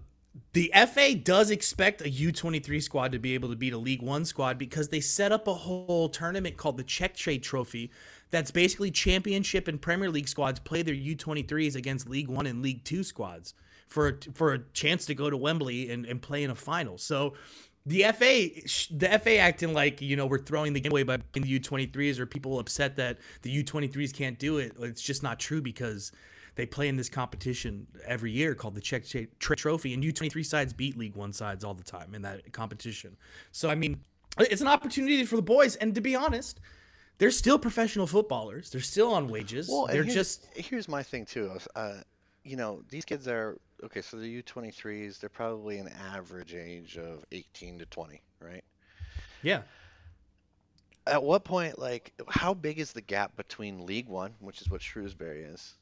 the 0.52 0.72
FA 0.86 1.16
does 1.16 1.50
expect 1.50 2.00
a 2.00 2.04
U23 2.04 2.80
squad 2.80 3.10
to 3.10 3.18
be 3.18 3.34
able 3.34 3.48
to 3.48 3.56
beat 3.56 3.72
a 3.72 3.76
League 3.76 4.02
One 4.02 4.24
squad 4.24 4.56
because 4.56 4.90
they 4.90 5.00
set 5.00 5.32
up 5.32 5.48
a 5.48 5.54
whole 5.54 6.08
tournament 6.10 6.56
called 6.56 6.76
the 6.76 6.84
Czech 6.84 7.16
Checkatrade 7.16 7.42
Trophy. 7.42 7.90
That's 8.30 8.52
basically 8.52 8.92
Championship 8.92 9.66
and 9.66 9.82
Premier 9.82 10.08
League 10.08 10.28
squads 10.28 10.60
play 10.60 10.82
their 10.82 10.94
U23s 10.94 11.74
against 11.74 12.08
League 12.08 12.28
One 12.28 12.46
and 12.46 12.62
League 12.62 12.84
Two 12.84 13.02
squads 13.02 13.52
for 13.88 14.18
for 14.34 14.54
a 14.54 14.58
chance 14.72 15.06
to 15.06 15.14
go 15.14 15.30
to 15.30 15.36
Wembley 15.36 15.90
and, 15.90 16.06
and 16.06 16.22
play 16.22 16.44
in 16.44 16.50
a 16.50 16.54
final. 16.54 16.98
So 16.98 17.34
the 17.86 18.02
FA, 18.02 18.50
the 18.94 19.18
FA 19.18 19.38
acting 19.38 19.72
like 19.72 20.00
you 20.00 20.14
know 20.14 20.26
we're 20.26 20.38
throwing 20.38 20.74
the 20.74 20.80
game 20.80 20.92
away 20.92 21.02
by 21.02 21.16
the 21.32 21.40
U23s, 21.40 22.18
or 22.18 22.26
people 22.26 22.58
upset 22.58 22.96
that 22.96 23.18
the 23.42 23.64
U23s 23.64 24.14
can't 24.14 24.38
do 24.38 24.58
it. 24.58 24.72
It's 24.78 25.02
just 25.02 25.22
not 25.22 25.40
true 25.40 25.62
because 25.62 26.12
they 26.54 26.66
play 26.66 26.88
in 26.88 26.96
this 26.96 27.08
competition 27.08 27.86
every 28.04 28.32
year 28.32 28.54
called 28.54 28.74
the 28.74 28.80
Czech 28.80 29.04
Trophy, 29.38 29.94
and 29.94 30.02
U23 30.02 30.44
sides 30.44 30.72
beat 30.72 30.98
League 30.98 31.16
One 31.16 31.32
sides 31.32 31.64
all 31.64 31.74
the 31.74 31.84
time 31.84 32.14
in 32.14 32.22
that 32.22 32.52
competition. 32.52 33.16
So 33.52 33.70
I 33.70 33.74
mean, 33.74 34.00
it's 34.38 34.60
an 34.60 34.68
opportunity 34.68 35.24
for 35.24 35.36
the 35.36 35.42
boys, 35.42 35.76
and 35.76 35.94
to 35.94 36.00
be 36.00 36.14
honest, 36.14 36.60
they're 37.16 37.30
still 37.30 37.58
professional 37.58 38.06
footballers. 38.06 38.70
They're 38.70 38.80
still 38.80 39.14
on 39.14 39.28
wages. 39.28 39.68
Well, 39.68 39.86
they're 39.86 40.02
here's, 40.02 40.14
just 40.14 40.46
here's 40.54 40.88
my 40.88 41.02
thing 41.02 41.24
too. 41.24 41.58
Uh, 41.74 42.00
you 42.44 42.56
know, 42.56 42.82
these 42.90 43.04
kids 43.04 43.26
are 43.28 43.58
okay, 43.84 44.02
so 44.02 44.16
the 44.16 44.42
U23s, 44.42 45.20
they're 45.20 45.30
probably 45.30 45.78
an 45.78 45.88
average 46.12 46.54
age 46.54 46.96
of 46.96 47.24
18 47.32 47.78
to 47.78 47.86
20, 47.86 48.20
right? 48.40 48.64
Yeah. 49.42 49.62
At 51.06 51.22
what 51.22 51.44
point, 51.44 51.78
like, 51.78 52.12
how 52.28 52.54
big 52.54 52.78
is 52.78 52.92
the 52.92 53.00
gap 53.00 53.36
between 53.36 53.86
League 53.86 54.08
One, 54.08 54.34
which 54.40 54.60
is 54.60 54.70
what 54.70 54.82
Shrewsbury 54.82 55.42
is, 55.42 55.74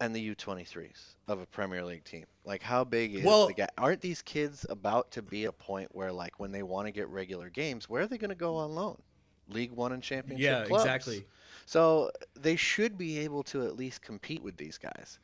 and 0.00 0.14
the 0.14 0.34
U23s 0.34 1.14
of 1.28 1.40
a 1.40 1.46
Premier 1.46 1.84
League 1.84 2.04
team? 2.04 2.24
Like, 2.44 2.62
how 2.62 2.82
big 2.82 3.14
is 3.14 3.24
well, 3.24 3.46
the 3.46 3.54
gap? 3.54 3.72
Aren't 3.78 4.00
these 4.00 4.22
kids 4.22 4.66
about 4.68 5.12
to 5.12 5.22
be 5.22 5.44
a 5.44 5.52
point 5.52 5.94
where, 5.94 6.12
like, 6.12 6.40
when 6.40 6.50
they 6.50 6.62
want 6.62 6.86
to 6.86 6.92
get 6.92 7.08
regular 7.08 7.48
games, 7.48 7.88
where 7.88 8.02
are 8.02 8.06
they 8.06 8.18
going 8.18 8.30
to 8.30 8.34
go 8.34 8.56
on 8.56 8.74
loan? 8.74 9.00
League 9.48 9.72
One 9.72 9.92
and 9.92 10.02
Championship 10.02 10.44
yeah, 10.44 10.64
clubs. 10.64 10.84
exactly. 10.84 11.24
So 11.66 12.10
they 12.34 12.56
should 12.56 12.96
be 12.98 13.18
able 13.20 13.42
to 13.44 13.64
at 13.64 13.76
least 13.76 14.02
compete 14.02 14.42
with 14.42 14.56
these 14.56 14.78
guys. 14.78 15.18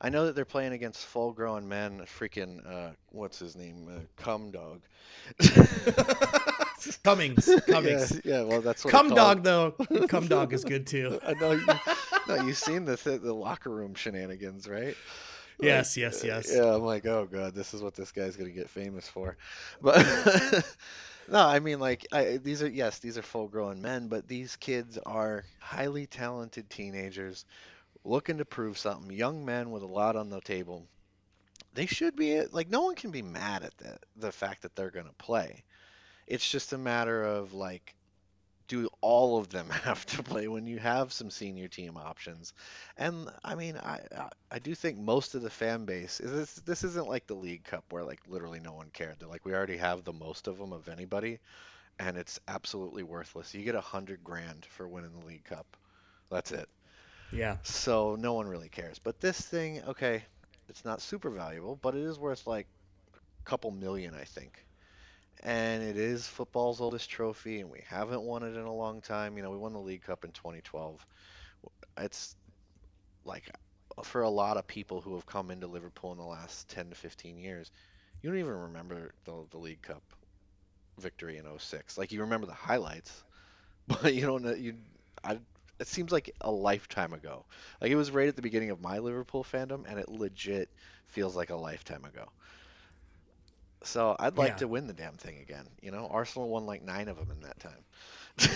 I 0.00 0.10
know 0.10 0.26
that 0.26 0.34
they're 0.34 0.44
playing 0.44 0.72
against 0.72 1.06
full-grown 1.06 1.66
men. 1.68 2.02
Freaking, 2.18 2.60
uh, 2.66 2.90
what's 3.10 3.38
his 3.38 3.56
name? 3.56 3.88
Uh, 3.88 4.00
Cum 4.22 4.50
Dog. 4.50 4.82
Cummings. 7.02 7.48
Cummings. 7.66 8.20
Yeah, 8.24 8.38
yeah, 8.38 8.42
well, 8.42 8.60
that's 8.60 8.84
what. 8.84 8.90
Cum 8.90 9.10
dog 9.10 9.42
though. 9.42 9.70
Cum 10.08 10.26
dog 10.26 10.52
is 10.52 10.64
good 10.64 10.86
too. 10.86 11.18
I 11.26 11.34
know. 11.34 11.52
You, 11.52 11.66
no, 12.28 12.34
you've 12.44 12.56
seen 12.56 12.84
the 12.84 12.96
th- 12.96 13.22
the 13.22 13.32
locker 13.32 13.70
room 13.70 13.94
shenanigans, 13.94 14.68
right? 14.68 14.96
Yes, 15.60 15.96
yes, 15.96 16.22
yes. 16.22 16.52
Yeah, 16.54 16.74
I'm 16.74 16.82
like, 16.82 17.06
oh 17.06 17.26
god, 17.30 17.54
this 17.54 17.72
is 17.74 17.82
what 17.82 17.94
this 17.94 18.12
guy's 18.12 18.36
gonna 18.36 18.50
get 18.50 18.68
famous 18.68 19.08
for. 19.08 19.36
But 19.80 20.04
no, 21.28 21.38
I 21.38 21.60
mean, 21.60 21.80
like, 21.80 22.06
I, 22.12 22.38
these 22.42 22.62
are 22.62 22.68
yes, 22.68 22.98
these 22.98 23.16
are 23.16 23.22
full-grown 23.22 23.80
men, 23.80 24.08
but 24.08 24.28
these 24.28 24.56
kids 24.56 24.98
are 25.06 25.44
highly 25.58 26.06
talented 26.06 26.68
teenagers 26.68 27.46
looking 28.06 28.38
to 28.38 28.44
prove 28.44 28.78
something. 28.78 29.10
Young 29.16 29.44
men 29.44 29.70
with 29.70 29.82
a 29.82 29.86
lot 29.86 30.16
on 30.16 30.30
the 30.30 30.40
table. 30.40 30.86
They 31.74 31.86
should 31.86 32.16
be 32.16 32.42
like, 32.46 32.68
no 32.70 32.82
one 32.82 32.96
can 32.96 33.10
be 33.12 33.22
mad 33.22 33.62
at 33.62 33.76
the 33.78 33.98
the 34.16 34.32
fact 34.32 34.62
that 34.62 34.74
they're 34.76 34.90
gonna 34.90 35.12
play. 35.18 35.64
It's 36.26 36.50
just 36.50 36.72
a 36.72 36.78
matter 36.78 37.22
of 37.24 37.54
like, 37.54 37.94
do 38.68 38.88
all 39.00 39.38
of 39.38 39.48
them 39.50 39.70
have 39.84 40.06
to 40.06 40.22
play 40.22 40.48
when 40.48 40.66
you 40.66 40.78
have 40.78 41.12
some 41.12 41.30
senior 41.30 41.68
team 41.68 41.96
options? 41.96 42.54
And 42.96 43.30
I 43.44 43.54
mean, 43.56 43.76
I 43.78 44.00
I, 44.16 44.30
I 44.52 44.58
do 44.60 44.74
think 44.74 44.98
most 44.98 45.34
of 45.34 45.42
the 45.42 45.50
fan 45.50 45.84
base 45.86 46.20
is 46.20 46.32
this 46.32 46.54
this 46.56 46.84
isn't 46.84 47.08
like 47.08 47.26
the 47.26 47.34
League 47.34 47.64
Cup 47.64 47.84
where 47.90 48.04
like 48.04 48.20
literally 48.28 48.60
no 48.60 48.74
one 48.74 48.90
cared. 48.92 49.16
They're 49.20 49.28
like 49.28 49.44
we 49.46 49.54
already 49.54 49.78
have 49.78 50.04
the 50.04 50.12
most 50.12 50.48
of 50.48 50.58
them 50.58 50.72
of 50.72 50.88
anybody, 50.88 51.40
and 51.98 52.16
it's 52.18 52.40
absolutely 52.48 53.04
worthless. 53.04 53.54
You 53.54 53.64
get 53.64 53.74
a 53.76 53.80
hundred 53.80 54.24
grand 54.24 54.66
for 54.66 54.88
winning 54.88 55.12
the 55.18 55.26
League 55.26 55.44
Cup. 55.44 55.66
That's 56.30 56.52
it. 56.52 56.68
Yeah. 57.30 57.56
So 57.62 58.16
no 58.16 58.34
one 58.34 58.46
really 58.48 58.68
cares. 58.68 58.98
But 58.98 59.20
this 59.20 59.40
thing, 59.40 59.82
okay, 59.84 60.24
it's 60.68 60.84
not 60.84 61.02
super 61.02 61.30
valuable, 61.30 61.76
but 61.76 61.94
it 61.94 62.02
is 62.02 62.18
worth 62.18 62.46
like 62.46 62.66
a 63.46 63.50
couple 63.50 63.70
million, 63.70 64.14
I 64.14 64.24
think. 64.24 64.64
And 65.42 65.82
it 65.82 65.96
is 65.96 66.26
football's 66.28 66.80
oldest 66.80 67.10
trophy, 67.10 67.60
and 67.60 67.70
we 67.70 67.82
haven't 67.88 68.22
won 68.22 68.42
it 68.42 68.56
in 68.56 68.66
a 68.66 68.74
long 68.74 69.02
time. 69.02 69.36
You 69.36 69.42
know, 69.42 69.50
we 69.50 69.58
won 69.58 69.72
the 69.74 69.80
League 69.80 70.02
Cup 70.02 70.24
in 70.24 70.32
2012. 70.32 71.04
It's 71.98 72.36
like 73.24 73.50
for 74.04 74.22
a 74.22 74.30
lot 74.30 74.56
of 74.58 74.66
people 74.66 75.00
who 75.00 75.14
have 75.14 75.26
come 75.26 75.50
into 75.50 75.66
Liverpool 75.68 76.12
in 76.12 76.18
the 76.18 76.24
last 76.24 76.68
10 76.70 76.90
to 76.90 76.96
15 76.96 77.38
years, 77.38 77.70
you 78.22 78.30
don't 78.30 78.38
even 78.40 78.52
remember 78.54 79.12
the, 79.24 79.46
the 79.50 79.58
League 79.58 79.82
Cup 79.82 80.02
victory 80.98 81.36
in 81.38 81.46
'06. 81.46 81.98
Like 81.98 82.12
you 82.12 82.20
remember 82.22 82.46
the 82.46 82.54
highlights, 82.54 83.24
but 83.88 84.14
you 84.14 84.22
don't 84.22 84.42
know 84.44 84.54
you 84.54 84.74
I 85.24 85.38
it 85.78 85.86
seems 85.88 86.12
like 86.12 86.30
a 86.40 86.50
lifetime 86.50 87.12
ago. 87.12 87.44
Like 87.80 87.90
it 87.90 87.96
was 87.96 88.10
right 88.10 88.28
at 88.28 88.36
the 88.36 88.42
beginning 88.42 88.70
of 88.70 88.80
my 88.80 88.98
Liverpool 88.98 89.44
fandom 89.44 89.84
and 89.88 89.98
it 89.98 90.08
legit 90.08 90.68
feels 91.08 91.36
like 91.36 91.50
a 91.50 91.56
lifetime 91.56 92.04
ago. 92.04 92.28
So 93.82 94.16
I'd 94.18 94.36
like 94.36 94.52
Yeah. 94.52 94.56
to 94.56 94.68
win 94.68 94.86
the 94.86 94.92
damn 94.92 95.14
thing 95.14 95.38
again. 95.38 95.66
You 95.80 95.90
know, 95.92 96.08
Arsenal 96.10 96.48
won 96.48 96.66
like 96.66 96.82
nine 96.82 97.08
of 97.08 97.16
them 97.16 97.30
in 97.30 97.40
that 97.42 97.58
time. 97.60 97.84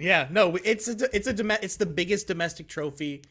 Yeah, 0.00 0.28
no, 0.30 0.54
it's 0.62 0.86
a, 0.86 0.92
it's 1.12 1.26
a 1.26 1.64
it's 1.64 1.74
the 1.76 1.84
biggest 1.86 2.28
domestic 2.28 2.68
trophy, 2.68 3.22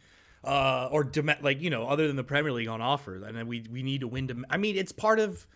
uh, 0.43 0.89
or 0.91 1.05
dom- 1.05 1.31
like 1.41 1.61
you 1.61 1.69
know, 1.69 1.87
other 1.87 2.07
than 2.07 2.17
the 2.17 2.25
Premier 2.25 2.51
League 2.51 2.67
on 2.67 2.81
offer, 2.81 3.23
and 3.23 3.37
then 3.37 3.47
we 3.47 3.65
we 3.71 3.83
need 3.83 4.01
to 4.01 4.07
win. 4.09 4.27
Dom- 4.27 4.45
I 4.49 4.57
mean, 4.57 4.75
it's 4.75 4.91
part 4.91 5.19
of, 5.21 5.47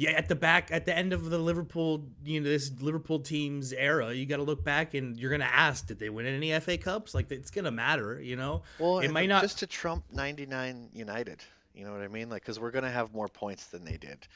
yeah, 0.00 0.12
at 0.12 0.28
the 0.28 0.34
back 0.34 0.70
at 0.70 0.86
the 0.86 0.96
end 0.96 1.12
of 1.12 1.28
the 1.28 1.36
Liverpool, 1.36 2.06
you 2.24 2.40
know, 2.40 2.48
this 2.48 2.72
Liverpool 2.80 3.20
team's 3.20 3.74
era, 3.74 4.14
you 4.14 4.24
got 4.24 4.38
to 4.38 4.42
look 4.42 4.64
back 4.64 4.94
and 4.94 5.18
you're 5.18 5.30
gonna 5.30 5.44
ask, 5.44 5.86
did 5.86 5.98
they 5.98 6.08
win 6.08 6.24
any 6.24 6.58
FA 6.58 6.78
Cups? 6.78 7.14
Like 7.14 7.30
it's 7.30 7.50
gonna 7.50 7.70
matter, 7.70 8.18
you 8.18 8.34
know. 8.34 8.62
well, 8.78 9.00
it 9.00 9.10
might 9.10 9.28
not. 9.28 9.42
just 9.42 9.58
to 9.58 9.66
trump 9.66 10.04
99 10.10 10.88
United. 10.94 11.44
You 11.74 11.84
know 11.84 11.92
what 11.92 12.00
I 12.00 12.08
mean? 12.08 12.30
Like, 12.30 12.40
because 12.40 12.58
we're 12.58 12.70
gonna 12.70 12.90
have 12.90 13.12
more 13.12 13.28
points 13.28 13.66
than 13.66 13.84
they 13.84 13.98
did. 13.98 14.26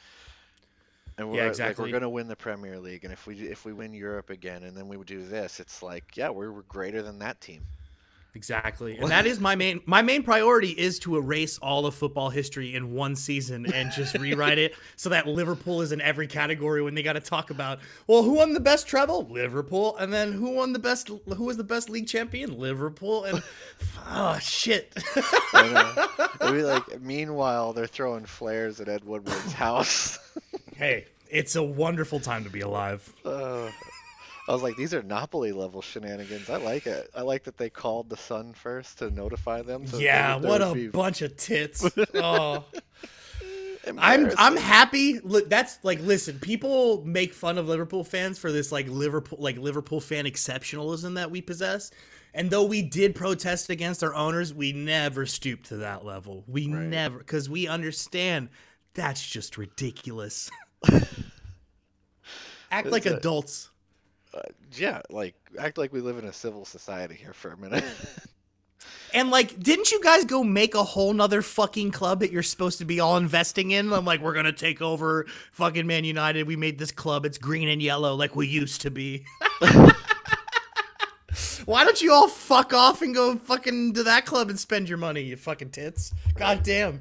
And 1.17 1.31
we're 1.31 1.41
like, 1.41 1.49
exactly. 1.49 1.87
we're 1.87 1.99
gonna 1.99 2.11
win 2.11 2.29
the 2.29 2.37
Premier 2.37 2.79
League, 2.79 3.05
and 3.05 3.13
if 3.13 3.27
we 3.27 3.41
if 3.49 3.65
we 3.65 3.73
win 3.73 3.95
Europe 3.95 4.29
again, 4.29 4.65
and 4.65 4.77
then 4.77 4.87
we 4.87 4.99
would 4.99 5.07
do 5.07 5.25
this, 5.25 5.61
it's 5.61 5.83
like, 5.83 6.15
yeah, 6.15 6.29
we're, 6.29 6.53
we're 6.53 6.63
greater 6.63 7.01
than 7.01 7.21
that 7.21 7.41
team. 7.41 7.63
Exactly. 8.35 8.99
And 8.99 9.11
that 9.11 9.27
is 9.27 9.39
my 9.39 9.55
main 9.55 9.81
my 9.87 10.03
main 10.03 10.23
priority 10.25 10.71
is 10.71 10.99
to 11.01 11.17
erase 11.17 11.57
all 11.59 11.87
of 11.87 11.95
football 11.95 12.31
history 12.31 12.75
in 12.75 12.93
one 12.93 13.15
season 13.15 13.73
and 13.73 13.93
just 13.93 14.15
rewrite 14.19 14.59
it 14.59 14.75
so 14.97 15.09
that 15.11 15.29
Liverpool 15.29 15.83
is 15.83 15.93
in 15.93 16.01
every 16.01 16.27
category 16.27 16.83
when 16.83 16.95
they 16.95 17.03
got 17.03 17.13
to 17.13 17.21
talk 17.21 17.51
about, 17.51 17.79
well, 18.09 18.23
who 18.25 18.33
won 18.35 18.53
the 18.53 18.61
best 18.61 18.89
treble? 18.89 19.25
Liverpool. 19.29 19.97
And 19.99 20.13
then 20.13 20.33
who 20.33 20.51
won 20.51 20.73
the 20.73 20.79
best 20.81 21.09
who 21.09 21.45
was 21.45 21.57
the 21.57 21.65
best 21.65 21.89
league 21.89 22.09
champion? 22.09 22.59
Liverpool. 22.59 23.25
And 23.25 23.43
oh 24.09 24.39
shit. 24.41 24.93
It'd 25.17 26.55
be 26.55 26.63
like, 26.63 27.01
meanwhile, 27.01 27.73
they're 27.73 27.87
throwing 27.87 28.25
flares 28.27 28.81
at 28.81 28.89
Ed 28.89 29.05
Woodward's 29.05 29.53
house. 29.65 30.19
hey, 30.77 31.07
it's 31.31 31.55
a 31.55 31.63
wonderful 31.63 32.19
time 32.19 32.43
to 32.45 32.51
be 32.51 32.61
alive. 32.61 33.13
Uh, 33.25 33.71
I 34.49 34.53
was 34.53 34.63
like, 34.63 34.77
these 34.77 34.93
are 34.93 35.03
Napoli 35.03 35.53
level 35.53 35.81
shenanigans. 35.81 36.51
I 36.51 36.57
like 36.57 36.87
it. 36.87 37.09
I 37.15 37.23
like 37.23 37.45
that 37.45 37.57
they 37.57 37.71
called 37.71 38.11
the 38.11 38.17
Sun 38.17 38.53
first 38.53 38.99
to 38.99 39.11
notify 39.11 39.63
them. 39.63 39.87
So 39.87 39.99
Yeah, 39.99 40.37
what 40.37 40.61
a 40.61 40.73
be 40.75 40.89
bunch 40.89 41.23
of 41.23 41.37
tits. 41.37 41.89
Oh. 42.15 42.65
I'm. 43.99 44.31
I'm 44.39 44.57
happy. 44.57 45.19
That's 45.23 45.79
like 45.83 46.01
listen. 46.01 46.39
People 46.41 47.05
make 47.05 47.35
fun 47.35 47.59
of 47.59 47.69
Liverpool 47.69 48.03
fans 48.03 48.39
for 48.39 48.51
this 48.51 48.73
like 48.73 48.89
Liverpool 48.89 49.37
like 49.41 49.59
Liverpool 49.59 50.01
fan 50.01 50.25
exceptionalism 50.25 51.17
that 51.17 51.31
we 51.31 51.43
possess. 51.43 51.91
And 52.33 52.51
though 52.51 52.65
we 52.65 52.81
did 52.83 53.15
protest 53.15 53.69
against 53.71 54.03
our 54.03 54.15
owners, 54.15 54.55
we 54.55 54.73
never 54.73 55.27
stooped 55.27 55.67
to 55.67 55.77
that 55.79 56.03
level. 56.05 56.45
We 56.49 56.67
Right. 56.67 56.87
never 56.87 57.19
because 57.19 57.51
we 57.51 57.69
understand 57.69 58.49
that's 58.95 59.23
just 59.27 59.59
ridiculous. 59.59 60.51
Act 62.71 62.89
like 62.89 63.07
a- 63.07 63.17
adults. 63.17 63.71
Uh, 64.35 64.41
yeah, 64.73 65.01
like 65.11 65.35
act 65.59 65.79
like 65.79 65.93
we 65.93 66.01
live 66.01 66.19
in 66.19 66.25
a 66.25 66.33
civil 66.33 66.65
society 66.65 67.15
here 67.15 67.33
for 67.33 67.53
a 67.53 67.57
minute. 67.57 67.85
And 69.15 69.31
like, 69.31 69.59
didn't 69.61 69.93
you 69.93 70.03
guys 70.03 70.25
go 70.25 70.43
make 70.43 70.75
a 70.75 70.83
whole 70.83 71.13
nother 71.13 71.41
fucking 71.41 71.93
club 71.93 72.19
that 72.21 72.33
you're 72.33 72.43
supposed 72.43 72.79
to 72.79 72.85
be 72.85 72.99
all 72.99 73.17
investing 73.17 73.71
in? 73.71 73.93
I'm 73.93 74.05
like, 74.05 74.21
we're 74.21 74.35
gonna 74.35 74.53
take 74.53 74.83
over 74.83 75.27
fucking 75.53 75.87
Man 75.87 76.03
United. 76.03 76.49
We 76.49 76.57
made 76.57 76.79
this 76.79 76.91
club. 76.91 77.25
It's 77.25 77.39
green 77.39 77.69
and 77.69 77.81
yellow 77.81 78.17
like 78.17 78.35
we 78.35 78.49
used 78.49 78.81
to 78.81 78.91
be. 78.91 79.25
Why 81.65 81.85
don't 81.85 82.03
you 82.03 82.13
all 82.13 82.29
fuck 82.29 82.75
off 82.75 83.03
and 83.03 83.15
go 83.15 83.37
fucking 83.37 83.95
to 83.95 84.03
that 84.03 84.27
club 84.27 84.51
and 84.51 84.59
spend 84.59 84.89
your 84.89 84.99
money, 84.99 85.23
you 85.23 85.37
fucking 85.37 85.71
tits? 85.71 86.13
God 86.35 86.65
damn. 86.65 87.01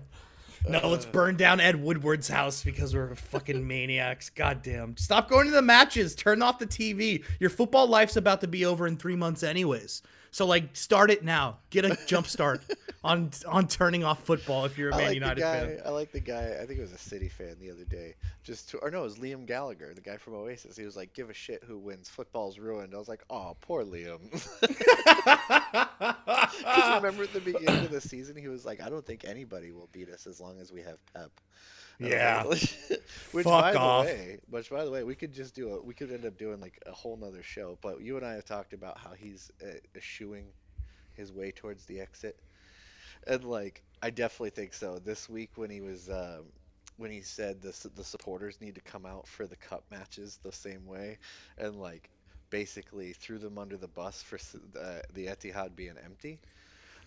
No, 0.68 0.88
let's 0.88 1.06
uh. 1.06 1.12
burn 1.12 1.36
down 1.36 1.60
Ed 1.60 1.82
Woodward's 1.82 2.28
house 2.28 2.64
because 2.64 2.96
we're 2.96 3.16
fucking 3.16 3.68
maniacs. 3.68 4.30
Goddamn. 4.30 4.98
Stop 4.98 5.30
going 5.30 5.48
to 5.48 5.52
the 5.52 5.62
matches. 5.62 6.16
Turn 6.16 6.42
off 6.42 6.60
the 6.60 6.68
TV. 6.68 7.24
Your 7.40 7.50
football 7.50 7.88
life's 7.88 8.16
about 8.16 8.42
to 8.42 8.48
be 8.48 8.66
over 8.66 8.88
in 8.88 8.98
three 8.98 9.16
months 9.16 9.44
anyways. 9.44 10.02
So 10.32 10.46
like 10.46 10.76
start 10.76 11.12
it 11.12 11.24
now. 11.24 11.58
Get 11.70 11.86
a 11.86 11.98
jump 12.08 12.28
start 12.28 12.64
on 13.04 13.32
on 13.48 13.68
turning 13.68 14.04
off 14.04 14.24
football 14.24 14.66
if 14.66 14.78
you're 14.78 14.90
a 14.90 14.96
Man 14.96 15.08
like 15.08 15.16
United 15.16 15.42
guy. 15.42 15.60
fan. 15.60 15.80
I 15.86 15.90
like 15.90 16.12
the 16.12 16.20
guy. 16.20 16.58
I 16.62 16.66
think 16.66 16.80
it 16.80 16.82
was 16.82 16.94
a 16.94 16.98
City 16.98 17.28
fan 17.30 17.58
the 17.60 17.70
other 17.70 17.84
day. 17.86 18.16
Just 18.44 18.70
to, 18.70 18.78
or 18.78 18.92
no, 18.92 19.02
it 19.02 19.04
was 19.04 19.18
Liam 19.18 19.46
Gallagher, 19.46 19.94
the 19.94 20.02
guy 20.02 20.18
from 20.18 20.36
Oasis. 20.36 20.78
He 20.78 20.86
was 20.86 20.96
like, 20.96 21.14
"Give 21.14 21.30
a 21.30 21.34
shit 21.34 21.64
who 21.64 21.78
wins. 21.78 22.10
Football's 22.10 22.60
ruined." 22.60 22.94
I 22.94 22.98
was 22.98 23.10
like, 23.10 23.24
"Oh, 23.30 23.56
poor 23.62 23.84
Liam." 23.84 24.20
Because 26.64 26.96
remember 26.96 27.24
at 27.24 27.34
the 27.34 27.40
beginning 27.40 27.86
of 27.86 27.92
the 27.92 28.02
season, 28.02 28.36
he 28.36 28.48
was 28.48 28.66
like, 28.66 28.82
"I 28.82 28.90
don't 28.90 29.06
think 29.06 29.26
anybody 29.26 29.72
will 29.72 29.90
beat 29.92 30.10
us 30.10 30.28
as 30.28 30.40
long 30.40 30.60
as 30.60 30.72
we 30.72 30.82
have 30.82 30.98
Pep." 31.14 31.32
Yeah. 32.00 32.44
which, 32.46 32.76
Fuck 33.32 33.46
by 33.46 33.74
off. 33.76 34.06
the 34.06 34.12
way, 34.14 34.40
which 34.50 34.70
by 34.70 34.86
the 34.86 34.92
way, 34.92 35.04
we 35.04 35.16
could 35.16 35.34
just 35.34 35.56
do 35.56 35.74
a. 35.74 35.82
We 35.82 35.94
could 35.94 36.12
end 36.12 36.26
up 36.26 36.38
doing 36.38 36.60
like 36.60 36.82
a 36.86 36.92
whole 36.92 37.18
nother 37.18 37.44
show. 37.44 37.78
But 37.82 38.02
you 38.02 38.18
and 38.18 38.26
I 38.26 38.34
have 38.34 38.46
talked 38.46 38.74
about 38.74 38.98
how 38.98 39.12
he's 39.12 39.52
uh, 39.62 39.76
eschewing 39.96 40.46
his 41.14 41.32
way 41.32 41.52
towards 41.52 41.86
the 41.86 42.00
exit, 42.00 42.40
and 43.28 43.44
like 43.44 43.84
I 44.02 44.10
definitely 44.10 44.52
think 44.52 44.74
so. 44.74 45.00
This 45.00 45.30
week 45.30 45.52
when 45.56 45.70
he 45.70 45.82
was. 45.82 46.10
Um, 46.10 46.46
when 46.98 47.10
he 47.12 47.22
said 47.22 47.62
the 47.62 47.74
the 47.96 48.04
supporters 48.04 48.62
need 48.62 48.76
to 48.76 48.82
come 48.82 49.06
out 49.06 49.28
for 49.28 49.48
the 49.48 49.56
cup 49.56 49.84
matches 49.90 50.40
the 50.44 50.52
same 50.52 50.86
way, 50.86 51.18
and 51.58 51.76
like 51.80 52.10
basically 52.52 53.14
threw 53.14 53.40
them 53.40 53.58
under 53.58 53.78
the 53.78 53.88
bus 53.88 54.22
for 54.22 54.38
the, 54.74 55.04
the 55.14 55.26
Etihad 55.26 55.76
being 55.76 55.96
empty. 56.06 56.40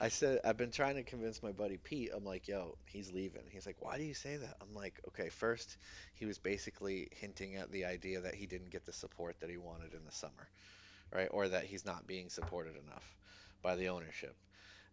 I 0.01 0.09
said 0.09 0.41
I've 0.45 0.57
been 0.57 0.73
trying 0.73 0.97
to 0.97 1.03
convince 1.03 1.43
my 1.43 1.53
buddy 1.53 1.79
Pete. 1.79 2.11
I'm 2.15 2.25
like, 2.25 2.49
yo, 2.49 2.77
he's 2.87 3.13
leaving. 3.13 3.43
He's 3.51 3.67
like, 3.67 3.77
why 3.81 3.99
do 3.99 4.05
you 4.05 4.15
say 4.15 4.37
that? 4.37 4.57
I'm 4.61 4.75
like, 4.75 5.01
okay, 5.09 5.29
first 5.31 5.77
he 6.15 6.27
was 6.27 6.39
basically 6.39 7.09
hinting 7.13 7.57
at 7.57 7.71
the 7.73 7.85
idea 7.87 8.21
that 8.23 8.35
he 8.35 8.47
didn't 8.47 8.71
get 8.71 8.85
the 8.87 8.93
support 8.93 9.41
that 9.41 9.51
he 9.51 9.57
wanted 9.57 9.95
in 9.95 10.05
the 10.05 10.13
summer, 10.13 10.49
right? 11.15 11.29
Or 11.31 11.49
that 11.49 11.65
he's 11.65 11.87
not 11.87 12.07
being 12.07 12.29
supported 12.31 12.77
enough 12.77 13.17
by 13.63 13.77
the 13.77 13.89
ownership. 13.89 14.37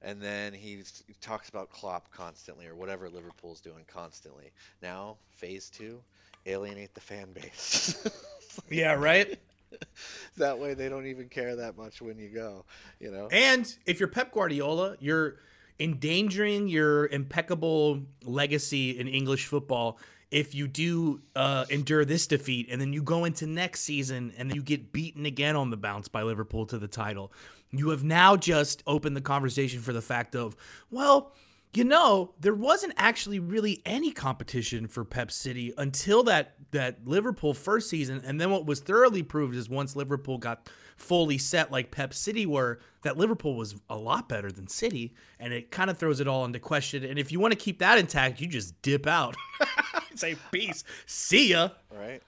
And 0.04 0.22
then 0.22 0.54
he 0.54 0.84
talks 1.22 1.50
about 1.50 1.70
Klopp 1.70 2.12
constantly, 2.12 2.68
or 2.68 2.76
whatever 2.76 3.10
Liverpool's 3.10 3.62
doing 3.62 3.86
constantly. 3.88 4.52
Now, 4.82 5.16
phase 5.32 5.70
two, 5.70 6.00
alienate 6.46 6.94
the 6.94 7.02
fan 7.02 7.32
base. 7.34 8.06
Yeah, 8.70 8.94
right? 8.94 9.40
that 10.38 10.60
way 10.60 10.74
they 10.74 10.90
don't 10.90 11.08
even 11.08 11.30
care 11.30 11.56
that 11.56 11.78
much 11.78 12.02
when 12.02 12.18
you 12.18 12.30
go, 12.30 12.66
you 13.00 13.12
know? 13.12 13.28
And 13.32 13.74
if 13.86 14.00
you're 14.00 14.10
Pep 14.10 14.32
Guardiola, 14.32 14.96
you're 15.00 15.38
endangering 15.80 16.68
your 16.68 17.08
impeccable 17.08 18.02
legacy 18.24 19.00
in 19.00 19.08
English 19.08 19.48
football 19.48 19.98
if 20.30 20.56
you 20.56 20.68
do 20.68 21.22
uh, 21.36 21.66
endure 21.70 22.06
this 22.06 22.26
defeat 22.26 22.68
and 22.72 22.82
then 22.82 22.92
you 22.92 23.04
go 23.04 23.26
into 23.26 23.46
next 23.46 23.82
season 23.82 24.34
and 24.38 24.50
then 24.50 24.56
you 24.56 24.64
get 24.64 24.92
beaten 24.92 25.26
again 25.26 25.56
on 25.56 25.70
the 25.70 25.78
bounce 25.78 26.08
by 26.08 26.24
Liverpool 26.24 26.66
to 26.66 26.78
the 26.78 26.88
title. 26.88 27.32
You 27.74 27.90
have 27.90 28.04
now 28.04 28.36
just 28.36 28.84
opened 28.86 29.18
the 29.18 29.22
conversation 29.22 29.82
for 29.82 29.94
the 29.94 30.02
fact 30.02 30.36
of, 30.36 30.56
well, 30.92 31.34
you 31.74 31.84
know, 31.84 32.34
there 32.40 32.54
wasn't 32.54 32.94
actually 32.98 33.40
really 33.40 33.82
any 33.84 34.12
competition 34.12 34.88
for 34.88 35.04
Pep 35.04 35.32
City 35.32 35.74
until 35.78 36.24
that 36.24 36.54
that 36.72 37.08
Liverpool 37.08 37.54
first 37.54 37.90
season, 37.90 38.22
and 38.26 38.40
then 38.40 38.52
what 38.52 38.66
was 38.66 38.80
thoroughly 38.80 39.24
proved 39.24 39.56
is 39.56 39.70
once 39.70 39.96
Liverpool 39.96 40.38
got 40.38 40.70
fully 40.98 41.40
set 41.40 41.72
like 41.72 41.90
Pep 41.90 42.14
City 42.14 42.46
were, 42.46 42.80
that 43.02 43.18
Liverpool 43.18 43.56
was 43.56 43.76
a 43.90 43.98
lot 43.98 44.30
better 44.30 44.52
than 44.52 44.68
City, 44.68 45.16
and 45.40 45.52
it 45.52 45.72
kind 45.72 45.90
of 45.90 45.98
throws 45.98 46.20
it 46.20 46.28
all 46.28 46.46
into 46.46 46.60
question. 46.60 47.04
And 47.04 47.18
if 47.18 47.32
you 47.32 47.40
want 47.40 47.54
to 47.54 47.60
keep 47.60 47.80
that 47.80 47.98
intact, 47.98 48.40
you 48.40 48.48
just 48.48 48.80
dip 48.84 49.08
out, 49.08 49.36
say 50.16 50.36
peace, 50.52 50.84
see 51.08 51.50
ya. 51.50 51.70
Right, 51.92 52.22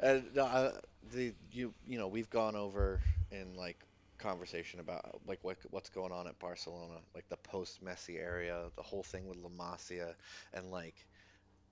uh, 0.00 0.70
the 1.12 1.34
you 1.50 1.74
you 1.88 1.98
know 1.98 2.06
we've 2.06 2.30
gone 2.30 2.54
over 2.54 3.00
in 3.32 3.54
like 3.56 3.84
conversation 4.22 4.80
about 4.80 5.04
uh, 5.04 5.18
like 5.26 5.38
what 5.42 5.56
what's 5.70 5.90
going 5.90 6.12
on 6.12 6.26
at 6.26 6.38
Barcelona, 6.38 6.94
like 7.14 7.28
the 7.28 7.36
post 7.36 7.84
Messi 7.84 8.18
area, 8.18 8.64
the 8.76 8.82
whole 8.82 9.02
thing 9.02 9.26
with 9.26 9.38
La 9.38 9.50
Masia, 9.50 10.14
and 10.54 10.70
like 10.70 11.06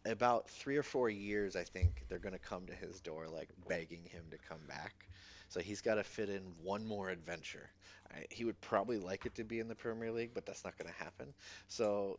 about 0.07 0.49
three 0.49 0.77
or 0.77 0.83
four 0.83 1.11
years, 1.11 1.57
I 1.57 1.65
think 1.65 2.05
they're 2.09 2.19
gonna 2.19 2.39
come 2.39 2.67
to 2.67 2.75
his 2.75 3.01
door 3.01 3.27
like 3.29 3.49
begging 3.69 4.05
him 4.05 4.25
to 4.31 4.39
come 4.39 4.61
back. 4.69 5.07
So 5.51 5.59
he's 5.59 5.81
got 5.81 5.97
to 5.97 6.05
fit 6.05 6.31
in 6.31 6.43
one 6.63 6.87
more 6.87 7.09
adventure. 7.11 7.71
I, 8.15 8.25
he 8.31 8.45
would 8.45 8.61
probably 8.61 8.99
like 8.99 9.27
it 9.27 9.35
to 9.35 9.43
be 9.45 9.59
in 9.59 9.67
the 9.67 9.75
Premier 9.75 10.13
League, 10.13 10.31
but 10.33 10.47
that's 10.47 10.65
not 10.65 10.79
going 10.79 10.89
to 10.89 10.97
happen. 10.97 11.35
So 11.67 12.17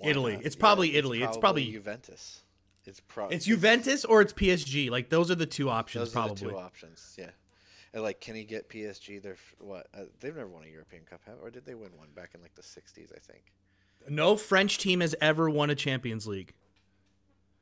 Italy, 0.00 0.34
not? 0.34 0.44
it's 0.44 0.54
yeah, 0.54 0.60
probably 0.60 0.94
Italy. 0.94 1.22
It's 1.22 1.36
probably, 1.36 1.62
it's 1.62 1.70
probably 1.72 1.72
Juventus. 1.72 2.42
It's 2.86 3.00
probably 3.00 3.36
it's 3.36 3.44
Juventus 3.46 4.04
or 4.04 4.22
it's 4.22 4.32
PSG. 4.32 4.90
Like 4.90 5.10
those 5.10 5.28
are 5.30 5.34
the 5.34 5.44
two 5.44 5.68
options. 5.68 6.06
Those 6.06 6.12
probably. 6.12 6.32
are 6.32 6.50
the 6.50 6.50
two 6.52 6.58
options. 6.58 7.16
Yeah. 7.18 7.30
And 7.94 8.02
like, 8.02 8.20
can 8.20 8.34
he 8.34 8.44
get 8.44 8.68
PSG? 8.68 9.22
They're 9.22 9.36
what? 9.58 9.86
Uh, 9.94 10.02
they've 10.20 10.34
never 10.34 10.48
won 10.48 10.64
a 10.64 10.68
European 10.68 11.04
Cup, 11.04 11.20
have, 11.26 11.36
or 11.42 11.50
did 11.50 11.64
they 11.64 11.74
win 11.74 11.90
one 11.96 12.08
back 12.14 12.30
in 12.34 12.42
like 12.42 12.54
the 12.54 12.62
'60s? 12.62 13.12
I 13.14 13.18
think. 13.20 13.52
No 14.08 14.36
French 14.36 14.78
team 14.78 15.00
has 15.00 15.14
ever 15.20 15.50
won 15.50 15.70
a 15.70 15.74
Champions 15.74 16.26
League. 16.26 16.52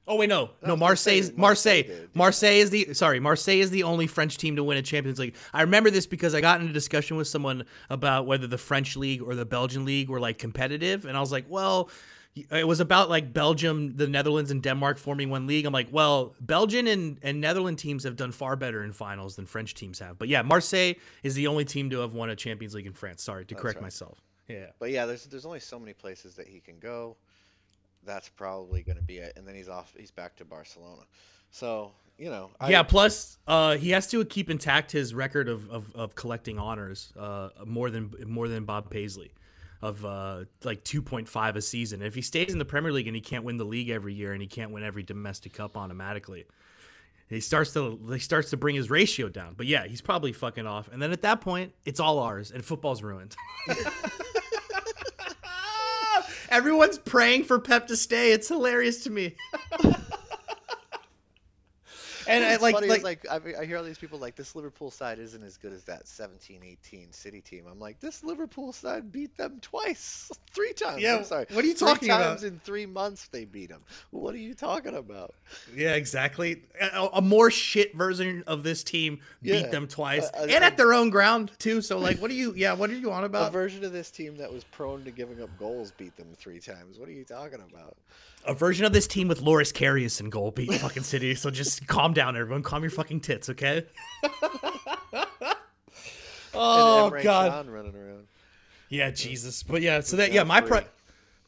Oh 0.09 0.15
wait, 0.17 0.29
no, 0.29 0.51
no. 0.65 0.77
Marseille, 0.77 1.33
Marseille, 1.37 1.83
Marseille 2.15 2.59
is 2.59 2.71
the 2.71 2.95
sorry. 2.95 3.19
Marseille 3.19 3.59
is 3.59 3.71
the 3.71 3.83
only 3.83 4.07
French 4.07 4.39
team 4.39 4.55
to 4.55 4.63
win 4.63 4.79
a 4.79 4.83
Champions 4.83 5.19
League. 5.19 5.35
I 5.53 5.63
remember 5.63 5.91
this 5.91 6.07
because 6.07 6.33
I 6.33 6.41
got 6.41 6.61
into 6.61 6.71
a 6.71 6.75
discussion 6.75 7.17
with 7.17 7.27
someone 7.27 7.65
about 7.91 8.25
whether 8.25 8.47
the 8.47 8.59
French 8.59 8.97
league 8.97 9.21
or 9.21 9.35
the 9.35 9.45
Belgian 9.45 9.85
league 9.85 10.09
were 10.09 10.21
like 10.21 10.39
competitive, 10.39 11.07
and 11.07 11.17
I 11.17 11.21
was 11.21 11.33
like, 11.33 11.47
well, 11.49 11.91
it 12.37 12.69
was 12.69 12.81
about 12.81 13.09
like 13.09 13.33
Belgium, 13.33 13.97
the 13.97 14.07
Netherlands, 14.07 14.51
and 14.51 14.63
Denmark 14.63 14.99
forming 14.99 15.31
one 15.31 15.47
league. 15.47 15.65
I'm 15.65 15.73
like, 15.73 15.89
well, 15.91 16.35
Belgian 16.41 16.87
and, 16.87 17.19
and 17.23 17.41
Netherlands 17.41 17.83
teams 17.83 18.05
have 18.05 18.17
done 18.17 18.31
far 18.31 18.57
better 18.57 18.85
in 18.85 18.93
finals 18.93 19.37
than 19.37 19.47
French 19.47 19.75
teams 19.75 19.99
have. 20.01 20.19
But 20.19 20.29
yeah, 20.29 20.43
Marseille 20.43 20.95
is 21.23 21.35
the 21.35 21.47
only 21.47 21.65
team 21.65 21.89
to 21.91 22.01
have 22.01 22.13
won 22.13 22.29
a 22.29 22.37
Champions 22.37 22.75
League 22.75 22.87
in 22.87 22.93
France. 22.93 23.23
Sorry 23.23 23.47
to 23.47 23.55
That's 23.55 23.63
correct 23.63 23.77
right. 23.77 23.85
myself. 23.85 24.21
Yeah. 24.49 24.67
But 24.79 24.91
yeah, 24.91 25.07
there's 25.07 25.25
there's 25.25 25.47
only 25.47 25.61
so 25.61 25.79
many 25.79 25.95
places 25.95 26.35
that 26.35 26.47
he 26.47 26.61
can 26.61 26.79
go. 26.79 27.17
That's 28.05 28.29
probably 28.29 28.83
going 28.83 28.97
to 28.97 29.03
be 29.03 29.17
it, 29.17 29.33
and 29.37 29.49
then 29.49 29.55
he's 29.55 29.69
off. 29.69 29.95
He's 29.99 30.11
back 30.11 30.37
to 30.37 30.45
Barcelona. 30.45 31.03
So 31.51 31.93
you 32.19 32.29
know. 32.29 32.51
I, 32.61 32.71
yeah. 32.71 32.83
Plus, 32.83 33.39
uh, 33.47 33.77
he 33.77 33.91
has 33.91 34.07
to 34.09 34.25
keep 34.27 34.51
intact 34.51 34.93
his 34.93 35.15
record 35.15 35.49
of, 35.49 35.69
of, 35.71 35.93
of 35.95 36.15
collecting 36.15 36.59
honors, 36.59 37.13
uh, 37.19 37.49
more 37.65 37.91
than 37.91 38.15
more 38.27 38.47
than 38.47 38.65
Bob 38.65 38.91
Paisley 38.91 39.33
of 39.87 40.05
uh, 40.05 40.45
like 40.65 40.85
2.5 40.85 41.57
a 41.57 41.63
season. 41.63 42.03
If 42.03 42.15
he 42.15 42.23
stays 42.23 42.53
in 42.53 42.59
the 42.59 42.65
Premier 42.65 42.93
League 42.93 43.07
and 43.07 43.15
he 43.17 43.23
can't 43.23 43.45
win 43.45 43.57
the 43.57 43.65
league 43.65 43.89
every 43.89 44.15
year 44.15 44.33
and 44.33 44.43
he 44.43 44.49
can't 44.49 44.71
win 44.71 44.83
every 44.83 45.03
domestic 45.03 45.53
cup 45.53 45.77
automatically, 45.77 46.45
he 47.29 47.41
starts 47.41 47.73
to 47.73 47.99
he 48.13 48.19
starts 48.19 48.51
to 48.51 48.57
bring 48.57 48.77
his 48.77 48.91
ratio 48.91 49.29
down. 49.29 49.55
But 49.57 49.67
yeah, 49.67 49.87
he's 49.87 50.01
probably 50.01 50.33
fucking 50.33 50.67
off. 50.67 50.89
And 50.93 51.01
then 51.01 51.13
at 51.13 51.23
that 51.23 51.41
point, 51.41 51.73
it's 51.85 52.01
all 52.01 52.19
ours 52.19 52.51
and 52.51 52.65
football's 52.65 53.03
ruined. 53.03 53.37
Everyone's 56.49 56.99
praying 56.99 57.45
for 57.45 57.59
Pep 57.59 57.89
to 57.89 57.97
stay. 57.97 58.33
It's 58.33 58.49
hilarious 58.49 59.03
to 59.05 59.11
me. 59.11 59.35
and 62.29 62.45
I, 62.45 62.57
like, 62.57 62.75
like, 62.87 63.03
like 63.03 63.27
I, 63.31 63.41
I, 63.61 63.65
hear 63.65 63.79
all 63.79 63.85
these 63.85 63.99
people 63.99 64.19
like 64.19 64.37
this 64.37 64.55
Liverpool 64.55 64.91
side 64.91 65.19
isn't 65.19 65.43
as 65.43 65.57
good 65.57 65.73
as 65.73 65.85
that 65.85 66.07
17 66.07 66.61
18 66.63 67.13
City 67.13 67.41
team. 67.41 67.65
I'm 67.71 67.79
like, 67.79 68.01
this 68.01 68.25
Liverpool 68.25 68.73
side 68.73 69.13
beat 69.13 69.37
them 69.37 69.59
twice, 69.61 70.31
three 70.53 70.73
times. 70.73 71.03
Yeah, 71.03 71.17
I'm 71.17 71.25
sorry. 71.25 71.47
What 71.53 71.65
are 71.65 71.69
you 71.69 71.75
three 71.75 71.89
talking 71.89 72.09
times 72.09 72.21
about? 72.21 72.29
Times 72.29 72.45
in 72.45 72.61
three 72.61 72.87
months 72.87 73.29
they 73.29 73.45
beat 73.45 73.71
them. 73.71 73.83
What 74.11 74.35
are 74.35 74.39
you 74.39 74.55
talking 74.55 74.95
about? 74.95 75.35
Yeah, 75.75 75.95
exactly. 75.95 76.63
A, 76.81 77.09
a 77.15 77.23
more 77.23 77.51
shit 77.51 77.95
version 77.95 78.45
of 78.47 78.63
this 78.63 78.83
team 78.83 79.21
yeah. 79.43 79.63
beat 79.63 79.71
them 79.71 79.87
twice, 79.87 80.29
uh, 80.35 80.47
and 80.49 80.65
at 80.65 80.77
their 80.77 80.93
own 80.93 81.11
ground 81.11 81.53
too. 81.59 81.83
So 81.83 81.99
like, 81.99 82.19
what 82.19 82.31
are 82.31 82.35
you? 82.35 82.55
Yeah, 82.57 82.75
what 82.75 82.91
are 82.91 82.97
you 82.97 83.13
on 83.13 83.25
about? 83.25 83.49
A 83.49 83.53
version 83.53 83.85
of 83.85 83.93
this 83.93 84.11
team 84.11 84.37
that 84.39 84.53
was 84.53 84.65
prone 84.65 85.05
to 85.05 85.11
giving 85.11 85.43
up 85.43 85.51
goals 85.59 85.93
beat 85.97 86.17
them 86.17 86.29
three 86.37 86.61
times. 86.61 86.99
What 86.99 87.09
are 87.09 87.13
you 87.13 87.25
talking 87.25 87.61
about? 87.71 87.97
A 88.47 88.55
version 88.55 88.85
of 88.85 88.93
this 88.93 89.07
team 89.07 89.29
with 89.29 89.41
Loris 89.41 89.73
Karius 89.73 90.21
in 90.21 90.31
goal 90.31 90.51
beat 90.51 90.73
fucking 90.75 91.03
City. 91.03 91.35
So 91.35 91.51
just 91.51 91.87
calm 91.89 92.13
down, 92.13 92.37
everyone. 92.37 92.63
Calm 92.63 92.83
your 92.83 92.91
fucking 92.91 93.21
tits, 93.21 93.49
okay? 93.51 93.85
oh 96.55 97.11
god. 97.23 97.67
Yeah, 98.89 99.11
Jesus. 99.11 99.63
But 99.63 99.83
yeah, 99.83 100.01
so 100.01 100.17
that 100.17 100.33
yeah, 100.33 100.45
my 100.45 100.61
pri- 100.61 100.87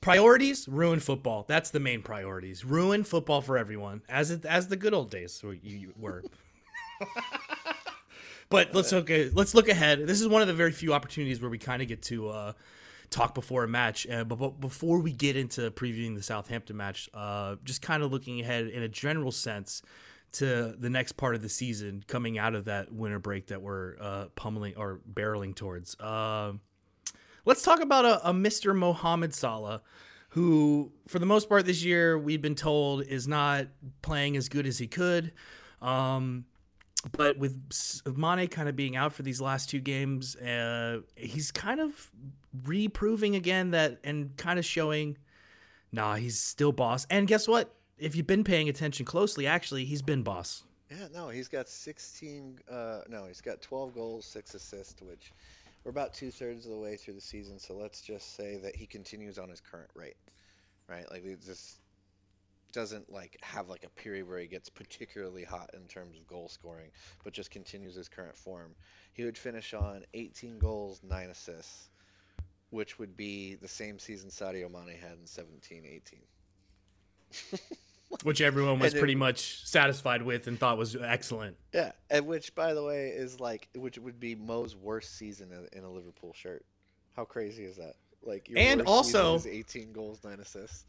priorities 0.01 0.69
ruin 0.69 1.01
football. 1.01 1.45
That's 1.49 1.71
the 1.71 1.81
main 1.81 2.03
priorities. 2.03 2.65
Ruin 2.65 3.05
football 3.05 3.41
for 3.41 3.57
everyone, 3.57 4.03
as 4.09 4.31
it, 4.31 4.45
as 4.45 4.69
the 4.69 4.77
good 4.77 4.95
old 4.95 5.11
days 5.11 5.43
you 5.63 5.93
were. 5.99 6.25
but 8.51 8.75
let's 8.75 8.93
okay, 8.93 9.31
let's 9.33 9.55
look 9.55 9.69
ahead. 9.69 10.07
This 10.07 10.21
is 10.21 10.29
one 10.29 10.43
of 10.43 10.49
the 10.49 10.55
very 10.55 10.73
few 10.73 10.93
opportunities 10.93 11.41
where 11.41 11.51
we 11.51 11.59
kind 11.59 11.81
of 11.81 11.89
get 11.89 12.03
to 12.03 12.29
uh, 12.29 12.53
talk 13.11 13.35
before 13.35 13.65
a 13.65 13.69
match. 13.69 14.07
Uh, 14.07 14.25
but, 14.25 14.37
but, 14.37 14.61
before 14.61 15.01
we 15.01 15.13
get 15.13 15.37
into 15.37 15.71
previewing 15.71 16.15
the 16.15 16.23
Southampton 16.23 16.77
match, 16.77 17.09
uh, 17.15 17.57
just 17.65 17.83
kind 17.83 18.03
of 18.03 18.13
looking 18.13 18.41
ahead 18.41 18.67
in 18.69 18.83
a 18.83 18.89
general 18.89 19.33
sense 19.33 19.83
to 20.31 20.75
the 20.79 20.91
next 20.91 21.13
part 21.13 21.35
of 21.35 21.43
the 21.43 21.49
season 21.49 22.05
coming 22.07 22.39
out 22.39 22.55
of 22.55 22.67
that 22.67 22.93
winter 22.93 23.19
break 23.19 23.47
that 23.47 23.63
we're 23.63 23.97
uh, 24.01 24.27
pummeling 24.35 24.75
or 24.77 25.01
barreling 25.11 25.55
towards. 25.55 25.99
Uh, 25.99 26.53
let's 27.45 27.63
talk 27.63 27.81
about 27.81 28.05
a, 28.05 28.29
a 28.29 28.33
Mr. 28.33 28.77
Mohamed 28.77 29.35
Salah 29.35 29.83
who, 30.31 30.93
for 31.07 31.19
the 31.19 31.27
most 31.27 31.49
part 31.49 31.65
this 31.65 31.83
year, 31.83 32.19
we've 32.19 32.43
been 32.43 32.55
told 32.55 33.03
is 33.03 33.27
not 33.27 33.67
playing 34.03 34.37
as 34.37 34.49
good 34.49 34.67
as 34.67 34.79
he 34.79 34.87
could. 34.87 35.33
Um, 35.81 36.45
but 37.13 37.39
with 37.39 37.57
Mane 38.17 38.49
kind 38.49 38.69
of 38.69 38.77
being 38.77 38.97
out 38.97 39.13
for 39.13 39.23
these 39.23 39.41
last 39.41 39.71
two 39.71 39.81
games, 39.81 40.37
uh, 40.37 41.01
he's 41.17 41.53
kind 41.53 41.81
of 41.81 42.11
reproving 42.65 43.37
again 43.37 43.71
that 43.71 43.99
and 44.05 44.37
kind 44.37 44.59
of 44.59 44.65
showing, 44.65 45.17
nah, 45.93 46.17
he's 46.17 46.39
still 46.39 46.73
boss. 46.73 47.07
And 47.11 47.27
guess 47.27 47.47
what? 47.47 47.75
If 47.99 48.15
you've 48.15 48.27
been 48.27 48.45
paying 48.45 48.69
attention 48.69 49.07
closely, 49.07 49.47
actually, 49.47 49.85
he's 49.85 50.03
been 50.03 50.23
boss. 50.23 50.65
Yeah, 50.91 51.09
no, 51.13 51.29
he's 51.29 51.49
got 51.49 51.69
16. 51.69 52.61
Uh, 52.71 53.01
no, 53.09 53.27
he's 53.27 53.41
got 53.41 53.61
12 53.61 53.95
goals, 53.95 54.25
six 54.25 54.55
assists, 54.55 55.01
which 55.03 55.33
we're 55.85 55.91
about 55.91 56.15
two 56.15 56.31
thirds 56.31 56.65
of 56.65 56.73
the 56.73 56.79
way 56.79 56.97
through 56.97 57.15
the 57.15 57.21
season. 57.21 57.59
So 57.59 57.75
let's 57.75 58.01
just 58.01 58.37
say 58.37 58.57
that 58.59 58.75
he 58.75 58.87
continues 58.87 59.39
on 59.39 59.49
his 59.49 59.61
current 59.61 59.91
rate, 59.95 60.17
right? 60.89 61.09
Like 61.11 61.25
this 61.45 61.79
doesn't 62.73 63.11
like 63.13 63.39
have 63.43 63.69
like 63.69 63.85
a 63.85 64.01
period 64.01 64.29
where 64.29 64.39
he 64.39 64.47
gets 64.47 64.69
particularly 64.69 65.45
hot 65.45 65.71
in 65.75 65.87
terms 65.89 66.17
of 66.17 66.27
goal 66.27 66.49
scoring, 66.49 66.91
but 67.25 67.33
just 67.33 67.51
continues 67.51 67.95
his 67.95 68.09
current 68.09 68.37
form. 68.37 68.75
He 69.13 69.25
would 69.25 69.39
finish 69.39 69.75
on 69.75 70.05
18 70.15 70.59
goals, 70.59 71.01
nine 71.03 71.31
assists 71.31 71.89
which 72.71 72.99
would 72.99 73.17
be 73.17 73.55
the 73.57 73.69
same 73.69 73.99
season 73.99 74.31
Sadio 74.31 74.71
Mane 74.71 74.97
had 74.99 75.19
in 75.19 75.27
17 75.27 75.85
18. 75.87 77.61
which 78.23 78.41
everyone 78.41 78.79
was 78.81 78.95
pretty 78.95 79.15
much 79.15 79.67
satisfied 79.67 80.23
with 80.23 80.47
and 80.47 80.59
thought 80.59 80.79
was 80.79 80.97
excellent. 80.97 81.57
Yeah, 81.73 81.93
and 82.11 82.27
which, 82.27 82.55
by 82.55 82.75
the 82.75 82.83
way, 82.83 83.09
is 83.09 83.41
like, 83.41 83.69
which 83.75 83.99
would 83.99 84.21
be 84.21 84.35
Mo's 84.35 84.77
worst 84.77 85.17
season 85.17 85.51
in 85.73 85.85
a 85.85 85.91
Liverpool 85.91 86.33
shirt. 86.35 86.65
How 87.17 87.25
crazy 87.25 87.65
is 87.65 87.77
that? 87.77 87.95
Like, 88.23 88.51
and 88.55 88.83
also 88.83 89.41
18 89.47 89.93
goals, 89.93 90.21
nine 90.25 90.41
assists. 90.41 90.85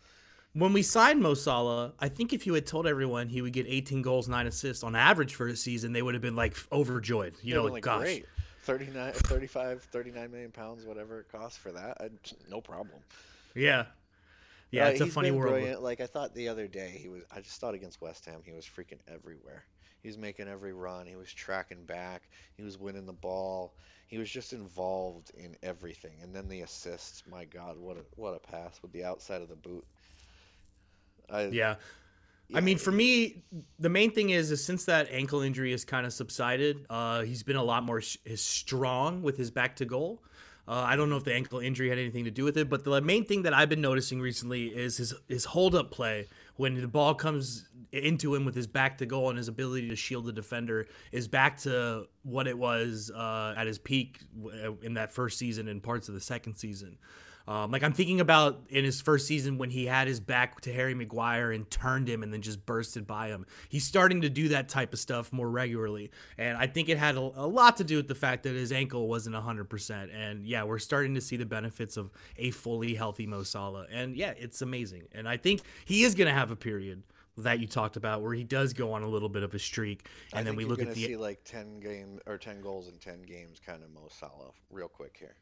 When 0.54 0.74
we 0.74 0.82
signed 0.82 1.22
Mo 1.22 1.36
Salah, 1.36 1.94
I 2.00 2.10
think 2.10 2.34
if 2.34 2.48
you 2.48 2.54
had 2.56 2.66
told 2.66 2.88
everyone 2.88 3.28
he 3.28 3.42
would 3.42 3.54
get 3.54 3.68
18 3.68 4.02
goals, 4.02 4.28
nine 4.28 4.48
assists 4.48 4.84
on 4.84 4.96
average 4.96 5.36
for 5.36 5.48
a 5.48 5.56
season, 5.56 5.94
they 5.94 6.02
would 6.02 6.16
have 6.16 6.24
been 6.24 6.36
like 6.36 6.56
overjoyed. 6.72 7.36
You 7.44 7.56
know, 7.56 7.64
like, 7.64 7.74
like 7.74 7.84
gosh. 7.84 8.02
Great. 8.02 8.26
39, 8.64 9.14
35, 9.14 9.84
39 9.84 10.32
million 10.32 10.52
pounds, 10.52 10.86
whatever 10.86 11.20
it 11.20 11.32
costs 11.32 11.58
for 11.58 11.72
that. 11.72 11.98
I, 12.00 12.10
no 12.50 12.62
problem. 12.62 13.00
Yeah. 13.56 13.86
Yeah, 14.72 14.86
uh, 14.86 14.90
it's 14.90 15.02
a 15.02 15.08
funny 15.08 15.32
world. 15.32 15.54
Brilliant. 15.54 15.82
Like 15.82 16.02
I 16.02 16.06
thought 16.06 16.36
the 16.36 16.50
other 16.50 16.68
day, 16.68 16.98
he 17.02 17.10
was. 17.10 17.24
I 17.32 17.42
just 17.42 17.60
thought 17.60 17.74
against 17.74 18.02
West 18.02 18.26
Ham, 18.26 18.42
he 18.44 18.52
was 18.52 18.66
freaking 18.66 19.00
everywhere. 19.08 19.66
He 20.02 20.08
was 20.08 20.18
making 20.18 20.48
every 20.48 20.74
run. 20.74 21.06
He 21.08 21.16
was 21.16 21.34
tracking 21.34 21.84
back. 21.86 22.30
He 22.56 22.64
was 22.64 22.78
winning 22.78 23.06
the 23.06 23.14
ball. 23.14 23.74
He 24.08 24.18
was 24.18 24.30
just 24.30 24.54
involved 24.54 25.32
in 25.38 25.56
everything. 25.64 26.14
And 26.22 26.34
then 26.34 26.48
the 26.48 26.62
assists, 26.62 27.24
my 27.30 27.46
God, 27.46 27.78
what 27.78 27.98
a 27.98 28.02
what 28.16 28.36
a 28.36 28.40
pass 28.40 28.80
with 28.82 28.92
the 28.92 29.04
outside 29.04 29.42
of 29.42 29.50
the 29.50 29.56
boot. 29.56 29.86
I, 31.32 31.48
yeah. 31.48 31.76
I 32.54 32.62
mean, 32.62 32.80
for 32.80 32.92
me, 32.92 33.44
the 33.78 33.90
main 33.90 34.12
thing 34.12 34.32
is, 34.32 34.50
is 34.52 34.64
since 34.64 34.86
that 34.86 35.08
ankle 35.12 35.42
injury 35.42 35.72
has 35.72 35.86
kind 35.86 36.06
of 36.06 36.14
subsided, 36.14 36.86
uh, 36.90 37.22
he's 37.22 37.44
been 37.44 37.58
a 37.58 37.64
lot 37.64 37.84
more 37.84 38.02
sh- 38.02 38.18
strong 38.36 39.22
with 39.22 39.38
his 39.38 39.52
back 39.52 39.76
to 39.78 39.86
goal. 39.86 40.24
Uh, 40.68 40.84
I 40.86 40.96
don't 40.96 41.10
know 41.10 41.18
if 41.18 41.24
the 41.24 41.34
ankle 41.34 41.60
injury 41.60 41.90
had 41.90 41.98
anything 41.98 42.26
to 42.26 42.32
do 42.32 42.44
with 42.44 42.58
it, 42.58 42.70
but 42.70 42.84
the 42.84 43.02
main 43.02 43.26
thing 43.26 43.44
that 43.44 43.54
I've 43.54 43.70
been 43.70 43.82
noticing 43.82 44.22
recently 44.22 44.68
is 44.68 44.98
his 44.98 45.16
his 45.28 45.46
hold 45.46 45.74
up 45.74 45.90
play 45.90 46.28
when 46.58 46.80
the 46.80 46.88
ball 46.88 47.16
comes 47.16 47.68
into 47.92 48.36
him 48.36 48.46
with 48.46 48.54
his 48.54 48.68
back 48.68 49.00
to 49.00 49.06
goal 49.08 49.30
and 49.30 49.38
his 49.38 49.48
ability 49.48 49.90
to 49.90 49.96
shield 49.96 50.26
the 50.26 50.32
defender 50.32 50.88
is 51.12 51.28
back 51.28 51.58
to 51.58 52.06
what 52.22 52.48
it 52.48 52.56
was 52.56 53.12
uh, 53.16 53.56
at 53.58 53.66
his 53.66 53.80
peak 53.80 54.20
in 54.84 54.94
that 54.94 55.12
first 55.12 55.40
season 55.40 55.68
and 55.68 55.82
parts 55.82 56.08
of 56.08 56.14
the 56.14 56.22
second 56.22 56.54
season. 56.54 56.98
Um, 57.50 57.72
like 57.72 57.82
I'm 57.82 57.94
thinking 57.94 58.20
about 58.20 58.62
in 58.70 58.86
his 58.86 59.02
first 59.02 59.26
season 59.26 59.58
when 59.58 59.72
he 59.72 59.88
had 59.88 60.08
his 60.08 60.20
back 60.20 60.62
to 60.62 60.72
Harry 60.72 60.94
Maguire 60.94 61.52
and 61.52 61.68
turned 61.68 62.08
him 62.08 62.22
and 62.22 62.32
then 62.32 62.44
just 62.44 62.64
bursted 62.64 63.08
by 63.08 63.30
him. 63.30 63.48
He's 63.70 63.84
starting 63.84 64.22
to 64.22 64.30
do 64.30 64.50
that 64.50 64.70
type 64.70 64.94
of 64.94 65.00
stuff 65.00 65.34
more 65.34 65.50
regularly, 65.50 66.12
and 66.38 66.56
I 66.56 66.68
think 66.68 66.90
it 66.90 67.00
had 67.00 67.16
a, 67.16 67.20
a 67.20 67.48
lot 67.48 67.78
to 67.78 67.84
do 67.84 67.98
with 67.98 68.08
the 68.08 68.14
fact 68.14 68.44
that 68.44 68.54
his 68.54 68.72
ankle 68.72 69.08
wasn't 69.08 69.36
100%. 69.36 70.10
And 70.14 70.46
yeah, 70.46 70.64
we're 70.64 70.78
starting 70.78 71.16
to 71.16 71.22
see 71.22 71.38
the 71.38 71.46
benefits 71.46 71.98
of 71.98 72.12
a 72.38 72.52
fully 72.52 72.94
healthy 72.94 73.26
Mo 73.26 73.42
Salah, 73.42 73.88
and 73.92 74.16
yeah, 74.16 74.34
it's 74.38 74.62
amazing. 74.62 75.08
And 75.12 75.28
I 75.28 75.38
think 75.38 75.62
he 75.86 76.04
is 76.04 76.14
going 76.14 76.28
to 76.28 76.34
have 76.36 76.52
a 76.52 76.56
period 76.56 77.02
that 77.38 77.60
you 77.60 77.66
talked 77.66 77.96
about 77.96 78.22
where 78.22 78.36
he 78.36 78.44
does 78.44 78.74
go 78.74 78.94
on 78.94 79.02
a 79.02 79.08
little 79.08 79.30
bit 79.30 79.42
of 79.42 79.56
a 79.56 79.60
streak 79.60 80.08
and 80.34 80.46
then 80.46 80.58
we 80.58 80.66
look 80.66 80.82
at 80.82 80.94
the 80.94 81.06
see 81.06 81.16
like 81.16 81.42
10 81.46 81.80
game 81.80 82.20
or 82.26 82.38
10 82.38 82.60
goals 82.60 82.90
in 82.90 82.98
10 82.98 83.22
games 83.22 83.62
kind 83.66 83.82
of 83.82 83.90
Mo 83.92 84.10
Salah 84.10 84.52
real 84.70 84.90
quick 84.90 85.16
here 85.18 85.36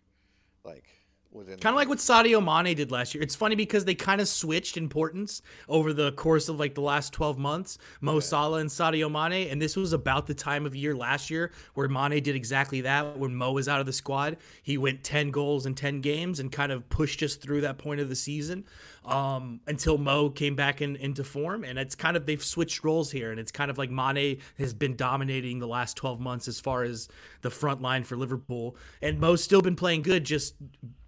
like 0.63 0.85
Kind 1.33 1.65
of 1.65 1.75
like 1.75 1.89
what 1.89 1.99
Sadio 1.99 2.43
Mane 2.43 2.75
did 2.75 2.91
last 2.91 3.13
year. 3.13 3.21
It's 3.21 3.35
funny 3.35 3.55
because 3.55 3.85
they 3.85 3.95
kind 3.95 4.21
of 4.21 4.27
switched 4.27 4.77
importance 4.77 5.41
over 5.67 5.93
the 5.93 6.11
course 6.13 6.49
of 6.49 6.59
like 6.59 6.73
the 6.73 6.81
last 6.81 7.13
12 7.13 7.37
months, 7.37 7.77
Mo 8.01 8.15
yeah. 8.15 8.19
Salah 8.21 8.59
and 8.59 8.69
Sadio 8.69 9.11
Mane. 9.11 9.49
And 9.49 9.61
this 9.61 9.75
was 9.75 9.93
about 9.93 10.27
the 10.27 10.33
time 10.33 10.65
of 10.65 10.75
year 10.75 10.95
last 10.95 11.29
year 11.29 11.51
where 11.73 11.87
Mane 11.87 12.23
did 12.23 12.35
exactly 12.35 12.81
that. 12.81 13.17
When 13.17 13.35
Mo 13.35 13.51
was 13.51 13.67
out 13.67 13.79
of 13.79 13.85
the 13.85 13.93
squad, 13.93 14.37
he 14.63 14.77
went 14.77 15.03
10 15.03 15.31
goals 15.31 15.65
in 15.65 15.75
10 15.75 16.01
games 16.01 16.39
and 16.39 16.51
kind 16.51 16.71
of 16.71 16.87
pushed 16.89 17.21
us 17.21 17.35
through 17.35 17.61
that 17.61 17.77
point 17.77 17.99
of 17.99 18.09
the 18.09 18.15
season 18.15 18.65
um, 19.07 19.61
until 19.67 19.97
Mo 19.97 20.29
came 20.29 20.55
back 20.55 20.81
in, 20.81 20.95
into 20.97 21.23
form. 21.23 21.63
And 21.63 21.79
it's 21.79 21.95
kind 21.95 22.17
of, 22.17 22.25
they've 22.25 22.43
switched 22.43 22.83
roles 22.83 23.09
here. 23.09 23.31
And 23.31 23.39
it's 23.39 23.51
kind 23.51 23.71
of 23.71 23.77
like 23.77 23.89
Mane 23.89 24.39
has 24.57 24.73
been 24.73 24.95
dominating 24.95 25.59
the 25.59 25.67
last 25.67 25.95
12 25.97 26.19
months 26.19 26.47
as 26.47 26.59
far 26.59 26.83
as 26.83 27.07
the 27.41 27.49
front 27.49 27.81
line 27.81 28.03
for 28.03 28.17
Liverpool. 28.17 28.75
And 29.01 29.19
Mo's 29.19 29.43
still 29.43 29.61
been 29.61 29.75
playing 29.75 30.01
good, 30.01 30.25
just 30.25 30.55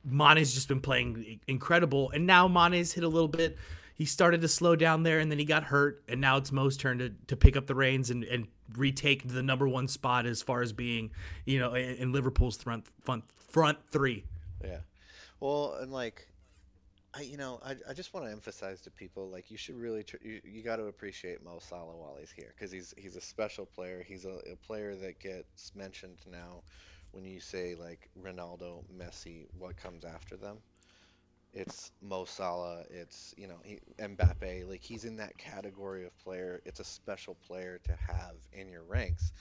Mane's 0.04 0.54
just 0.54 0.68
been 0.68 0.80
playing 0.80 1.42
incredible. 1.48 2.10
And 2.12 2.26
now 2.26 2.48
Mane's 2.48 2.94
hit 2.94 3.04
a 3.04 3.10
little 3.10 3.28
bit. 3.28 3.58
He 3.94 4.06
started 4.06 4.40
to 4.42 4.48
slow 4.48 4.78
down 4.78 5.04
there 5.04 5.20
and 5.20 5.30
then 5.30 5.40
he 5.40 5.46
got 5.46 5.66
hurt. 5.66 6.04
And 6.08 6.22
now 6.22 6.38
it's 6.38 6.54
Mo's 6.54 6.78
turn 6.78 7.00
to, 7.00 7.10
to 7.28 7.36
pick 7.36 7.58
up 7.58 7.68
the 7.68 7.76
reins 7.76 8.10
and, 8.10 8.24
and 8.24 8.48
retake 8.78 9.28
the 9.28 9.44
number 9.44 9.68
one 9.68 9.90
spot 9.90 10.26
as 10.26 10.42
far 10.42 10.62
as 10.62 10.72
being, 10.72 11.12
you 11.46 11.60
know, 11.60 11.74
in, 11.74 11.96
in 11.96 12.12
Liverpool's 12.14 12.56
front, 12.56 12.86
front, 13.04 13.26
front 13.36 13.78
three. 13.90 14.24
Yeah. 14.64 14.80
Well, 15.42 15.76
and 15.82 15.92
like, 15.92 16.30
I, 17.20 17.24
you 17.24 17.36
know, 17.36 17.60
I, 17.66 17.76
I 17.90 17.94
just 17.94 18.14
want 18.14 18.26
to 18.26 18.32
emphasize 18.32 18.80
to 18.82 18.92
people 18.92 19.30
like 19.30 19.52
you 19.52 19.58
should 19.58 19.76
really 19.76 20.04
tr- 20.04 20.24
you, 20.24 20.40
you 20.46 20.64
got 20.64 20.78
to 20.78 20.86
appreciate 20.86 21.44
Mo 21.44 21.60
Salah 21.60 21.98
while 21.98 22.16
he's 22.18 22.32
here 22.32 22.54
because 22.56 22.72
he's 22.72 22.94
he's 22.98 23.18
a 23.18 23.22
special 23.22 23.66
player. 23.66 24.04
He's 24.08 24.24
a, 24.24 24.40
a, 24.50 24.56
player 24.56 24.96
that 24.96 25.20
gets 25.20 25.74
mentioned 25.76 26.20
now 26.32 26.64
when 27.12 27.26
you 27.26 27.42
say 27.42 27.76
like 27.76 28.10
Ronaldo, 28.18 28.84
Messi, 28.98 29.48
what 29.58 29.76
comes 29.76 30.06
after 30.06 30.38
them. 30.38 30.60
It's 31.52 31.92
Mo 32.02 32.24
Salah. 32.24 32.84
It's 32.90 33.34
you 33.38 33.48
know 33.48 33.60
he, 33.66 33.80
Mbappe. 34.00 34.70
Like 34.70 34.82
he's 34.82 35.04
in 35.04 35.18
that 35.18 35.38
category 35.38 36.06
of 36.06 36.18
player. 36.20 36.62
It's 36.64 36.80
a 36.80 36.86
special 36.86 37.36
player 37.48 37.82
to 37.84 37.98
have 38.08 38.36
in 38.54 38.70
your 38.70 38.84
ranks, 38.84 39.34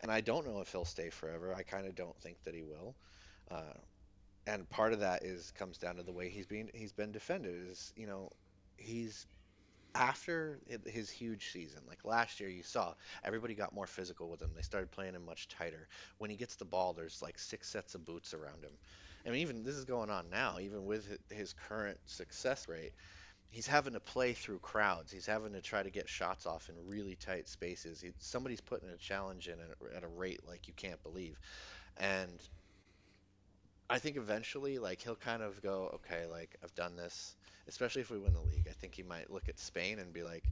and 0.00 0.10
I 0.10 0.22
don't 0.22 0.46
know 0.46 0.60
if 0.62 0.72
he'll 0.72 0.86
stay 0.86 1.10
forever. 1.10 1.54
I 1.54 1.64
kind 1.64 1.86
of 1.86 1.94
don't 1.94 2.16
think 2.22 2.38
that 2.44 2.54
he 2.54 2.62
will. 2.62 2.94
Uh, 3.50 3.78
and 4.50 4.68
part 4.68 4.92
of 4.92 5.00
that 5.00 5.22
is 5.24 5.52
comes 5.52 5.78
down 5.78 5.96
to 5.96 6.02
the 6.02 6.12
way 6.12 6.28
he's 6.28 6.46
being 6.46 6.68
he's 6.74 6.92
been 6.92 7.12
defended 7.12 7.54
is 7.68 7.92
you 7.96 8.06
know 8.06 8.28
he's 8.76 9.26
after 9.94 10.60
his 10.86 11.10
huge 11.10 11.50
season 11.50 11.80
like 11.88 12.04
last 12.04 12.38
year 12.38 12.48
you 12.48 12.62
saw 12.62 12.94
everybody 13.24 13.54
got 13.54 13.74
more 13.74 13.88
physical 13.88 14.30
with 14.30 14.40
him. 14.40 14.50
They 14.54 14.62
started 14.62 14.92
playing 14.92 15.14
him 15.14 15.24
much 15.24 15.48
tighter. 15.48 15.88
When 16.18 16.30
he 16.30 16.36
gets 16.36 16.56
the 16.56 16.64
ball 16.64 16.92
there's 16.92 17.20
like 17.22 17.38
six 17.38 17.68
sets 17.68 17.94
of 17.94 18.04
boots 18.04 18.34
around 18.34 18.62
him. 18.62 18.72
I 19.26 19.30
mean 19.30 19.40
even 19.40 19.64
this 19.64 19.74
is 19.74 19.84
going 19.84 20.10
on 20.10 20.30
now 20.30 20.58
even 20.60 20.84
with 20.84 21.18
his 21.30 21.52
current 21.52 21.98
success 22.06 22.68
rate 22.68 22.92
he's 23.50 23.66
having 23.66 23.94
to 23.94 24.00
play 24.00 24.32
through 24.32 24.60
crowds. 24.60 25.10
He's 25.10 25.26
having 25.26 25.52
to 25.54 25.60
try 25.60 25.82
to 25.82 25.90
get 25.90 26.08
shots 26.08 26.46
off 26.46 26.68
in 26.68 26.76
really 26.88 27.16
tight 27.16 27.48
spaces. 27.48 28.00
He, 28.00 28.12
somebody's 28.18 28.60
putting 28.60 28.88
a 28.90 28.96
challenge 28.96 29.48
in 29.48 29.54
at, 29.54 29.96
at 29.96 30.04
a 30.04 30.08
rate 30.08 30.40
like 30.46 30.68
you 30.68 30.74
can't 30.74 31.02
believe. 31.02 31.38
And 31.96 32.40
I 33.90 33.98
think 33.98 34.16
eventually, 34.16 34.78
like 34.78 35.02
he'll 35.02 35.16
kind 35.16 35.42
of 35.42 35.60
go, 35.60 35.90
okay, 35.96 36.26
like 36.30 36.56
I've 36.62 36.74
done 36.74 36.96
this. 36.96 37.34
Especially 37.68 38.00
if 38.00 38.10
we 38.10 38.18
win 38.18 38.32
the 38.32 38.40
league, 38.40 38.66
I 38.68 38.72
think 38.72 38.94
he 38.94 39.02
might 39.02 39.30
look 39.30 39.48
at 39.48 39.58
Spain 39.58 39.98
and 39.98 40.12
be 40.12 40.22
like, 40.22 40.44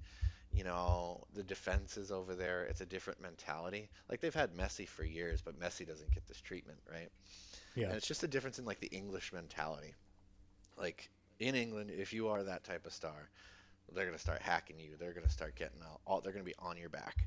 you 0.52 0.64
know, 0.64 1.24
the 1.34 1.42
defense 1.42 1.96
is 1.96 2.10
over 2.10 2.34
there. 2.34 2.64
It's 2.64 2.80
a 2.80 2.86
different 2.86 3.20
mentality. 3.20 3.88
Like 4.10 4.20
they've 4.20 4.34
had 4.34 4.54
Messi 4.54 4.86
for 4.86 5.04
years, 5.04 5.40
but 5.40 5.58
Messi 5.58 5.86
doesn't 5.86 6.12
get 6.12 6.26
this 6.26 6.40
treatment, 6.40 6.78
right? 6.90 7.08
Yeah. 7.74 7.86
And 7.86 7.96
it's 7.96 8.06
just 8.06 8.24
a 8.24 8.28
difference 8.28 8.58
in 8.58 8.64
like 8.64 8.80
the 8.80 8.88
English 8.88 9.32
mentality. 9.32 9.94
Like 10.76 11.08
in 11.38 11.54
England, 11.54 11.90
if 11.96 12.12
you 12.12 12.28
are 12.28 12.42
that 12.42 12.64
type 12.64 12.86
of 12.86 12.92
star, 12.92 13.30
they're 13.94 14.06
gonna 14.06 14.18
start 14.18 14.42
hacking 14.42 14.78
you. 14.78 14.96
They're 14.98 15.12
gonna 15.12 15.30
start 15.30 15.54
getting 15.54 15.80
all. 15.82 16.00
all 16.06 16.20
they're 16.20 16.32
gonna 16.32 16.44
be 16.44 16.54
on 16.58 16.76
your 16.76 16.90
back. 16.90 17.26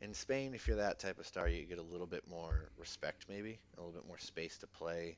In 0.00 0.14
Spain, 0.14 0.54
if 0.54 0.66
you're 0.66 0.78
that 0.78 0.98
type 0.98 1.18
of 1.18 1.26
star, 1.26 1.48
you 1.48 1.64
get 1.64 1.78
a 1.78 1.82
little 1.82 2.06
bit 2.06 2.24
more 2.28 2.70
respect, 2.78 3.26
maybe 3.28 3.58
a 3.76 3.80
little 3.80 3.92
bit 3.92 4.06
more 4.08 4.18
space 4.18 4.56
to 4.58 4.66
play, 4.66 5.16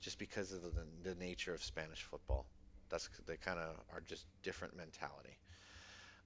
just 0.00 0.18
because 0.18 0.52
of 0.52 0.62
the, 0.62 0.70
the 1.04 1.14
nature 1.16 1.54
of 1.54 1.62
Spanish 1.62 2.02
football. 2.02 2.44
That's 2.90 3.08
they 3.26 3.36
kind 3.36 3.58
of 3.58 3.76
are 3.92 4.00
just 4.00 4.26
different 4.42 4.76
mentality. 4.76 5.36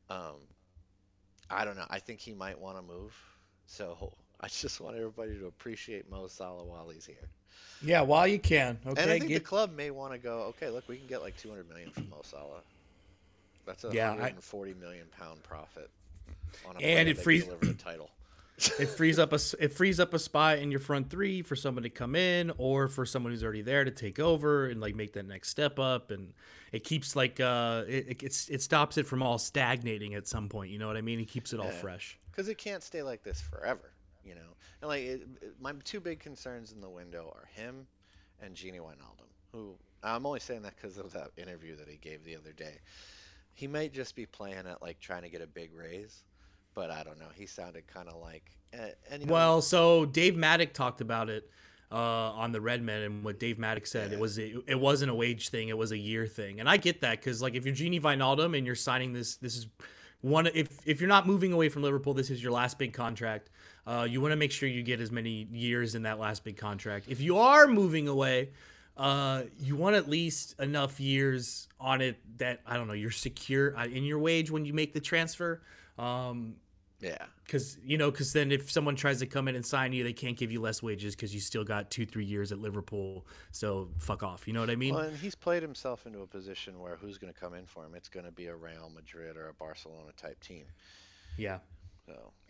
Um, 0.09 0.37
I 1.51 1.65
don't 1.65 1.77
know. 1.77 1.87
I 1.91 1.99
think 1.99 2.21
he 2.21 2.33
might 2.33 2.59
want 2.59 2.77
to 2.77 2.83
move. 2.83 3.15
So 3.67 4.13
I 4.41 4.49
just 4.49 4.81
want 4.81 4.97
everybody 4.97 5.39
to 5.39 5.47
appreciate 5.47 6.11
Mo 6.11 6.29
Salah 6.29 6.65
while 6.65 6.89
he's 6.89 7.05
here. 7.05 7.29
Yeah, 7.83 8.01
while 8.01 8.27
you 8.27 8.39
can. 8.39 8.79
Okay. 8.87 9.03
And 9.03 9.11
I 9.11 9.19
think 9.19 9.29
get... 9.29 9.43
the 9.43 9.45
club 9.45 9.77
may 9.77 9.91
want 9.91 10.13
to 10.13 10.19
go. 10.19 10.55
Okay, 10.57 10.71
look, 10.71 10.89
we 10.89 10.97
can 10.97 11.07
get 11.09 11.21
like 11.21 11.37
200 11.37 11.69
million 11.69 11.91
from 11.91 12.09
Mo 12.09 12.21
Salah. 12.23 12.63
That's 13.67 13.85
a 13.85 13.91
yeah, 13.93 14.09
140 14.09 14.71
I... 14.71 14.75
million 14.75 15.07
pound 15.19 15.43
profit 15.43 15.91
and 16.81 17.09
it 17.09 17.19
frees 17.19 17.47
the 17.47 17.75
title. 17.75 18.11
it 18.79 18.87
frees 18.87 19.19
up 19.19 19.33
a 19.33 19.39
it 19.59 19.73
frees 19.73 19.99
up 19.99 20.15
a 20.15 20.19
spot 20.19 20.59
in 20.59 20.71
your 20.71 20.81
front 20.81 21.11
three 21.11 21.43
for 21.43 21.57
someone 21.57 21.83
to 21.83 21.91
come 21.91 22.15
in 22.15 22.53
or 22.59 22.87
for 22.87 23.05
someone 23.07 23.33
who's 23.33 23.43
already 23.43 23.63
there 23.63 23.85
to 23.85 23.91
take 23.91 24.19
over 24.19 24.67
and 24.67 24.81
like 24.81 24.95
make 24.95 25.15
that 25.15 25.27
next 25.27 25.49
step 25.49 25.79
up. 25.79 26.11
And 26.11 26.33
it 26.71 26.85
keeps 26.85 27.17
like 27.17 27.41
uh 27.41 27.85
it 27.89 28.23
it, 28.23 28.49
it 28.51 28.63
stops 28.63 28.99
it 28.99 29.07
from 29.07 29.23
all 29.23 29.39
stagnating 29.39 30.15
at 30.15 30.29
some 30.29 30.49
point 30.49 30.71
you 30.71 30.79
know 30.79 30.87
what 30.87 30.97
i 30.97 31.01
mean? 31.01 31.21
It 31.21 31.29
keeps 31.29 31.53
it 31.53 31.61
all 31.61 31.67
yeah. 31.67 31.73
fresh. 31.73 32.19
Because 32.31 32.49
it 32.49 32.59
can't 32.59 32.83
stay 32.83 33.03
like 33.03 33.23
this 33.23 33.41
forever 33.41 33.93
you 34.25 34.35
know? 34.35 34.41
And 34.81 34.89
like 34.89 35.03
it, 35.03 35.23
it, 35.41 35.55
my 35.61 35.73
two 35.85 36.01
big 36.01 36.21
concerns 36.21 36.73
in 36.73 36.81
the 36.81 36.91
window 36.91 37.33
are 37.35 37.49
him 37.55 37.87
and 38.41 38.55
Gini 38.55 38.81
Wijnaldum 38.81 39.29
who 39.53 39.75
I'm 40.03 40.27
only 40.27 40.41
saying 40.41 40.63
that 40.63 40.77
because 40.77 40.99
of 40.99 41.13
that 41.13 41.31
interview 41.37 41.77
that 41.77 41.89
he 41.89 41.97
gave 41.97 42.25
the 42.25 42.37
other 42.37 42.53
day. 42.53 42.79
He 43.55 43.67
might 43.67 43.93
just 43.93 44.17
be 44.17 44.27
playing 44.27 44.67
at 44.67 44.83
like 44.83 44.99
trying 44.99 45.23
to 45.23 45.29
get 45.29 45.43
a 45.43 45.47
big 45.47 45.75
raise 45.75 46.25
but 46.75 46.91
I 46.91 47.03
don't 47.03 47.19
know. 47.19 47.29
He 47.35 47.47
sounded 47.47 47.87
kind 47.87 48.09
of 48.09 48.21
like. 48.21 48.51
And, 49.11 49.29
well, 49.29 49.61
so 49.61 50.07
Dave 50.07 50.35
Matic 50.35 50.73
talked 50.73 51.01
about 51.03 51.29
it 51.29 51.51
uh, 51.91 51.97
on 51.97 52.53
the 52.53 52.61
Redmen, 52.61 53.03
and 53.03 53.25
what 53.25 53.39
Dave 53.39 53.59
Matic 53.59 53.87
said 53.87 54.11
yeah. 54.11 54.17
it 54.17 54.21
was 54.21 54.39
it, 54.39 54.55
it 54.67 54.81
wasn't 54.81 55.11
a 55.11 55.15
wage 55.15 55.51
thing; 55.51 55.69
it 55.69 55.77
was 55.77 55.93
a 55.93 55.99
year 55.99 56.27
thing, 56.27 56.59
and 56.59 56.69
I 56.69 56.79
get 56.79 57.03
that 57.03 57.21
because 57.21 57.43
like 57.43 57.55
if 57.55 57.67
you're 57.67 57.75
Gini 57.75 58.01
Wijnaldum 58.01 58.57
and 58.57 58.67
you're 58.67 58.75
signing 58.75 59.13
this, 59.13 59.37
this 59.37 59.57
is 59.57 59.67
one 60.23 60.47
if 60.47 60.79
if 60.87 61.01
you're 61.01 61.09
not 61.09 61.27
moving 61.27 61.53
away 61.53 61.69
from 61.69 61.83
Liverpool, 61.83 62.15
this 62.15 62.31
is 62.31 62.43
your 62.43 62.53
last 62.53 62.79
big 62.79 62.95
contract. 62.95 63.51
Uh, 63.87 64.07
you 64.09 64.21
want 64.21 64.33
to 64.33 64.37
make 64.37 64.53
sure 64.53 64.69
you 64.69 64.83
get 64.83 65.01
as 65.01 65.11
many 65.11 65.49
years 65.53 65.95
in 65.95 66.05
that 66.05 66.19
last 66.19 66.45
big 66.45 66.57
contract. 66.57 67.07
If 67.09 67.21
you 67.21 67.39
are 67.39 67.67
moving 67.67 68.09
away, 68.09 68.51
uh, 68.97 69.43
you 69.59 69.77
want 69.77 69.97
at 69.97 70.09
least 70.09 70.59
enough 70.61 71.01
years 71.01 71.69
on 71.81 72.01
it 72.01 72.19
that 72.39 72.61
I 72.67 72.77
don't 72.77 72.87
know 72.87 72.95
you're 72.95 73.11
secure 73.11 73.77
uh, 73.77 73.87
in 73.87 74.05
your 74.05 74.19
wage 74.19 74.51
when 74.51 74.65
you 74.65 74.73
make 74.73 74.95
the 74.95 75.01
transfer. 75.01 75.61
Um, 75.99 76.55
yeah. 77.03 77.27
Because, 77.45 77.77
you 77.85 77.99
know, 77.99 78.11
because 78.11 78.33
then 78.33 78.53
if 78.53 78.71
someone 78.71 78.97
tries 78.97 79.19
to 79.19 79.27
come 79.27 79.49
in 79.49 79.57
and 79.57 79.67
sign 79.67 79.93
you, 79.93 80.05
they 80.05 80.13
can't 80.13 80.37
give 80.37 80.53
you 80.53 80.61
less 80.61 80.83
wages 80.83 81.15
because 81.15 81.35
you 81.35 81.41
still 81.41 81.65
got 81.65 81.91
two, 81.91 82.07
three 82.07 82.25
years 82.25 82.53
at 82.53 82.59
Liverpool. 82.61 83.27
So 83.51 83.89
fuck 83.99 84.23
off. 84.23 84.47
You 84.47 84.55
know 84.55 84.61
what 84.61 84.71
I 84.71 84.77
mean? 84.77 84.95
Well, 84.95 85.05
and 85.05 85.17
he's 85.17 85.35
played 85.35 85.63
himself 85.63 86.07
into 86.07 86.21
a 86.21 86.27
position 86.27 86.79
where 86.79 86.97
who's 86.97 87.19
going 87.19 87.33
to 87.33 87.39
come 87.39 87.55
in 87.55 87.67
for 87.67 87.85
him? 87.85 87.95
It's 87.95 88.09
going 88.09 88.25
to 88.25 88.33
be 88.33 88.47
a 88.47 88.57
Real 88.57 88.91
Madrid 88.95 89.37
or 89.37 89.49
a 89.49 89.55
Barcelona 89.55 90.13
type 90.17 90.41
team. 90.41 90.65
Yeah. 91.37 91.59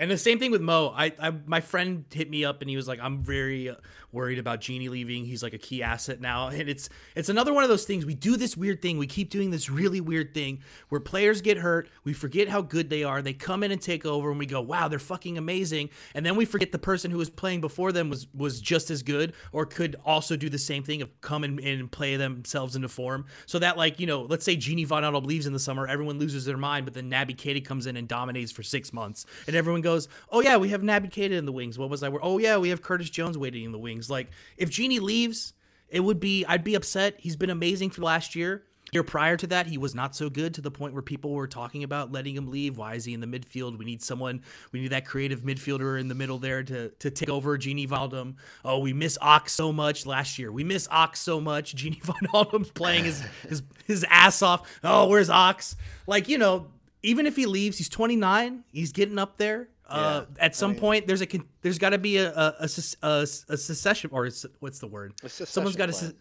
And 0.02 0.10
the 0.10 0.18
same 0.18 0.40
thing 0.40 0.50
with 0.50 0.60
Mo. 0.60 0.92
I, 0.96 1.12
I 1.16 1.30
my 1.46 1.60
friend 1.60 2.04
hit 2.12 2.28
me 2.28 2.44
up 2.44 2.60
and 2.60 2.68
he 2.68 2.74
was 2.74 2.88
like, 2.88 2.98
"I'm 3.00 3.22
very 3.22 3.72
worried 4.10 4.40
about 4.40 4.60
Gini 4.60 4.88
leaving. 4.88 5.24
He's 5.24 5.44
like 5.44 5.52
a 5.52 5.58
key 5.58 5.80
asset 5.80 6.20
now." 6.20 6.48
And 6.48 6.68
it's 6.68 6.88
it's 7.14 7.28
another 7.28 7.52
one 7.52 7.62
of 7.62 7.70
those 7.70 7.84
things. 7.84 8.04
We 8.04 8.16
do 8.16 8.36
this 8.36 8.56
weird 8.56 8.82
thing. 8.82 8.98
We 8.98 9.06
keep 9.06 9.30
doing 9.30 9.50
this 9.52 9.70
really 9.70 10.00
weird 10.00 10.34
thing 10.34 10.60
where 10.88 11.00
players 11.00 11.40
get 11.40 11.58
hurt. 11.58 11.88
We 12.02 12.14
forget 12.14 12.48
how 12.48 12.62
good 12.62 12.90
they 12.90 13.04
are. 13.04 13.22
They 13.22 13.32
come 13.32 13.62
in 13.62 13.70
and 13.70 13.80
take 13.80 14.04
over, 14.04 14.30
and 14.30 14.40
we 14.40 14.46
go, 14.46 14.60
"Wow, 14.60 14.88
they're 14.88 14.98
fucking 14.98 15.38
amazing." 15.38 15.90
And 16.16 16.26
then 16.26 16.34
we 16.34 16.46
forget 16.46 16.72
the 16.72 16.80
person 16.80 17.12
who 17.12 17.18
was 17.18 17.30
playing 17.30 17.60
before 17.60 17.92
them 17.92 18.10
was 18.10 18.26
was 18.34 18.60
just 18.60 18.90
as 18.90 19.04
good 19.04 19.34
or 19.52 19.66
could 19.66 19.94
also 20.04 20.36
do 20.36 20.48
the 20.48 20.58
same 20.58 20.82
thing 20.82 21.02
of 21.02 21.20
come 21.20 21.44
in, 21.44 21.60
and 21.60 21.92
play 21.92 22.16
themselves 22.16 22.74
into 22.74 22.88
form. 22.88 23.26
So 23.46 23.60
that 23.60 23.76
like 23.76 24.00
you 24.00 24.08
know, 24.08 24.22
let's 24.22 24.44
say 24.44 24.56
Gini 24.56 24.84
Wijnaldum 24.84 25.24
leaves 25.26 25.46
in 25.46 25.52
the 25.52 25.60
summer, 25.60 25.86
everyone 25.86 26.18
loses 26.18 26.44
their 26.44 26.56
mind, 26.56 26.86
but 26.86 26.94
then 26.94 27.08
Naby 27.08 27.36
Keita 27.36 27.64
comes 27.64 27.86
in 27.86 27.96
and 27.96 28.08
dominates 28.08 28.50
for 28.50 28.64
six 28.64 28.92
months, 28.92 29.26
and 29.46 29.56
everyone 29.56 29.82
goes, 29.82 30.08
"Oh 30.30 30.40
yeah, 30.40 30.56
we 30.56 30.68
have 30.70 30.82
Naby 30.82 31.30
in 31.30 31.46
the 31.46 31.52
wings." 31.52 31.78
What 31.78 31.90
was 31.90 32.02
I? 32.02 32.08
Oh 32.08 32.38
yeah, 32.38 32.56
we 32.58 32.70
have 32.70 32.82
Curtis 32.82 33.10
Jones 33.10 33.38
waiting 33.38 33.64
in 33.64 33.72
the 33.72 33.78
wings. 33.78 34.10
Like 34.10 34.30
if 34.56 34.70
Gini 34.70 35.00
leaves, 35.00 35.54
it 35.88 36.00
would 36.00 36.20
be 36.20 36.44
I'd 36.46 36.64
be 36.64 36.74
upset. 36.74 37.16
He's 37.18 37.36
been 37.36 37.50
amazing 37.50 37.90
for 37.90 38.00
the 38.00 38.06
last 38.06 38.34
year. 38.34 38.64
Year 38.92 39.02
prior 39.02 39.38
to 39.38 39.46
that, 39.46 39.66
he 39.66 39.78
was 39.78 39.94
not 39.94 40.14
so 40.14 40.28
good 40.28 40.52
to 40.54 40.60
the 40.60 40.70
point 40.70 40.92
where 40.92 41.00
people 41.00 41.30
were 41.30 41.46
talking 41.46 41.82
about 41.82 42.12
letting 42.12 42.36
him 42.36 42.50
leave. 42.50 42.76
Why 42.76 42.94
is 42.94 43.06
he 43.06 43.14
in 43.14 43.20
the 43.20 43.26
midfield? 43.26 43.78
We 43.78 43.86
need 43.86 44.02
someone. 44.02 44.42
We 44.70 44.82
need 44.82 44.88
that 44.88 45.06
creative 45.06 45.40
midfielder 45.40 45.98
in 45.98 46.08
the 46.08 46.14
middle 46.14 46.38
there 46.38 46.62
to 46.62 46.90
to 46.90 47.10
take 47.10 47.30
over 47.30 47.56
Gini 47.56 47.88
Wijnaldum. 47.88 48.34
Oh, 48.66 48.80
we 48.80 48.92
miss 48.92 49.16
Ox 49.22 49.54
so 49.54 49.72
much 49.72 50.04
last 50.04 50.38
year. 50.38 50.52
We 50.52 50.62
miss 50.62 50.88
Ox 50.90 51.20
so 51.20 51.40
much. 51.40 51.74
Genie 51.82 52.02
Von 52.02 52.16
Aldum's 52.34 52.70
playing 52.70 53.04
his 53.04 53.22
his 53.48 53.62
his 53.86 54.04
ass 54.10 54.42
off. 54.42 54.70
Oh, 54.84 55.08
where's 55.08 55.30
Ox? 55.30 55.74
Like 56.06 56.28
you 56.28 56.36
know, 56.36 56.66
even 57.02 57.26
if 57.26 57.36
he 57.36 57.46
leaves, 57.46 57.78
he's 57.78 57.88
29. 57.88 58.64
He's 58.72 58.92
getting 58.92 59.18
up 59.18 59.36
there. 59.36 59.68
Uh, 59.88 60.24
at 60.38 60.56
some 60.56 60.72
mean- 60.72 60.80
point, 60.80 61.06
there's 61.06 61.20
a 61.20 61.26
con- 61.26 61.46
there's 61.60 61.78
got 61.78 61.90
to 61.90 61.98
be 61.98 62.16
a 62.16 62.32
a, 62.32 62.54
a, 62.60 62.68
a, 63.02 63.22
a 63.48 63.56
secession 63.56 64.10
or 64.12 64.28
what's 64.60 64.78
the 64.78 64.86
word? 64.86 65.12
Someone's 65.26 65.76
got 65.76 65.92
to. 65.92 66.14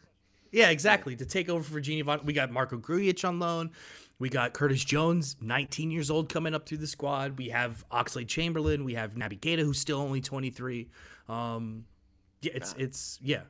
yeah, 0.51 0.69
exactly. 0.69 1.15
To 1.15 1.25
take 1.25 1.47
over 1.47 1.63
for 1.63 1.79
Gini 1.79 2.03
Von, 2.03 2.21
we 2.25 2.33
got 2.33 2.51
Marko 2.51 2.77
Grujic 2.77 3.27
on 3.27 3.39
loan. 3.39 3.71
We 4.19 4.29
got 4.29 4.53
Curtis 4.53 4.83
Jones, 4.83 5.35
19 5.41 5.89
years 5.89 6.11
old, 6.11 6.29
coming 6.29 6.53
up 6.53 6.67
through 6.67 6.77
the 6.77 6.85
squad. 6.85 7.39
We 7.39 7.49
have 7.49 7.83
Oxlade-Chamberlain. 7.91 8.83
We 8.83 8.93
have 8.93 9.15
Naby 9.15 9.39
Keita, 9.39 9.59
who's 9.59 9.79
still 9.79 9.97
only 9.97 10.21
23. 10.21 10.89
Um, 11.27 11.85
yeah, 12.41 12.51
it's 12.53 12.75
it's 12.77 13.19
yeah. 13.23 13.41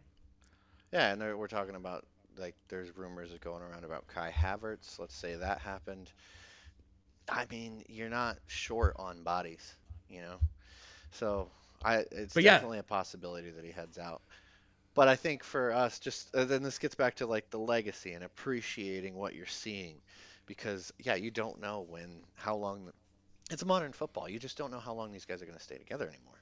Yeah, 0.94 1.14
and 1.14 1.38
we're 1.38 1.48
talking 1.48 1.76
about 1.76 2.06
like 2.38 2.56
there's 2.68 2.96
rumors 2.96 3.32
going 3.40 3.64
around 3.64 3.84
about 3.86 4.08
Kai 4.08 4.32
Havertz. 4.32 5.00
Let's 5.00 5.16
say 5.16 5.36
that 5.36 5.60
happened. 5.60 6.12
I 7.32 7.46
mean, 7.50 7.84
you're 7.88 8.10
not 8.10 8.38
short 8.48 8.98
on 9.00 9.24
bodies, 9.24 9.76
you 10.10 10.22
know. 10.22 10.36
So 11.12 11.48
I, 11.84 12.06
it's 12.12 12.34
But 12.34 12.44
yeah. 12.44 12.56
definitely 12.56 12.80
a 12.80 12.84
possibility 12.84 13.52
that 13.52 13.64
he 13.64 13.72
heads 13.72 13.98
out. 13.98 14.22
But 14.94 15.08
I 15.08 15.16
think 15.16 15.44
for 15.44 15.72
us, 15.72 16.00
just 16.00 16.36
uh, 16.36 16.44
then 16.44 16.62
this 16.62 16.78
gets 16.78 16.96
back 16.96 17.16
to 17.16 17.26
like 17.26 17.50
the 17.50 17.58
legacy 17.58 18.12
and 18.12 18.26
appreciating 18.26 19.16
what 19.16 19.34
you're 19.34 19.46
seeing, 19.46 19.96
because 20.46 20.92
yeah, 21.00 21.16
you 21.16 21.32
don't 21.32 21.62
know 21.62 21.86
when, 21.90 22.22
how 22.36 22.58
long. 22.58 22.92
It's 23.50 23.64
modern 23.64 23.94
football. 23.94 24.28
You 24.30 24.38
just 24.38 24.58
don't 24.58 24.72
know 24.72 24.80
how 24.80 24.94
long 24.94 25.14
these 25.14 25.26
guys 25.26 25.42
are 25.42 25.46
going 25.46 25.58
to 25.58 25.64
stay 25.64 25.78
together 25.78 26.10
anymore. 26.10 26.41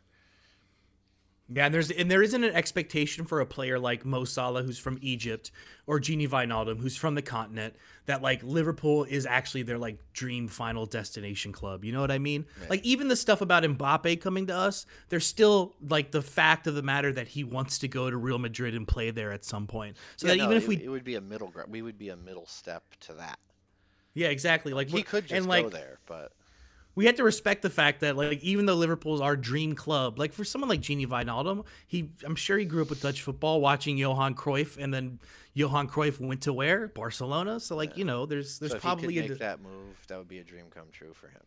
Yeah, 1.52 1.66
and 1.66 1.74
there's 1.74 1.90
and 1.90 2.12
there 2.12 2.22
isn't 2.22 2.44
an 2.44 2.54
expectation 2.54 3.26
for 3.26 3.40
a 3.40 3.46
player 3.46 3.80
like 3.80 4.06
Mo 4.06 4.24
Salah, 4.24 4.62
who's 4.62 4.78
from 4.78 5.00
Egypt, 5.02 5.50
or 5.88 6.00
Gini 6.00 6.30
Wijnaldum, 6.30 6.80
who's 6.80 6.96
from 6.96 7.16
the 7.16 7.24
continent, 7.24 7.76
that 8.06 8.22
like 8.22 8.44
Liverpool 8.44 9.04
is 9.04 9.26
actually 9.26 9.64
their 9.64 9.80
like 9.80 9.98
dream 10.14 10.48
final 10.48 10.86
destination 10.86 11.52
club. 11.52 11.84
You 11.84 11.92
know 11.92 12.02
what 12.02 12.12
I 12.12 12.20
mean? 12.20 12.46
Like 12.70 12.84
even 12.86 13.08
the 13.08 13.16
stuff 13.16 13.42
about 13.42 13.64
Mbappe 13.64 14.22
coming 14.22 14.46
to 14.48 14.56
us, 14.56 14.86
there's 15.10 15.26
still 15.26 15.76
like 15.82 16.12
the 16.12 16.22
fact 16.22 16.68
of 16.68 16.76
the 16.76 16.84
matter 16.84 17.12
that 17.14 17.30
he 17.30 17.44
wants 17.44 17.80
to 17.80 17.88
go 17.88 18.12
to 18.12 18.18
Real 18.18 18.38
Madrid 18.38 18.76
and 18.76 18.88
play 18.88 19.10
there 19.10 19.32
at 19.32 19.44
some 19.44 19.66
point. 19.66 19.98
So 20.18 20.28
Yeah, 20.28 20.34
that 20.34 20.38
no, 20.38 20.44
even 20.46 20.58
if 20.58 20.64
it, 20.64 20.70
we, 20.70 20.84
it 20.84 20.90
would 20.90 21.04
be 21.04 21.16
a 21.16 21.22
middle 21.22 21.48
ground. 21.50 21.72
We 21.72 21.82
would 21.82 21.98
be 21.98 22.10
a 22.10 22.16
middle 22.16 22.46
step 22.46 22.84
to 23.02 23.14
that. 23.14 23.40
yeah, 24.14 24.28
exactly. 24.28 24.74
Like 24.74 24.90
He 24.90 25.02
could 25.02 25.26
just 25.26 25.34
and 25.36 25.48
like 25.48 25.64
go 25.66 25.70
there, 25.70 26.00
but 26.06 26.32
we 27.00 27.06
have 27.06 27.16
to 27.16 27.24
respect 27.24 27.62
the 27.62 27.70
fact 27.70 28.02
that 28.02 28.18
like 28.18 28.44
even 28.44 28.66
though 28.66 28.76
Liverpool's 28.76 29.22
our 29.22 29.38
dream 29.38 29.74
club, 29.74 30.20
like 30.20 30.34
for 30.34 30.44
someone 30.44 30.68
like 30.68 30.82
Gini 30.82 31.08
Wijnaldum, 31.08 31.64
he 31.88 32.10
I'm 32.26 32.36
sure 32.36 32.58
he 32.58 32.66
grew 32.66 32.82
up 32.82 32.90
with 32.90 33.02
Dutch 33.02 33.22
football, 33.22 33.62
watching 33.62 33.98
Johan 33.98 34.36
Cruyff, 34.36 34.78
and 34.78 34.94
then 34.94 35.18
Johan 35.54 35.88
Cruyff 35.88 36.20
went 36.20 36.42
to 36.42 36.52
where 36.52 36.90
Barcelona. 36.90 37.62
So 37.62 37.78
like 37.78 37.96
you 37.96 38.04
know, 38.04 38.26
there's 38.26 38.60
there's 38.60 38.74
so 38.74 38.76
if 38.76 38.82
probably 38.82 39.18
a 39.18 39.34
that 39.36 39.62
move, 39.62 39.96
that 40.10 40.18
would 40.18 40.28
be 40.28 40.40
a 40.40 40.44
dream 40.44 40.66
come 40.70 40.88
true 40.92 41.14
for 41.14 41.30
him. 41.30 41.40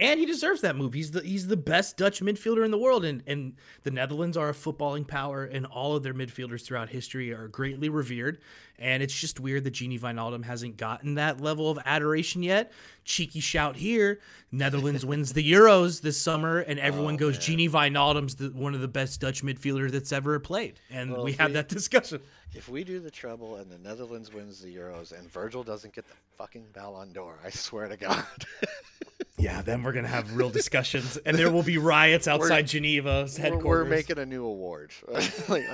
And 0.00 0.20
he 0.20 0.26
deserves 0.26 0.60
that 0.60 0.76
move. 0.76 0.92
He's 0.92 1.10
the 1.10 1.22
he's 1.22 1.48
the 1.48 1.56
best 1.56 1.96
Dutch 1.96 2.20
midfielder 2.20 2.64
in 2.64 2.70
the 2.70 2.78
world, 2.78 3.04
and 3.04 3.20
and 3.26 3.54
the 3.82 3.90
Netherlands 3.90 4.36
are 4.36 4.48
a 4.48 4.52
footballing 4.52 5.06
power, 5.08 5.44
and 5.44 5.66
all 5.66 5.96
of 5.96 6.04
their 6.04 6.14
midfielders 6.14 6.64
throughout 6.64 6.88
history 6.88 7.32
are 7.32 7.48
greatly 7.48 7.88
revered. 7.88 8.38
And 8.78 9.02
it's 9.02 9.12
just 9.12 9.40
weird 9.40 9.64
that 9.64 9.74
Gini 9.74 9.98
Wijnaldum 9.98 10.44
hasn't 10.44 10.76
gotten 10.76 11.14
that 11.16 11.40
level 11.40 11.68
of 11.68 11.80
adoration 11.84 12.44
yet. 12.44 12.70
Cheeky 13.04 13.40
shout 13.40 13.74
here: 13.74 14.20
Netherlands 14.52 15.04
wins 15.06 15.32
the 15.32 15.42
Euros 15.52 16.00
this 16.00 16.16
summer, 16.20 16.58
and 16.60 16.78
everyone 16.78 17.14
Oh, 17.14 17.18
goes 17.18 17.48
man. 17.48 17.58
Gini 17.58 17.68
Wijnaldum's 17.68 18.36
the, 18.36 18.50
one 18.50 18.76
of 18.76 18.80
the 18.80 18.86
best 18.86 19.20
Dutch 19.20 19.42
midfielders 19.42 19.90
that's 19.90 20.12
ever 20.12 20.38
played, 20.38 20.78
and 20.90 21.10
Well, 21.10 21.24
we 21.24 21.32
have 21.32 21.48
we- 21.50 21.54
that 21.54 21.68
discussion. 21.68 22.20
If 22.54 22.68
we 22.68 22.84
do 22.84 23.00
the 23.00 23.10
treble 23.10 23.56
and 23.56 23.68
the 23.70 23.78
Netherlands 23.78 24.32
wins 24.32 24.60
the 24.60 24.74
Euros 24.74 25.10
and 25.18 25.28
Virgil 25.30 25.64
doesn't 25.64 25.92
get 25.92 26.06
the 26.08 26.14
fucking 26.38 26.66
Ballon 26.72 27.12
d'Or, 27.12 27.34
I 27.44 27.50
swear 27.50 27.88
to 27.88 27.96
God. 27.96 28.24
Yeah, 29.38 29.62
then 29.62 29.84
we're 29.84 29.92
gonna 29.92 30.08
have 30.08 30.36
real 30.36 30.50
discussions, 30.50 31.16
and 31.24 31.36
there 31.38 31.50
will 31.50 31.62
be 31.62 31.78
riots 31.78 32.26
outside 32.26 32.66
Geneva's 32.66 33.38
we're, 33.38 33.42
headquarters. 33.42 33.64
we're 33.64 33.84
making 33.84 34.18
a 34.18 34.26
new 34.26 34.44
award. 34.44 34.90
like, 35.48 35.64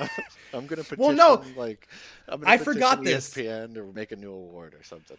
I'm, 0.52 0.66
gonna 0.66 0.82
petition. 0.82 0.98
Well, 0.98 1.12
no, 1.12 1.42
like 1.56 1.88
I'm 2.28 2.40
gonna 2.40 2.52
I 2.52 2.58
forgot 2.58 3.02
this. 3.02 3.30
ESPN 3.30 3.74
to 3.74 3.90
make 3.94 4.12
a 4.12 4.16
new 4.16 4.32
award 4.32 4.74
or 4.74 4.82
something. 4.82 5.16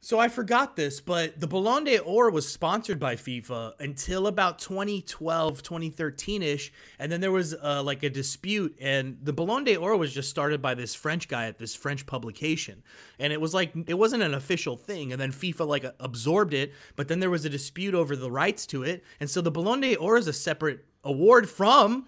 So 0.00 0.20
I 0.20 0.28
forgot 0.28 0.76
this, 0.76 1.00
but 1.00 1.40
the 1.40 1.48
Ballon 1.48 1.82
d'Or 1.82 2.30
was 2.30 2.48
sponsored 2.48 3.00
by 3.00 3.16
FIFA 3.16 3.72
until 3.80 4.28
about 4.28 4.60
2012, 4.60 5.62
2013-ish, 5.62 6.72
and 7.00 7.10
then 7.10 7.20
there 7.20 7.32
was 7.32 7.52
uh, 7.52 7.82
like 7.82 8.04
a 8.04 8.10
dispute, 8.10 8.76
and 8.80 9.18
the 9.20 9.32
Ballon 9.32 9.64
d'Or 9.64 9.96
was 9.96 10.14
just 10.14 10.30
started 10.30 10.62
by 10.62 10.74
this 10.74 10.94
French 10.94 11.26
guy 11.26 11.46
at 11.46 11.58
this 11.58 11.74
French 11.74 12.06
publication, 12.06 12.84
and 13.18 13.32
it 13.32 13.40
was 13.40 13.52
like 13.52 13.72
it 13.88 13.98
wasn't 13.98 14.22
an 14.22 14.34
official 14.34 14.76
thing, 14.76 15.10
and 15.10 15.20
then 15.20 15.32
FIFA 15.32 15.66
like 15.66 15.84
absorbed 15.98 16.54
it, 16.54 16.72
but 16.94 17.08
then 17.08 17.18
there 17.18 17.30
was 17.30 17.44
a 17.44 17.50
dispute 17.50 17.94
over 17.94 18.14
the 18.14 18.30
rights 18.30 18.66
to 18.66 18.84
it, 18.84 19.02
and 19.18 19.28
so 19.28 19.40
the 19.40 19.50
Ballon 19.50 19.80
d'Or 19.80 20.16
is 20.16 20.28
a 20.28 20.32
separate 20.32 20.84
award 21.02 21.50
from 21.50 22.06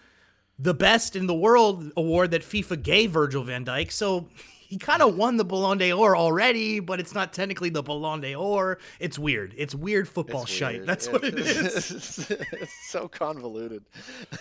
the 0.60 0.74
best 0.74 1.16
in 1.16 1.26
the 1.26 1.34
world 1.34 1.90
award 1.96 2.30
that 2.30 2.42
FIFA 2.42 2.82
gave 2.82 3.10
Virgil 3.10 3.42
van 3.42 3.64
Dijk. 3.64 3.90
So 3.90 4.28
he 4.70 4.78
kind 4.78 5.02
of 5.02 5.16
won 5.16 5.36
the 5.36 5.44
Ballon 5.44 5.76
d'Or 5.78 6.16
already, 6.16 6.80
but 6.80 7.00
it's 7.00 7.12
not 7.14 7.32
technically 7.34 7.68
the 7.68 7.82
Ballon 7.82 8.20
d'Or. 8.20 8.78
It's 9.00 9.18
weird. 9.18 9.52
It's 9.58 9.74
weird 9.74 10.08
football 10.08 10.42
It's 10.44 10.50
shite. 10.52 10.76
weird. 10.76 10.86
That's 10.86 11.08
what 11.08 11.24
it 11.24 11.34
It's- 11.38 12.30
it's 12.30 12.88
so 12.88 13.08
convoluted. 13.08 13.84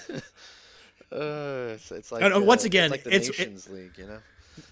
Uh, 1.12 1.72
it's, 1.74 1.92
it's 1.92 2.12
like 2.12 2.22
And, 2.22 2.34
uh, 2.36 2.40
once 2.42 2.66
again, 2.66 2.86
it's 2.86 2.92
like 2.92 3.04
the 3.04 3.16
it's- 3.16 3.40
it- 3.40 3.74
League, 3.74 3.98
you 3.98 4.06
know. 4.06 4.20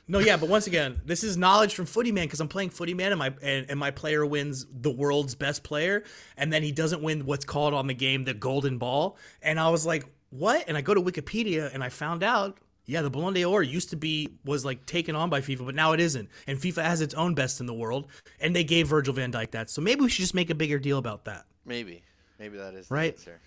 No, 0.08 0.20
yeah, 0.20 0.38
but 0.38 0.50
once 0.50 0.68
again, 0.68 1.02
this 1.06 1.24
is 1.24 1.36
knowledge 1.38 1.74
from 1.74 1.86
Footy 1.86 2.12
Man 2.12 2.26
because 2.26 2.42
I'm 2.42 2.48
playing 2.50 2.70
Footy 2.72 2.94
Man 2.94 3.12
and 3.12 3.18
my 3.20 3.34
and, 3.42 3.66
and 3.70 3.80
my 3.80 3.90
player 3.90 4.26
wins 4.26 4.66
the 4.72 4.92
world's 4.92 5.34
best 5.34 5.64
player, 5.64 6.04
and 6.36 6.52
then 6.54 6.62
he 6.62 6.72
doesn't 6.74 7.02
win 7.02 7.26
what's 7.26 7.46
called 7.46 7.74
on 7.74 7.88
the 7.88 7.94
game 7.94 8.24
the 8.26 8.34
golden 8.34 8.78
ball. 8.78 9.18
And 9.42 9.60
I 9.60 9.70
was 9.70 9.86
like, 9.86 10.06
what? 10.30 10.66
And 10.68 10.76
I 10.78 10.82
go 10.82 10.94
to 10.94 11.02
Wikipedia 11.02 11.74
and 11.74 11.84
I 11.84 11.90
found 11.90 12.22
out, 12.22 12.58
yeah, 12.88 13.02
the 13.02 13.10
Ballon 13.10 13.34
d'Or 13.34 13.62
used 13.62 13.90
to 13.92 13.96
be 13.98 14.30
was 14.46 14.64
like 14.66 14.86
taken 14.86 15.16
on 15.16 15.30
by 15.30 15.42
FIFA, 15.42 15.66
but 15.66 15.76
now 15.76 15.92
it 15.92 16.00
isn't. 16.00 16.30
And 16.48 16.58
FIFA 16.58 16.84
has 16.84 17.02
its 17.02 17.14
own 17.14 17.36
best 17.36 17.60
in 17.60 17.66
the 17.66 17.74
world, 17.74 18.08
and 18.40 18.56
they 18.56 18.64
gave 18.64 18.88
Virgil 18.88 19.14
van 19.14 19.32
Dijk 19.32 19.52
that. 19.52 19.70
So 19.70 19.82
maybe 19.82 20.02
we 20.02 20.10
should 20.10 20.22
just 20.24 20.34
make 20.34 20.50
a 20.50 20.56
bigger 20.56 20.80
deal 20.80 20.98
about 20.98 21.26
that. 21.26 21.46
Maybe, 21.66 22.02
maybe 22.40 22.58
that 22.58 22.74
is 22.74 22.90
Right. 22.90 23.14
the 23.16 23.20
answer. 23.22 23.40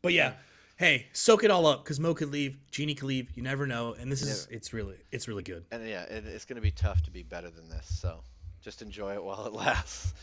But 0.00 0.14
yeah, 0.14 0.32
hey, 0.78 1.06
soak 1.12 1.44
it 1.44 1.50
all 1.50 1.66
up 1.66 1.84
because 1.84 2.00
Mo 2.00 2.14
could 2.14 2.30
leave, 2.30 2.56
Gini 2.72 2.96
could 2.96 3.08
leave. 3.08 3.30
You 3.34 3.42
never 3.42 3.66
know, 3.66 3.92
and 3.92 4.10
this 4.10 4.22
is 4.22 4.48
it's 4.50 4.72
really 4.72 4.96
it's 5.12 5.28
really 5.28 5.42
good. 5.42 5.64
And 5.70 5.86
yeah, 5.86 6.04
it, 6.04 6.24
it's 6.26 6.44
going 6.46 6.56
to 6.56 6.62
be 6.62 6.70
tough 6.70 7.02
to 7.02 7.10
be 7.10 7.22
better 7.22 7.50
than 7.50 7.68
this. 7.68 7.86
So 8.00 8.20
just 8.62 8.80
enjoy 8.80 9.14
it 9.14 9.22
while 9.22 9.46
it 9.46 9.52
lasts. 9.64 10.14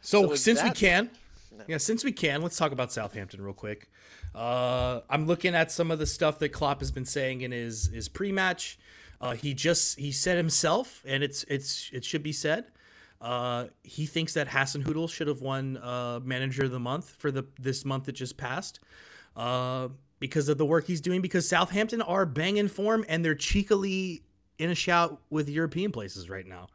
So, 0.00 0.28
So 0.28 0.34
since 0.36 0.62
we 0.62 0.70
can, 0.70 1.10
No. 1.56 1.64
yeah, 1.66 1.78
since 1.78 2.04
we 2.04 2.12
can, 2.12 2.42
let's 2.42 2.56
talk 2.56 2.72
about 2.72 2.92
Southampton 2.92 3.40
real 3.42 3.54
quick. 3.54 3.90
Uh, 4.34 5.00
I'm 5.08 5.26
looking 5.26 5.54
at 5.54 5.72
some 5.72 5.90
of 5.90 5.98
the 5.98 6.06
stuff 6.06 6.38
that 6.40 6.50
Klopp 6.50 6.80
has 6.80 6.90
been 6.90 7.04
saying 7.04 7.40
in 7.40 7.52
his 7.52 7.86
his 7.88 8.08
pre-match. 8.08 8.78
Uh, 9.20 9.34
he 9.34 9.54
just 9.54 9.98
he 9.98 10.12
said 10.12 10.36
himself, 10.36 11.02
and 11.06 11.22
it's 11.22 11.44
it's 11.44 11.90
it 11.92 12.04
should 12.04 12.22
be 12.22 12.32
said. 12.32 12.66
Uh, 13.20 13.66
he 13.82 14.06
thinks 14.06 14.34
that 14.34 14.48
Hasenhüttl 14.48 15.10
should 15.10 15.26
have 15.26 15.40
won 15.40 15.76
uh, 15.78 16.20
Manager 16.22 16.64
of 16.64 16.70
the 16.70 16.78
Month 16.78 17.10
for 17.18 17.30
the 17.30 17.44
this 17.58 17.84
month 17.84 18.04
that 18.04 18.12
just 18.12 18.36
passed. 18.36 18.80
Uh, 19.36 19.88
because 20.20 20.48
of 20.48 20.58
the 20.58 20.66
work 20.66 20.86
he's 20.86 21.00
doing, 21.00 21.20
because 21.20 21.48
Southampton 21.48 22.02
are 22.02 22.26
banging 22.26 22.68
form 22.68 23.04
and 23.08 23.24
they're 23.24 23.36
cheekily 23.36 24.22
in 24.58 24.70
a 24.70 24.74
shout 24.74 25.20
with 25.30 25.48
European 25.48 25.92
places 25.92 26.28
right 26.28 26.46
now. 26.46 26.66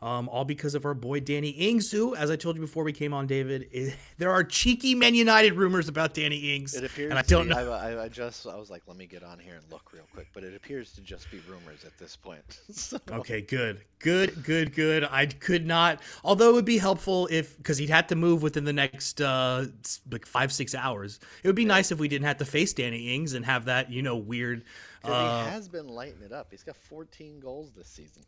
Um, 0.00 0.28
all 0.28 0.44
because 0.44 0.76
of 0.76 0.84
our 0.84 0.94
boy 0.94 1.18
Danny 1.18 1.48
Ings, 1.48 1.90
who, 1.90 2.14
as 2.14 2.30
I 2.30 2.36
told 2.36 2.54
you 2.54 2.62
before 2.62 2.84
we 2.84 2.92
came 2.92 3.12
on, 3.12 3.26
David, 3.26 3.68
is, 3.72 3.94
there 4.18 4.30
are 4.30 4.44
cheeky 4.44 4.94
Man 4.94 5.14
United 5.14 5.54
rumors 5.54 5.88
about 5.88 6.14
Danny 6.14 6.54
Ings. 6.54 6.74
It 6.74 6.84
appears. 6.84 7.10
and 7.10 7.18
I 7.18 7.22
don't 7.22 7.48
to, 7.48 7.54
know. 7.54 7.72
I, 7.72 8.04
I, 8.04 8.08
just 8.08 8.46
I 8.46 8.56
was 8.56 8.70
like, 8.70 8.82
let 8.86 8.96
me 8.96 9.06
get 9.06 9.24
on 9.24 9.40
here 9.40 9.54
and 9.54 9.64
look 9.72 9.92
real 9.92 10.04
quick, 10.14 10.28
but 10.32 10.44
it 10.44 10.54
appears 10.54 10.92
to 10.92 11.00
just 11.00 11.28
be 11.32 11.40
rumors 11.48 11.84
at 11.84 11.98
this 11.98 12.14
point. 12.14 12.60
so. 12.70 13.00
Okay, 13.10 13.40
good, 13.40 13.80
good, 13.98 14.44
good, 14.44 14.72
good. 14.72 15.08
I 15.10 15.26
could 15.26 15.66
not. 15.66 16.00
Although 16.22 16.50
it 16.50 16.54
would 16.54 16.64
be 16.64 16.78
helpful 16.78 17.26
if, 17.28 17.56
because 17.56 17.78
he'd 17.78 17.90
have 17.90 18.06
to 18.08 18.14
move 18.14 18.40
within 18.40 18.64
the 18.64 18.72
next 18.72 19.20
uh, 19.20 19.66
like 20.10 20.26
five 20.26 20.52
six 20.52 20.76
hours. 20.76 21.18
It 21.42 21.48
would 21.48 21.56
be 21.56 21.64
nice 21.64 21.90
if 21.90 21.98
we 21.98 22.06
didn't 22.06 22.26
have 22.26 22.38
to 22.38 22.44
face 22.44 22.72
Danny 22.72 23.16
Ings 23.16 23.34
and 23.34 23.44
have 23.44 23.64
that 23.64 23.90
you 23.90 24.02
know 24.02 24.16
weird. 24.16 24.62
Uh, 25.02 25.44
he 25.44 25.50
has 25.50 25.68
been 25.68 25.88
lighting 25.88 26.22
it 26.22 26.32
up. 26.32 26.48
He's 26.50 26.62
got 26.62 26.76
14 26.76 27.40
goals 27.40 27.70
this 27.76 27.88
season. 27.88 28.22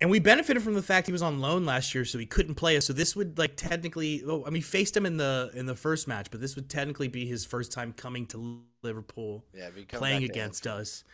And 0.00 0.10
we 0.10 0.18
benefited 0.20 0.62
from 0.62 0.74
the 0.74 0.82
fact 0.82 1.06
he 1.06 1.12
was 1.12 1.22
on 1.22 1.40
loan 1.40 1.64
last 1.64 1.94
year, 1.94 2.04
so 2.04 2.18
he 2.18 2.26
couldn't 2.26 2.54
play 2.54 2.76
us. 2.76 2.86
So 2.86 2.92
this 2.92 3.16
would 3.16 3.38
like 3.38 3.56
technically, 3.56 4.22
oh, 4.26 4.44
I 4.46 4.50
mean, 4.50 4.62
faced 4.62 4.96
him 4.96 5.04
in 5.06 5.16
the 5.16 5.50
in 5.54 5.66
the 5.66 5.74
first 5.74 6.06
match, 6.06 6.28
but 6.30 6.40
this 6.40 6.54
would 6.56 6.68
technically 6.68 7.08
be 7.08 7.26
his 7.26 7.44
first 7.44 7.72
time 7.72 7.92
coming 7.92 8.26
to 8.26 8.60
Liverpool, 8.82 9.44
Yeah, 9.52 9.68
if 9.68 9.74
he 9.76 9.84
come 9.84 9.98
playing 9.98 10.20
to 10.20 10.26
against 10.26 10.66
us. 10.66 11.04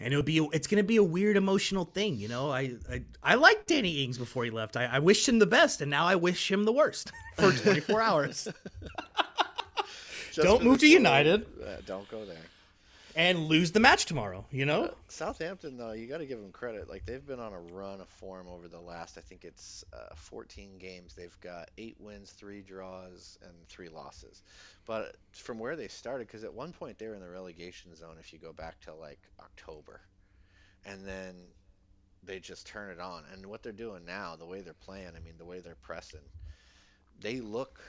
And 0.00 0.14
it 0.14 0.16
would 0.16 0.26
be 0.26 0.38
it's 0.52 0.68
gonna 0.68 0.84
be 0.84 0.96
a 0.96 1.02
weird 1.02 1.36
emotional 1.36 1.84
thing, 1.84 2.18
you 2.18 2.28
know. 2.28 2.50
I 2.50 2.76
I, 2.88 3.02
I 3.22 3.34
liked 3.34 3.66
Danny 3.66 4.04
Ings 4.04 4.16
before 4.16 4.44
he 4.44 4.50
left. 4.50 4.76
I, 4.76 4.84
I 4.84 4.98
wished 5.00 5.28
him 5.28 5.40
the 5.40 5.46
best, 5.46 5.80
and 5.80 5.90
now 5.90 6.06
I 6.06 6.14
wish 6.14 6.48
him 6.50 6.64
the 6.64 6.72
worst 6.72 7.10
for 7.36 7.50
24 7.50 8.00
hours. 8.00 8.48
Don't 10.34 10.62
move 10.62 10.78
to 10.78 10.86
United. 10.88 11.46
uh, 11.60 11.80
don't 11.84 12.08
go 12.08 12.24
there. 12.24 12.36
And 13.18 13.48
lose 13.48 13.72
the 13.72 13.80
match 13.80 14.06
tomorrow. 14.06 14.46
You 14.52 14.64
know, 14.64 14.84
Uh, 14.84 14.94
Southampton, 15.08 15.76
though, 15.76 15.90
you 15.90 16.06
got 16.06 16.18
to 16.18 16.26
give 16.26 16.40
them 16.40 16.52
credit. 16.52 16.88
Like 16.88 17.04
they've 17.04 17.26
been 17.26 17.40
on 17.40 17.52
a 17.52 17.58
run 17.58 18.00
of 18.00 18.08
form 18.08 18.46
over 18.46 18.68
the 18.68 18.80
last, 18.80 19.18
I 19.18 19.22
think 19.22 19.44
it's 19.44 19.84
uh, 19.92 20.14
14 20.14 20.78
games. 20.78 21.14
They've 21.14 21.36
got 21.40 21.68
eight 21.76 21.96
wins, 21.98 22.30
three 22.30 22.62
draws, 22.62 23.36
and 23.42 23.52
three 23.68 23.88
losses. 23.88 24.44
But 24.86 25.16
from 25.32 25.58
where 25.58 25.74
they 25.74 25.88
started, 25.88 26.28
because 26.28 26.44
at 26.44 26.54
one 26.54 26.72
point 26.72 26.96
they 26.98 27.08
were 27.08 27.14
in 27.14 27.20
the 27.20 27.28
relegation 27.28 27.94
zone. 27.96 28.16
If 28.20 28.32
you 28.32 28.38
go 28.38 28.52
back 28.52 28.78
to 28.82 28.94
like 28.94 29.20
October, 29.40 30.00
and 30.86 31.04
then 31.04 31.34
they 32.22 32.38
just 32.38 32.68
turn 32.68 32.90
it 32.90 33.00
on. 33.00 33.24
And 33.32 33.44
what 33.46 33.64
they're 33.64 33.72
doing 33.72 34.04
now, 34.06 34.36
the 34.36 34.46
way 34.46 34.60
they're 34.60 34.74
playing, 34.74 35.08
I 35.16 35.20
mean, 35.20 35.34
the 35.38 35.44
way 35.44 35.58
they're 35.58 35.74
pressing, 35.74 36.20
they 37.20 37.40
look. 37.40 37.80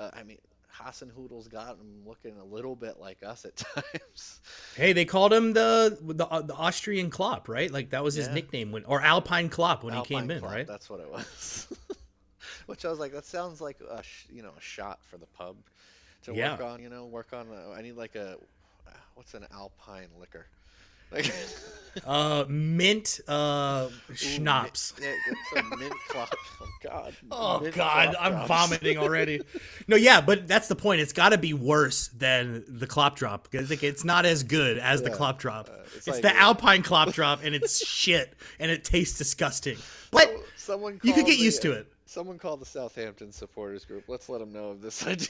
Uh, 0.00 0.10
I 0.12 0.24
mean, 0.24 0.38
Hasenhüttl's 0.76 1.48
got 1.48 1.78
them 1.78 2.02
looking 2.06 2.38
a 2.38 2.44
little 2.44 2.76
bit 2.76 2.98
like 2.98 3.22
us 3.22 3.44
at 3.44 3.56
times. 3.74 4.40
hey, 4.76 4.92
they 4.92 5.04
called 5.04 5.32
him 5.32 5.52
the 5.52 5.98
the, 6.00 6.26
uh, 6.26 6.42
the 6.42 6.54
Austrian 6.54 7.10
Klopp, 7.10 7.48
right? 7.48 7.70
Like 7.70 7.90
that 7.90 8.04
was 8.04 8.14
his 8.14 8.28
Yeah. 8.28 8.34
nickname 8.34 8.72
when, 8.72 8.84
or 8.84 9.00
Alpine 9.00 9.48
Klopp 9.48 9.82
when 9.84 9.92
he 9.94 9.98
Alpine 9.98 10.22
came 10.22 10.30
in, 10.30 10.42
right? 10.42 10.66
That's 10.66 10.88
what 10.90 11.00
it 11.00 11.10
was. 11.10 11.66
Which 12.66 12.84
I 12.84 12.90
was 12.90 12.98
like, 12.98 13.12
that 13.12 13.24
sounds 13.24 13.60
like 13.60 13.80
a 13.80 14.02
you 14.30 14.42
know 14.42 14.52
a 14.56 14.60
shot 14.60 15.00
for 15.04 15.16
the 15.18 15.26
pub 15.26 15.56
to 16.24 16.34
Yeah. 16.34 16.52
work 16.52 16.62
on. 16.62 16.82
You 16.82 16.88
know, 16.88 17.06
work 17.06 17.32
on. 17.32 17.48
A, 17.48 17.72
I 17.72 17.82
need 17.82 17.94
like 17.94 18.14
a 18.14 18.36
what's 19.14 19.34
an 19.34 19.46
Alpine 19.52 20.08
liquor? 20.18 20.46
Like 21.12 21.32
Uh, 22.06 22.44
mint 22.48 23.18
uh 23.26 23.88
Ooh, 23.90 24.14
schnapps. 24.14 24.94
mint- 25.00 25.16
yeah, 25.56 25.62
mint 25.76 25.92
Klopp. 26.08 26.32
Oh 26.60 26.68
God. 26.80 27.16
Oh 27.32 27.70
God, 27.72 28.14
I'm 28.20 28.32
drops. 28.32 28.46
vomiting 28.48 28.98
already. 28.98 29.40
no, 29.88 29.96
yeah, 29.96 30.20
but 30.20 30.46
that's 30.46 30.68
the 30.68 30.76
point. 30.76 31.00
It's 31.00 31.12
got 31.12 31.30
to 31.30 31.38
be 31.38 31.54
worse 31.54 32.06
than 32.08 32.62
the 32.68 32.86
Klopp 32.86 33.16
drop 33.16 33.50
because 33.50 33.68
like, 33.68 33.82
it's 33.82 34.04
not 34.04 34.26
as 34.26 34.44
good 34.44 34.78
as 34.78 35.02
the 35.02 35.10
Klopp 35.10 35.40
drop. 35.40 35.70
uh, 35.70 35.72
it's 35.86 35.96
it's 35.96 36.08
like 36.08 36.22
the 36.22 36.30
a- 36.30 36.40
Alpine 36.40 36.84
Klopp 36.84 37.12
drop, 37.14 37.40
and 37.42 37.52
it's 37.52 37.84
shit, 37.84 38.32
and 38.60 38.70
it 38.70 38.84
tastes 38.84 39.18
disgusting. 39.18 39.76
But 40.12 40.32
Someone 40.56 41.00
you 41.02 41.12
could 41.12 41.26
get 41.26 41.38
used 41.40 41.62
the- 41.62 41.68
to 41.70 41.74
it. 41.80 41.92
Someone 42.06 42.38
call 42.38 42.56
the 42.56 42.64
Southampton 42.66 43.32
supporters 43.32 43.84
group. 43.84 44.04
Let's 44.06 44.28
let 44.28 44.38
them 44.38 44.52
know 44.52 44.68
of 44.70 44.80
this 44.82 45.04
idea. 45.04 45.28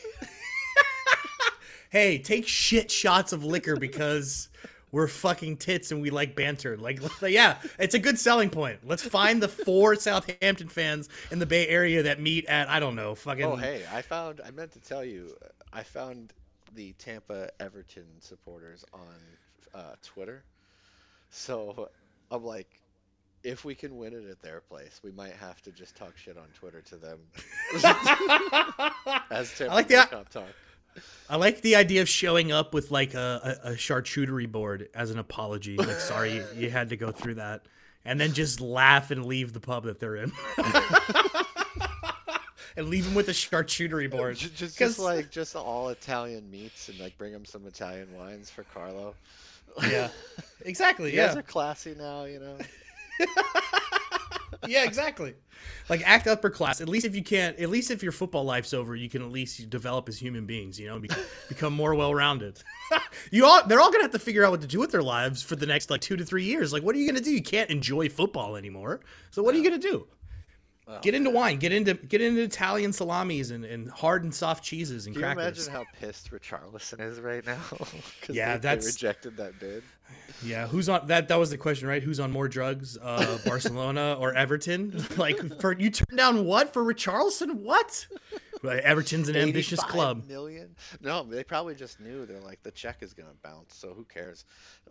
hey, 1.90 2.18
take 2.18 2.46
shit 2.46 2.90
shots 2.90 3.32
of 3.32 3.42
liquor 3.44 3.76
because 3.76 4.48
we're 4.92 5.08
fucking 5.08 5.58
tits 5.58 5.90
and 5.92 6.00
we 6.00 6.10
like 6.10 6.34
banter. 6.34 6.76
Like, 6.76 7.00
yeah, 7.22 7.58
it's 7.78 7.94
a 7.94 7.98
good 7.98 8.18
selling 8.18 8.50
point. 8.50 8.80
Let's 8.84 9.02
find 9.02 9.42
the 9.42 9.48
four 9.48 9.94
Southampton 9.96 10.68
fans 10.68 11.08
in 11.30 11.38
the 11.38 11.46
Bay 11.46 11.66
Area 11.68 12.02
that 12.04 12.20
meet 12.20 12.46
at 12.46 12.68
I 12.68 12.80
don't 12.80 12.96
know, 12.96 13.14
fucking. 13.14 13.44
Oh, 13.44 13.56
hey, 13.56 13.84
I 13.92 14.02
found. 14.02 14.40
I 14.44 14.50
meant 14.50 14.72
to 14.72 14.80
tell 14.80 15.04
you. 15.04 15.34
I 15.72 15.82
found 15.82 16.32
the 16.74 16.92
Tampa 16.92 17.50
Everton 17.60 18.06
supporters 18.20 18.84
on 18.92 19.14
uh, 19.74 19.94
Twitter. 20.02 20.42
So 21.30 21.90
I'm 22.30 22.44
like, 22.44 22.80
if 23.44 23.64
we 23.64 23.74
can 23.74 23.96
win 23.96 24.12
it 24.14 24.28
at 24.30 24.40
their 24.42 24.60
place, 24.60 25.00
we 25.04 25.10
might 25.12 25.34
have 25.34 25.60
to 25.62 25.70
just 25.72 25.96
talk 25.96 26.16
shit 26.16 26.36
on 26.38 26.46
Twitter 26.54 26.80
to 26.82 26.96
them. 26.96 27.18
As 29.30 29.54
Tampa 29.56 29.72
I 29.72 29.74
like 29.74 29.88
the- 29.88 30.26
talk. 30.30 30.44
I 31.30 31.36
like 31.36 31.60
the 31.62 31.76
idea 31.76 32.02
of 32.02 32.08
showing 32.08 32.52
up 32.52 32.72
with 32.74 32.90
like 32.90 33.14
a, 33.14 33.58
a, 33.64 33.70
a 33.70 33.72
charcuterie 33.74 34.50
board 34.50 34.88
as 34.94 35.10
an 35.10 35.18
apology. 35.18 35.76
Like, 35.76 36.00
sorry 36.00 36.34
you, 36.36 36.44
you 36.56 36.70
had 36.70 36.88
to 36.90 36.96
go 36.96 37.10
through 37.12 37.34
that, 37.34 37.62
and 38.04 38.20
then 38.20 38.32
just 38.32 38.60
laugh 38.60 39.10
and 39.10 39.26
leave 39.26 39.52
the 39.52 39.60
pub 39.60 39.84
that 39.84 40.00
they're 40.00 40.16
in. 40.16 40.32
and 42.76 42.88
leave 42.88 43.04
them 43.04 43.14
with 43.14 43.28
a 43.28 43.32
charcuterie 43.32 44.10
board. 44.10 44.36
Just, 44.36 44.58
'Cause- 44.58 44.74
just 44.76 44.98
like 44.98 45.30
just 45.30 45.56
all 45.56 45.88
Italian 45.88 46.50
meats 46.50 46.88
and 46.88 46.98
like 47.00 47.16
bring 47.18 47.32
them 47.32 47.44
some 47.44 47.66
Italian 47.66 48.08
wines 48.16 48.50
for 48.50 48.64
Carlo. 48.74 49.14
yeah, 49.90 50.08
exactly. 50.64 51.10
You 51.10 51.16
guys 51.16 51.34
Yeah, 51.34 51.40
are 51.40 51.42
classy 51.42 51.94
now, 51.98 52.24
you 52.24 52.38
know. 52.40 52.56
yeah, 54.66 54.84
exactly. 54.84 55.34
Like 55.88 56.02
act 56.04 56.26
upper 56.26 56.50
class. 56.50 56.80
At 56.80 56.88
least 56.88 57.06
if 57.06 57.16
you 57.16 57.22
can't, 57.22 57.58
at 57.58 57.68
least 57.70 57.90
if 57.90 58.02
your 58.02 58.12
football 58.12 58.44
life's 58.44 58.72
over, 58.74 58.94
you 58.94 59.08
can 59.08 59.22
at 59.22 59.30
least 59.30 59.68
develop 59.70 60.08
as 60.08 60.18
human 60.18 60.46
beings. 60.46 60.78
You 60.78 60.88
know, 60.88 60.98
be, 60.98 61.08
become 61.48 61.72
more 61.72 61.94
well-rounded. 61.94 62.62
you 63.30 63.44
all, 63.46 63.66
they're 63.66 63.80
all 63.80 63.90
gonna 63.90 64.04
have 64.04 64.12
to 64.12 64.18
figure 64.18 64.44
out 64.44 64.50
what 64.50 64.60
to 64.60 64.66
do 64.66 64.78
with 64.78 64.92
their 64.92 65.02
lives 65.02 65.42
for 65.42 65.56
the 65.56 65.66
next 65.66 65.90
like 65.90 66.00
two 66.00 66.16
to 66.16 66.24
three 66.24 66.44
years. 66.44 66.72
Like, 66.72 66.82
what 66.82 66.94
are 66.94 66.98
you 66.98 67.08
gonna 67.08 67.20
do? 67.24 67.30
You 67.30 67.42
can't 67.42 67.70
enjoy 67.70 68.08
football 68.08 68.56
anymore. 68.56 69.00
So 69.30 69.42
what 69.42 69.54
are 69.54 69.58
you 69.58 69.64
gonna 69.64 69.78
do? 69.78 70.06
Well, 70.86 71.00
Get 71.02 71.14
into 71.14 71.28
wine. 71.28 71.58
Get 71.58 71.72
into 71.72 71.94
get 71.94 72.22
into 72.22 72.40
Italian 72.42 72.94
salamis 72.94 73.50
and, 73.50 73.64
and 73.64 73.90
hard 73.90 74.24
and 74.24 74.34
soft 74.34 74.64
cheeses 74.64 75.06
and 75.06 75.14
Can 75.14 75.20
you 75.20 75.34
crackers. 75.34 75.68
imagine 75.68 75.72
how 75.72 75.84
pissed 76.00 76.30
Richarlison 76.30 77.00
is 77.00 77.20
right 77.20 77.44
now? 77.44 77.60
Yeah, 78.30 78.56
they, 78.56 78.76
they 78.76 78.86
rejected 78.86 79.36
that 79.36 79.58
bid. 79.58 79.82
Yeah, 80.42 80.66
who's 80.68 80.88
on 80.88 81.06
that? 81.08 81.28
That 81.28 81.38
was 81.38 81.50
the 81.50 81.58
question, 81.58 81.88
right? 81.88 82.02
Who's 82.02 82.20
on 82.20 82.30
more 82.30 82.48
drugs, 82.48 82.96
uh, 83.00 83.38
Barcelona 83.46 84.16
or 84.18 84.34
Everton? 84.34 85.04
Like, 85.16 85.60
for 85.60 85.72
you 85.72 85.90
turn 85.90 86.16
down 86.16 86.44
what 86.44 86.72
for 86.72 86.82
Richarlison? 86.82 87.54
What? 87.54 88.06
Everton's 88.62 89.28
an 89.28 89.36
ambitious 89.36 89.80
club. 89.80 90.28
Million? 90.28 90.76
No, 91.00 91.24
they 91.24 91.42
probably 91.42 91.74
just 91.74 91.98
knew. 91.98 92.24
They're 92.24 92.40
like, 92.40 92.62
the 92.62 92.70
check 92.70 93.02
is 93.02 93.14
gonna 93.14 93.28
bounce, 93.42 93.74
so 93.74 93.94
who 93.94 94.04
cares? 94.04 94.44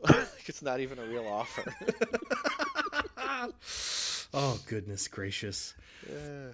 it's 0.45 0.61
not 0.61 0.79
even 0.81 0.99
a 0.99 1.05
real 1.05 1.27
offer. 1.27 1.63
Oh 4.33 4.59
goodness 4.67 5.07
gracious! 5.07 5.73
yeah. 6.09 6.49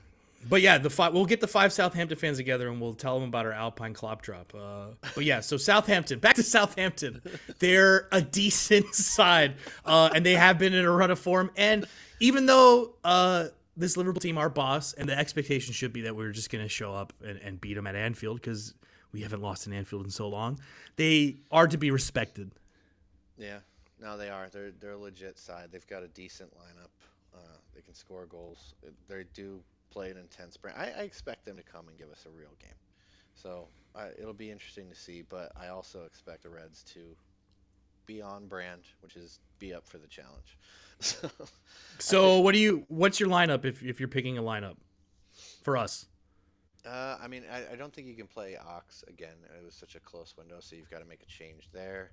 But 0.48 0.62
yeah, 0.62 0.78
the 0.78 0.90
five, 0.90 1.14
we'll 1.14 1.26
get 1.26 1.42
the 1.42 1.48
five 1.48 1.72
Southampton 1.72 2.18
fans 2.18 2.38
together 2.38 2.70
and 2.70 2.82
we'll 2.82 2.94
tell 2.94 3.20
them 3.20 3.30
about 3.30 3.46
our 3.46 3.52
Alpine 3.52 3.94
Klopp 3.94 4.22
drop. 4.22 4.54
Uh, 4.54 4.88
but 5.16 5.24
yeah, 5.24 5.40
so 5.40 5.58
Southampton, 5.58 6.20
back 6.20 6.36
to 6.36 6.44
Southampton. 6.44 7.22
They're 7.60 8.08
a 8.12 8.22
decent 8.22 8.94
side, 8.96 9.56
uh, 9.86 10.10
and 10.14 10.26
they 10.26 10.34
have 10.34 10.58
been 10.60 10.74
in 10.74 10.86
a 10.86 10.92
run 10.92 11.12
of 11.12 11.20
form. 11.20 11.52
And 11.56 11.86
even 12.20 12.46
though 12.46 12.96
uh, 13.04 13.48
this 13.78 13.98
Liverpool 13.98 14.20
team, 14.20 14.38
our 14.38 14.50
boss, 14.50 14.94
and 14.94 15.08
the 15.08 15.18
expectation 15.18 15.74
should 15.74 15.94
be 15.94 16.02
that 16.02 16.16
we're 16.16 16.32
just 16.32 16.50
going 16.50 16.64
to 16.64 16.70
show 16.70 16.94
up 16.94 17.14
and, 17.26 17.40
and 17.40 17.62
beat 17.62 17.76
them 17.76 17.88
at 17.88 17.96
Anfield 17.96 18.42
because 18.42 18.74
we 19.12 19.22
haven't 19.22 19.42
lost 19.42 19.68
in 19.68 19.74
Anfield 19.74 20.06
in 20.06 20.12
so 20.12 20.28
long, 20.28 20.60
they 20.96 21.38
are 21.52 21.68
to 21.68 21.78
be 21.78 21.92
respected. 21.92 22.52
Yeah. 23.38 23.60
No, 24.00 24.18
they 24.18 24.30
are. 24.30 24.50
They're 24.52 24.72
they're 24.72 24.92
a 24.92 24.98
legit 24.98 25.40
side. 25.40 25.70
They've 25.72 25.88
got 25.88 26.04
a 26.04 26.10
decent 26.10 26.52
lineup. 26.52 26.92
Uh, 27.34 27.58
they 27.74 27.82
can 27.82 27.94
score 27.94 28.26
goals. 28.26 28.76
They 29.08 29.24
do 29.34 29.62
play 29.94 30.10
an 30.10 30.18
intense 30.18 30.58
brand. 30.58 30.78
I, 30.80 31.02
I 31.02 31.04
expect 31.04 31.46
them 31.46 31.56
to 31.58 31.64
come 31.64 31.88
and 31.88 31.98
give 31.98 32.10
us 32.10 32.26
a 32.26 32.30
real 32.30 32.54
game. 32.60 32.72
So 33.36 33.68
I, 33.96 34.08
it'll 34.20 34.34
be 34.34 34.52
interesting 34.52 34.90
to 34.90 34.96
see. 34.96 35.24
But 35.28 35.52
I 35.56 35.68
also 35.68 36.04
expect 36.04 36.44
the 36.44 36.50
Reds 36.50 36.84
to 36.94 37.00
be 38.06 38.22
on 38.22 38.48
brand, 38.48 38.82
which 39.02 39.16
is 39.16 39.40
be 39.60 39.74
up 39.74 39.88
for 39.88 39.98
the 39.98 40.08
challenge. 40.08 40.58
So, 41.00 41.30
So 42.00 42.40
what 42.40 42.54
do 42.54 42.60
you? 42.60 42.86
What's 42.88 43.20
your 43.20 43.28
lineup 43.28 43.66
if 43.66 43.84
if 43.84 44.00
you're 44.00 44.08
picking 44.08 44.38
a 44.38 44.42
lineup 44.42 44.78
for 45.62 45.76
us? 45.76 46.06
Uh, 46.86 47.18
I 47.22 47.28
mean, 47.28 47.44
I, 47.52 47.74
I 47.74 47.76
don't 47.76 47.94
think 47.94 48.08
you 48.08 48.14
can 48.14 48.28
play 48.28 48.56
Ox 48.56 49.04
again. 49.08 49.36
It 49.58 49.66
was 49.66 49.74
such 49.74 49.96
a 49.96 50.00
close 50.00 50.34
window, 50.38 50.58
so 50.60 50.78
you've 50.78 50.90
got 50.90 51.00
to 51.00 51.06
make 51.06 51.22
a 51.22 51.26
change 51.26 51.68
there. 51.74 52.12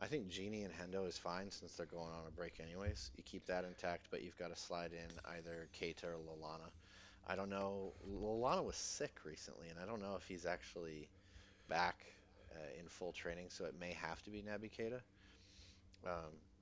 I 0.00 0.06
think 0.06 0.28
Gini 0.28 0.64
and 0.64 0.72
Hendo 0.72 1.08
is 1.08 1.18
fine 1.18 1.50
since 1.50 1.74
they're 1.74 1.86
going 1.86 2.08
on 2.08 2.26
a 2.26 2.30
break 2.30 2.60
anyways. 2.60 3.10
You 3.16 3.22
keep 3.24 3.46
that 3.46 3.64
intact, 3.64 4.06
but 4.10 4.22
you've 4.22 4.36
got 4.38 4.54
to 4.54 4.60
slide 4.60 4.92
in 4.92 5.10
either 5.36 5.68
Keita 5.78 6.04
or 6.04 6.16
Lallana. 6.16 6.70
I 7.26 7.36
don't 7.36 7.50
know. 7.50 7.92
Lallana 8.08 8.64
was 8.64 8.76
sick 8.76 9.18
recently, 9.24 9.68
and 9.68 9.78
I 9.78 9.86
don't 9.86 10.00
know 10.00 10.16
if 10.16 10.26
he's 10.26 10.46
actually 10.46 11.08
back 11.68 12.04
uh, 12.52 12.80
in 12.80 12.88
full 12.88 13.12
training, 13.12 13.46
so 13.48 13.64
it 13.64 13.74
may 13.78 13.92
have 13.92 14.22
to 14.24 14.30
be 14.30 14.42
Naby 14.42 14.70
Keita. 14.70 15.00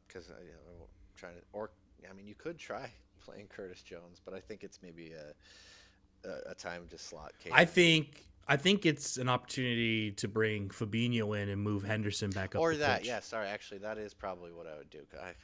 Because 0.07 0.29
you 0.29 0.53
know, 0.53 0.87
trying 1.17 1.35
to 1.35 1.43
or 1.53 1.71
I 2.09 2.13
mean, 2.13 2.27
you 2.27 2.35
could 2.35 2.59
try 2.59 2.91
playing 3.25 3.47
Curtis 3.49 3.83
Jones, 3.83 4.21
but 4.25 4.35
I 4.35 4.41
think 4.41 4.65
it's 4.65 4.81
maybe 4.83 5.13
a 5.13 6.29
a, 6.29 6.51
a 6.51 6.55
time 6.55 6.87
to 6.91 6.99
slot. 6.99 7.33
Keita. 7.45 7.53
I 7.53 7.65
think 7.65 8.27
I 8.47 8.57
think 8.57 8.87
it's 8.87 9.19
an 9.19 9.29
opportunity 9.29 10.13
to 10.13 10.29
bring 10.29 10.71
Fabinho 10.71 11.41
in 11.41 11.49
and 11.49 11.63
move 11.63 11.85
Henderson 11.85 12.31
back 12.31 12.55
up. 12.55 12.63
or 12.63 12.73
the 12.73 12.79
that. 12.79 12.99
pitch. 13.01 13.09
Yeah, 13.09 13.21
sorry. 13.21 13.49
Actually, 13.49 13.79
that 13.79 13.99
is 13.99 14.15
probably 14.15 14.53
what 14.53 14.67
I 14.67 14.77
would 14.79 14.91
do. 14.91 15.01
I, 15.23 15.29
I 15.29 15.35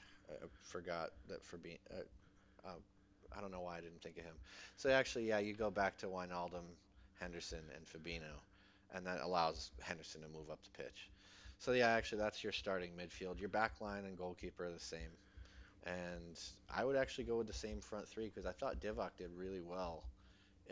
forgot 0.63 1.11
that 1.29 1.43
Fabinho. 1.43 1.79
Uh, 1.91 2.03
uh, 2.67 2.71
I 3.37 3.41
don't 3.41 3.51
know 3.51 3.61
why 3.61 3.79
I 3.79 3.81
didn't 3.81 4.03
think 4.03 4.19
of 4.19 4.25
him. 4.25 4.35
So 4.77 4.91
actually, 4.91 5.29
yeah, 5.29 5.39
you 5.39 5.55
go 5.55 5.71
back 5.71 5.97
to 5.99 6.07
Wijnaldum, 6.07 6.65
Henderson, 7.21 7.63
and 7.75 7.85
Fabinho, 7.87 8.41
and 8.95 9.07
that 9.07 9.21
allows 9.23 9.71
Henderson 9.81 10.23
to 10.23 10.29
move 10.29 10.51
up 10.51 10.61
the 10.63 10.83
pitch. 10.83 11.11
So 11.59 11.73
yeah, 11.73 11.91
actually, 11.91 12.19
that's 12.19 12.43
your 12.43 12.53
starting 12.53 12.93
midfield. 12.93 13.41
Your 13.41 13.49
back 13.49 13.81
line 13.81 14.05
and 14.05 14.17
goalkeeper 14.17 14.67
are 14.67 14.73
the 14.73 14.81
same, 14.81 15.11
and 15.85 16.39
I 16.75 16.85
would 16.85 16.97
actually 16.97 17.25
go 17.25 17.39
with 17.39 17.47
the 17.47 17.53
same 17.53 17.81
front 17.81 18.09
three 18.09 18.27
because 18.27 18.47
I 18.47 18.53
thought 18.53 18.81
Divock 18.81 19.17
did 19.17 19.31
really 19.37 19.61
well 19.61 20.05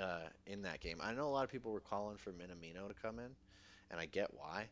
uh, 0.01 0.29
in 0.47 0.63
that 0.63 0.81
game. 0.81 0.99
I 1.01 1.13
know 1.13 1.27
a 1.29 1.31
lot 1.31 1.45
of 1.45 1.51
people 1.51 1.73
were 1.73 1.81
calling 1.81 2.17
for 2.17 2.33
Minamino 2.33 2.89
to 2.89 2.95
come 3.01 3.19
in, 3.19 3.31
and 3.91 4.01
I 4.01 4.07
get 4.07 4.33
why. 4.35 4.67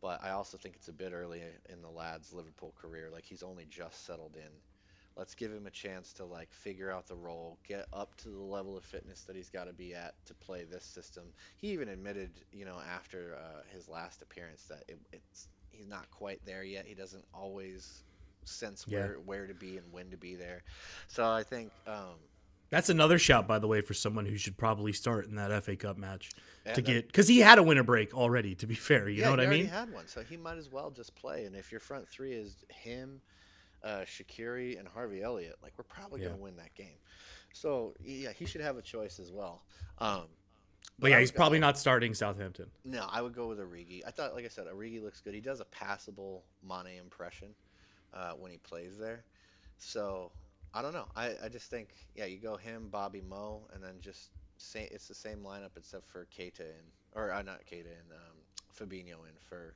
But 0.00 0.22
I 0.24 0.30
also 0.30 0.56
think 0.56 0.76
it's 0.76 0.88
a 0.88 0.92
bit 0.92 1.12
early 1.12 1.42
in 1.68 1.82
the 1.82 1.90
lad's 1.90 2.32
Liverpool 2.32 2.72
career. 2.80 3.10
Like 3.12 3.24
he's 3.24 3.42
only 3.42 3.66
just 3.68 4.06
settled 4.06 4.36
in. 4.36 4.50
Let's 5.16 5.34
give 5.34 5.52
him 5.52 5.66
a 5.66 5.70
chance 5.70 6.12
to 6.14 6.24
like 6.24 6.52
figure 6.52 6.90
out 6.90 7.06
the 7.06 7.16
role, 7.16 7.58
get 7.66 7.86
up 7.92 8.16
to 8.18 8.28
the 8.30 8.40
level 8.40 8.76
of 8.76 8.84
fitness 8.84 9.24
that 9.24 9.36
he's 9.36 9.50
got 9.50 9.64
to 9.64 9.72
be 9.72 9.94
at 9.94 10.14
to 10.26 10.34
play 10.34 10.64
this 10.64 10.84
system. 10.84 11.32
He 11.56 11.68
even 11.72 11.88
admitted, 11.88 12.40
you 12.52 12.64
know, 12.64 12.78
after 12.80 13.36
uh, 13.36 13.62
his 13.72 13.88
last 13.88 14.22
appearance 14.22 14.64
that 14.68 14.84
it, 14.88 15.00
it's 15.12 15.48
he's 15.70 15.86
not 15.88 16.10
quite 16.10 16.40
there 16.44 16.64
yet. 16.64 16.86
He 16.86 16.94
doesn't 16.94 17.24
always 17.34 18.04
sense 18.44 18.86
Yeah. 18.86 18.88
where 18.88 19.16
where 19.16 19.46
to 19.46 19.54
be 19.54 19.76
and 19.76 19.92
when 19.92 20.10
to 20.10 20.16
be 20.16 20.36
there. 20.36 20.62
So 21.08 21.28
I 21.30 21.42
think 21.42 21.72
um, 21.86 22.18
That's 22.70 22.88
another 22.88 23.18
shout, 23.18 23.48
by 23.48 23.58
the 23.58 23.66
way, 23.66 23.80
for 23.80 23.94
someone 23.94 24.26
who 24.26 24.36
should 24.36 24.56
probably 24.56 24.92
start 24.92 25.26
in 25.26 25.34
that 25.36 25.62
FA 25.64 25.76
Cup 25.76 25.96
match 25.98 26.34
yeah, 26.64 26.74
to 26.74 26.82
get 26.82 27.06
because 27.08 27.26
he 27.26 27.40
had 27.40 27.58
a 27.58 27.62
winter 27.62 27.82
break 27.82 28.14
already. 28.14 28.54
To 28.56 28.66
be 28.66 28.74
fair, 28.76 29.08
you 29.08 29.22
yeah, 29.22 29.24
know 29.24 29.30
what 29.30 29.40
I 29.40 29.46
already 29.46 29.64
He 29.64 29.66
had 29.66 29.90
one, 29.90 30.06
so 30.06 30.22
he 30.22 30.36
might 30.36 30.58
as 30.58 30.70
well 30.70 30.90
just 30.90 31.14
play. 31.16 31.44
And 31.44 31.56
if 31.56 31.70
your 31.70 31.80
front 31.80 32.08
three 32.08 32.32
is 32.32 32.64
him, 32.70 33.20
uh, 33.82 34.00
Shaqiri, 34.00 34.78
and 34.78 34.86
Harvey 34.88 35.22
Elliott, 35.22 35.56
like 35.62 35.72
we're 35.76 35.84
probably 35.84 36.20
Yeah. 36.22 36.28
gonna 36.28 36.40
win 36.40 36.56
that 36.56 36.74
game. 36.74 36.98
So 37.52 37.94
yeah, 38.00 38.32
he 38.32 38.44
should 38.46 38.60
have 38.60 38.76
a 38.76 38.82
choice 38.82 39.18
as 39.18 39.30
well. 39.32 39.62
Um, 39.98 40.28
But 40.98 41.10
yeah, 41.10 41.20
he's 41.20 41.30
would- 41.32 41.36
probably 41.36 41.58
not 41.58 41.78
starting 41.78 42.14
Southampton. 42.14 42.70
No, 42.84 43.06
I 43.10 43.22
would 43.22 43.34
go 43.34 43.48
with 43.48 43.58
Origi. 43.58 44.02
I 44.06 44.10
thought, 44.10 44.34
like 44.34 44.44
I 44.44 44.48
said, 44.48 44.66
Origi 44.66 45.02
looks 45.02 45.20
good. 45.20 45.32
He 45.34 45.40
does 45.40 45.60
a 45.60 45.64
passable 45.66 46.44
Mane 46.62 46.98
impression 46.98 47.54
uh, 48.12 48.32
when 48.34 48.50
he 48.52 48.58
plays 48.58 48.98
there. 48.98 49.24
So 49.78 50.30
I 50.74 50.82
don't 50.82 50.92
know. 50.92 51.08
I, 51.16 51.36
I 51.44 51.48
just 51.48 51.70
think, 51.70 51.88
yeah, 52.14 52.26
you 52.26 52.38
go 52.38 52.56
him, 52.56 52.88
Bobby 52.90 53.20
Mo, 53.22 53.66
and 53.72 53.82
then 53.82 54.00
just 54.00 54.30
say 54.58 54.88
it's 54.92 55.08
the 55.08 55.14
same 55.14 55.38
lineup 55.40 55.70
except 55.76 56.06
for 56.06 56.26
Keita 56.26 56.60
and 56.60 56.92
or 57.14 57.32
uh, 57.32 57.40
not 57.42 57.64
Keita 57.64 57.86
and 57.86 58.12
um, 58.12 58.36
Fabinho 58.78 59.26
in 59.26 59.34
for 59.40 59.74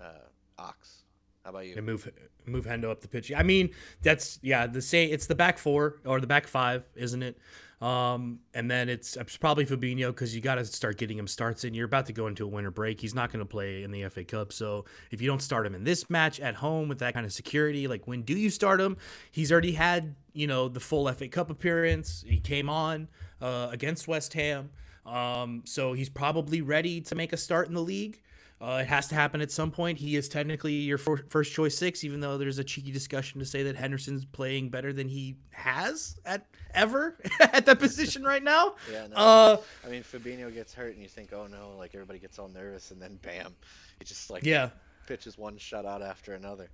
uh, 0.00 0.26
Ox. 0.58 1.04
How 1.44 1.50
about 1.50 1.66
you? 1.66 1.74
and 1.76 1.84
move 1.84 2.10
move 2.46 2.66
Hendo 2.66 2.90
up 2.90 3.00
the 3.00 3.08
pitch. 3.08 3.32
I 3.36 3.42
mean, 3.42 3.70
that's 4.02 4.38
yeah, 4.42 4.66
the 4.66 4.82
same. 4.82 5.12
It's 5.12 5.26
the 5.26 5.34
back 5.34 5.58
four 5.58 5.96
or 6.04 6.20
the 6.20 6.26
back 6.26 6.46
five, 6.46 6.84
isn't 6.94 7.22
it? 7.22 7.38
Um, 7.82 8.38
and 8.54 8.70
then 8.70 8.88
it's, 8.88 9.16
it's 9.16 9.36
probably 9.36 9.66
Fabinho 9.66 10.08
because 10.08 10.36
you 10.36 10.40
got 10.40 10.54
to 10.54 10.64
start 10.64 10.98
getting 10.98 11.18
him 11.18 11.26
starts 11.26 11.64
in. 11.64 11.74
You're 11.74 11.86
about 11.86 12.06
to 12.06 12.12
go 12.12 12.28
into 12.28 12.44
a 12.44 12.46
winter 12.46 12.70
break. 12.70 13.00
He's 13.00 13.12
not 13.12 13.32
going 13.32 13.40
to 13.40 13.48
play 13.48 13.82
in 13.82 13.90
the 13.90 14.08
FA 14.08 14.22
Cup, 14.22 14.52
so 14.52 14.84
if 15.10 15.20
you 15.20 15.26
don't 15.26 15.42
start 15.42 15.66
him 15.66 15.74
in 15.74 15.82
this 15.82 16.08
match 16.08 16.38
at 16.38 16.54
home 16.54 16.88
with 16.88 17.00
that 17.00 17.12
kind 17.12 17.26
of 17.26 17.32
security, 17.32 17.88
like 17.88 18.06
when 18.06 18.22
do 18.22 18.34
you 18.34 18.50
start 18.50 18.80
him? 18.80 18.96
He's 19.32 19.50
already 19.50 19.72
had 19.72 20.14
you 20.32 20.46
know 20.46 20.68
the 20.68 20.78
full 20.78 21.12
FA 21.12 21.26
Cup 21.26 21.50
appearance. 21.50 22.24
He 22.24 22.38
came 22.38 22.68
on 22.68 23.08
uh, 23.40 23.70
against 23.72 24.06
West 24.06 24.32
Ham, 24.34 24.70
um, 25.04 25.62
so 25.64 25.92
he's 25.92 26.08
probably 26.08 26.60
ready 26.60 27.00
to 27.00 27.16
make 27.16 27.32
a 27.32 27.36
start 27.36 27.66
in 27.66 27.74
the 27.74 27.82
league. 27.82 28.22
Uh, 28.62 28.78
it 28.82 28.86
has 28.86 29.08
to 29.08 29.16
happen 29.16 29.40
at 29.40 29.50
some 29.50 29.72
point. 29.72 29.98
He 29.98 30.14
is 30.14 30.28
technically 30.28 30.74
your 30.74 30.96
fir- 30.96 31.24
first 31.30 31.52
choice 31.52 31.76
six, 31.76 32.04
even 32.04 32.20
though 32.20 32.38
there's 32.38 32.58
a 32.58 32.64
cheeky 32.64 32.92
discussion 32.92 33.40
to 33.40 33.44
say 33.44 33.64
that 33.64 33.74
Henderson's 33.74 34.24
playing 34.24 34.68
better 34.68 34.92
than 34.92 35.08
he 35.08 35.34
has 35.50 36.16
at 36.24 36.46
ever 36.72 37.18
at 37.40 37.66
that 37.66 37.80
position 37.80 38.22
right 38.22 38.42
now. 38.42 38.76
Yeah, 38.92 39.08
no, 39.08 39.16
Uh, 39.16 39.56
I 39.84 39.88
mean, 39.90 40.04
Fabinho 40.04 40.54
gets 40.54 40.72
hurt, 40.74 40.92
and 40.94 41.02
you 41.02 41.08
think, 41.08 41.32
oh 41.32 41.48
no, 41.48 41.74
like 41.76 41.90
everybody 41.94 42.20
gets 42.20 42.38
all 42.38 42.48
nervous, 42.48 42.92
and 42.92 43.02
then 43.02 43.18
bam, 43.22 43.52
he 43.98 44.04
just 44.04 44.30
like 44.30 44.44
yeah. 44.44 44.68
pitches 45.08 45.36
one 45.36 45.56
shutout 45.56 46.00
after 46.00 46.34
another. 46.34 46.70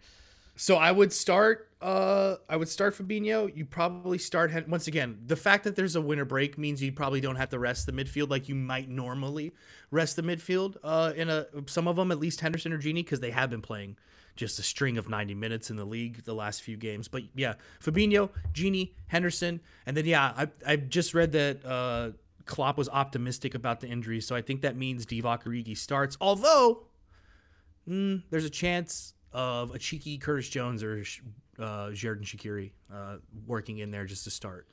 So 0.57 0.77
I 0.77 0.91
would 0.91 1.13
start. 1.13 1.71
Uh, 1.81 2.35
I 2.49 2.57
would 2.57 2.69
start 2.69 2.97
Fabinho. 2.97 3.55
You 3.57 3.65
probably 3.65 4.19
start 4.19 4.51
Hen- 4.51 4.65
once 4.69 4.89
again. 4.89 5.17
The 5.25 5.37
fact 5.37 5.63
that 5.65 5.77
there's 5.77 5.95
a 5.95 6.01
winter 6.01 6.25
break 6.25 6.59
means 6.59 6.83
you 6.83 6.91
probably 6.91 7.21
don't 7.21 7.37
have 7.37 7.51
to 7.51 7.59
rest 7.61 7.87
the 7.87 7.93
midfield 7.93 8.29
like 8.29 8.49
you 8.49 8.57
might 8.57 8.89
normally 8.89 9.53
rest 9.91 10.17
the 10.17 10.23
midfield. 10.23 10.77
Uh, 10.83 11.13
in 11.15 11.29
a 11.29 11.47
some 11.67 11.89
of 11.89 11.97
them 11.97 12.11
at 12.11 12.19
least 12.19 12.41
Henderson 12.41 12.73
or 12.73 12.79
Gini 12.79 12.97
because 12.97 13.21
they 13.21 13.31
have 13.31 13.51
been 13.51 13.63
playing 13.63 13.97
just 14.37 14.59
a 14.59 14.63
string 14.63 14.99
of 14.99 15.09
90 15.09 15.35
minutes 15.35 15.69
in 15.69 15.77
the 15.77 15.85
league 15.85 16.23
the 16.25 16.35
last 16.35 16.63
few 16.63 16.77
games. 16.77 17.09
But 17.09 17.25
yeah, 17.35 17.55
Fabinho, 17.83 18.31
Gini, 18.53 18.93
Henderson, 19.09 19.61
and 19.85 19.97
then 19.97 20.05
yeah, 20.05 20.33
I 20.37 20.49
I 20.67 20.77
just 20.77 21.15
read 21.15 21.33
that. 21.33 21.65
Uh, 21.65 22.11
Klopp 22.45 22.79
was 22.79 22.89
optimistic 22.89 23.55
about 23.55 23.81
the 23.81 23.89
injury, 23.89 24.23
so 24.23 24.35
I 24.35 24.41
think 24.41 24.63
that 24.63 24.75
means 24.75 25.05
Divock 25.05 25.45
Origi 25.45 25.77
starts. 25.77 26.17
Although 26.19 26.87
mm, 27.87 28.23
there's 28.31 28.47
a 28.47 28.51
chance 28.51 29.13
of 29.33 29.75
a 29.75 29.79
cheeky 29.79 30.17
Curtis 30.17 30.49
Jones 30.49 30.83
or 30.83 31.05
uh, 31.59 31.91
Jordan 31.91 32.25
Shaqiri 32.25 32.73
uh, 32.93 33.17
working 33.47 33.79
in 33.79 33.91
there 33.91 34.07
just 34.07 34.25
to 34.25 34.31
start. 34.31 34.67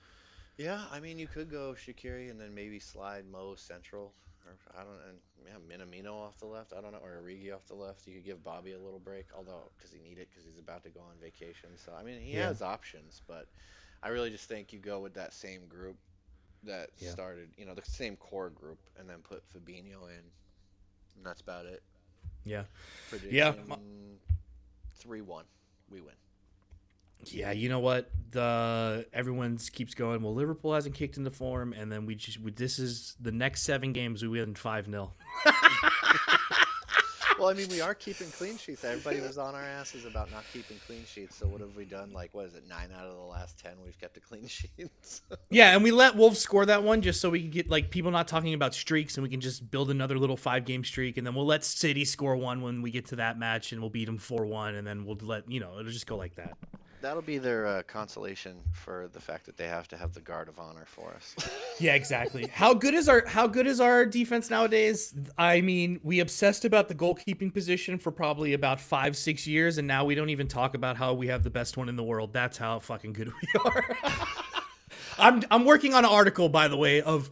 Yeah, 0.58 0.84
I 0.92 1.00
mean, 1.00 1.20
you 1.20 1.28
could 1.28 1.50
go 1.50 1.74
Shaqiri 1.74 2.30
and 2.30 2.40
then 2.40 2.54
maybe 2.54 2.80
slide 2.80 3.26
Mo 3.30 3.56
central, 3.56 4.14
or 4.46 4.58
I 4.74 4.84
don't 4.84 4.94
know, 4.94 5.04
and 5.10 5.20
yeah, 5.46 5.78
Minamino 5.78 6.14
off 6.14 6.38
the 6.40 6.46
left. 6.46 6.74
I 6.74 6.82
don't 6.82 6.92
know, 6.94 7.00
or 7.00 7.22
Origi 7.24 7.54
off 7.54 7.66
the 7.68 7.76
left. 7.76 8.08
You 8.08 8.14
could 8.16 8.26
give 8.26 8.44
Bobby 8.44 8.74
a 8.74 8.80
little 8.80 9.00
break, 9.00 9.28
although 9.36 9.72
does 9.82 9.92
he 9.92 10.00
need 10.00 10.18
it 10.18 10.30
because 10.30 10.46
he's 10.46 10.60
about 10.60 10.84
to 10.84 10.90
go 10.90 11.02
on 11.02 11.18
vacation? 11.22 11.72
So 11.78 11.94
I 11.94 12.04
mean, 12.04 12.20
he 12.22 12.34
Yeah. 12.34 12.38
has 12.38 12.62
options, 12.62 13.22
but 13.28 13.48
I 14.04 14.10
really 14.10 14.30
just 14.32 14.48
think 14.48 14.74
you 14.74 14.80
go 14.80 15.00
with 15.00 15.14
that 15.16 15.34
same 15.34 15.68
group 15.68 15.98
that 16.64 16.90
Yeah. 17.00 17.16
started, 17.16 17.50
you 17.58 17.66
know, 17.66 17.74
the 17.76 17.84
same 17.84 18.16
core 18.16 18.50
group, 18.50 18.80
and 18.98 19.10
then 19.10 19.20
put 19.22 19.44
Fabinho 19.50 20.10
in, 20.10 20.32
and 21.16 21.26
that's 21.26 21.42
about 21.42 21.66
it. 21.66 21.84
Yeah. 22.46 22.64
Prediction 23.08 23.66
Yeah. 23.66 23.78
three 24.94 25.22
one, 25.22 25.46
we 25.90 26.02
win. 26.02 26.16
Yeah, 27.34 27.52
you 27.52 27.70
know 27.70 27.80
what? 27.80 28.10
The 28.32 29.06
everyone's 29.14 29.70
keeps 29.70 29.94
going. 29.94 30.22
Well, 30.22 30.34
Liverpool 30.34 30.74
hasn't 30.74 30.96
kicked 30.96 31.18
into 31.18 31.32
form, 31.32 31.74
and 31.74 31.92
then 31.92 32.06
we 32.06 32.16
just 32.16 32.40
we, 32.40 32.52
this 32.52 32.80
is 32.80 33.16
the 33.20 33.32
next 33.32 33.62
seven 33.62 33.94
games 33.94 34.22
we 34.22 34.28
win 34.30 34.56
five 34.56 34.86
0 34.86 35.14
Well, 37.38 37.50
I 37.50 37.54
mean, 37.54 37.68
we 37.70 37.82
are 37.82 37.94
keeping 37.94 38.30
clean 38.32 38.58
sheets. 38.58 38.84
Everybody 38.86 39.20
was 39.20 39.38
on 39.38 39.56
our 39.56 39.62
asses 39.62 40.06
about 40.06 40.32
not 40.32 40.46
keeping 40.54 40.78
clean 40.88 41.04
sheets. 41.06 41.36
So 41.36 41.46
what 41.48 41.60
have 41.60 41.76
we 41.76 41.84
done? 41.84 42.14
Like, 42.14 42.34
what 42.34 42.46
is 42.46 42.56
it? 42.56 42.64
Nine 42.68 42.90
out 42.98 43.08
of 43.08 43.16
the 43.16 43.22
last 43.22 43.60
ten, 43.60 43.74
we've 43.84 44.00
kept 44.00 44.16
a 44.16 44.22
clean 44.22 44.48
sheet. 44.48 44.90
Yeah, 45.50 45.74
and 45.74 45.84
we 45.84 45.92
let 45.92 46.16
Wolves 46.16 46.40
score 46.40 46.66
that 46.66 46.84
one 46.84 47.02
just 47.02 47.20
so 47.20 47.30
we 47.30 47.42
can 47.42 47.50
get 47.50 47.70
like 47.70 47.90
people 47.90 48.12
not 48.12 48.28
talking 48.28 48.54
about 48.54 48.74
streaks, 48.74 49.18
and 49.18 49.24
we 49.24 49.30
can 49.30 49.42
just 49.42 49.70
build 49.70 49.92
another 49.92 50.18
little 50.18 50.38
five 50.38 50.66
game 50.66 50.84
streak, 50.84 51.18
and 51.18 51.28
then 51.28 51.36
we'll 51.36 51.46
let 51.46 51.64
City 51.64 52.06
score 52.06 52.38
one 52.38 52.62
when 52.62 52.82
we 52.82 52.90
get 52.90 53.08
to 53.08 53.18
that 53.18 53.38
match, 53.38 53.74
and 53.74 53.82
we'll 53.82 53.90
beat 53.90 54.06
them 54.06 54.18
four 54.18 54.46
one, 54.46 54.76
and 54.76 54.88
then 54.88 55.06
we'll 55.06 55.18
let 55.22 55.50
you 55.52 55.60
know 55.60 55.80
it'll 55.80 55.92
just 55.92 56.08
go 56.08 56.16
like 56.16 56.36
that. 56.36 56.58
That'll 57.02 57.22
be 57.22 57.38
their 57.38 57.68
uh, 57.68 57.84
consolation 57.84 58.56
for 58.74 59.10
the 59.14 59.20
fact 59.20 59.46
that 59.46 59.58
they 59.58 59.68
have 59.68 59.88
to 59.90 59.98
have 59.98 60.14
the 60.14 60.22
guard 60.22 60.48
of 60.50 60.60
honor 60.60 60.86
for 60.88 61.14
us. 61.14 61.36
Yeah, 61.78 61.96
exactly. 61.96 62.48
how 62.48 62.74
good 62.74 62.94
is 62.94 63.10
our 63.10 63.26
how 63.28 63.48
good 63.48 63.68
is 63.68 63.82
our 63.82 64.06
defense 64.06 64.50
nowadays? 64.50 65.14
I 65.38 65.60
mean, 65.60 66.00
we 66.04 66.22
obsessed 66.22 66.64
about 66.64 66.88
the 66.88 66.96
goalkeeping 66.96 67.54
position 67.54 67.98
for 67.98 68.12
probably 68.12 68.54
about 68.54 68.80
five, 68.80 69.18
six 69.18 69.46
years, 69.46 69.78
and 69.78 69.86
now 69.86 70.06
we 70.06 70.16
don't 70.16 70.30
even 70.30 70.48
talk 70.48 70.74
about 70.74 70.96
how 70.96 71.14
we 71.14 71.28
have 71.28 71.44
the 71.44 71.50
best 71.50 71.76
one 71.76 71.90
in 71.90 71.98
the 71.98 72.04
world. 72.04 72.32
That's 72.32 72.58
how 72.58 72.80
fucking 72.80 73.12
good 73.12 73.28
we 73.28 73.60
are. 73.66 73.98
I'm 75.18 75.44
I'm 75.50 75.66
working 75.66 75.94
on 75.94 76.04
an 76.06 76.12
article, 76.12 76.50
by 76.50 76.68
the 76.68 76.78
way, 76.78 77.02
of, 77.02 77.30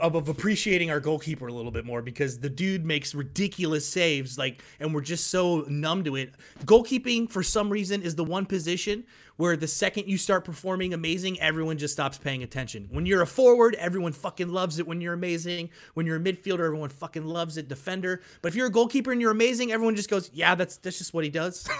of 0.00 0.14
of 0.16 0.28
appreciating 0.28 0.90
our 0.90 1.00
goalkeeper 1.00 1.46
a 1.46 1.52
little 1.52 1.70
bit 1.70 1.84
more 1.84 2.02
because 2.02 2.40
the 2.40 2.48
dude 2.50 2.84
makes 2.84 3.14
ridiculous 3.14 3.86
saves, 3.88 4.38
like, 4.38 4.62
and 4.80 4.94
we're 4.94 5.00
just 5.02 5.28
so 5.28 5.64
numb 5.68 6.04
to 6.04 6.16
it. 6.16 6.34
Goalkeeping, 6.64 7.30
for 7.30 7.42
some 7.42 7.70
reason, 7.70 8.02
is 8.02 8.14
the 8.14 8.24
one 8.24 8.46
position 8.46 9.04
where 9.36 9.56
the 9.56 9.68
second 9.68 10.08
you 10.08 10.18
start 10.18 10.44
performing 10.44 10.92
amazing, 10.94 11.38
everyone 11.40 11.78
just 11.78 11.94
stops 11.94 12.18
paying 12.18 12.42
attention. 12.42 12.88
When 12.90 13.06
you're 13.06 13.22
a 13.22 13.26
forward, 13.26 13.76
everyone 13.76 14.12
fucking 14.12 14.48
loves 14.48 14.78
it. 14.80 14.86
When 14.86 15.00
you're 15.00 15.14
amazing, 15.14 15.70
when 15.94 16.06
you're 16.06 16.16
a 16.16 16.20
midfielder, 16.20 16.64
everyone 16.64 16.88
fucking 16.88 17.24
loves 17.24 17.56
it. 17.56 17.68
Defender, 17.68 18.20
but 18.42 18.48
if 18.48 18.56
you're 18.56 18.66
a 18.66 18.70
goalkeeper 18.70 19.12
and 19.12 19.20
you're 19.20 19.30
amazing, 19.30 19.70
everyone 19.70 19.94
just 19.96 20.10
goes, 20.10 20.30
"Yeah, 20.32 20.54
that's 20.54 20.78
that's 20.78 20.98
just 20.98 21.12
what 21.14 21.24
he 21.24 21.30
does." 21.30 21.68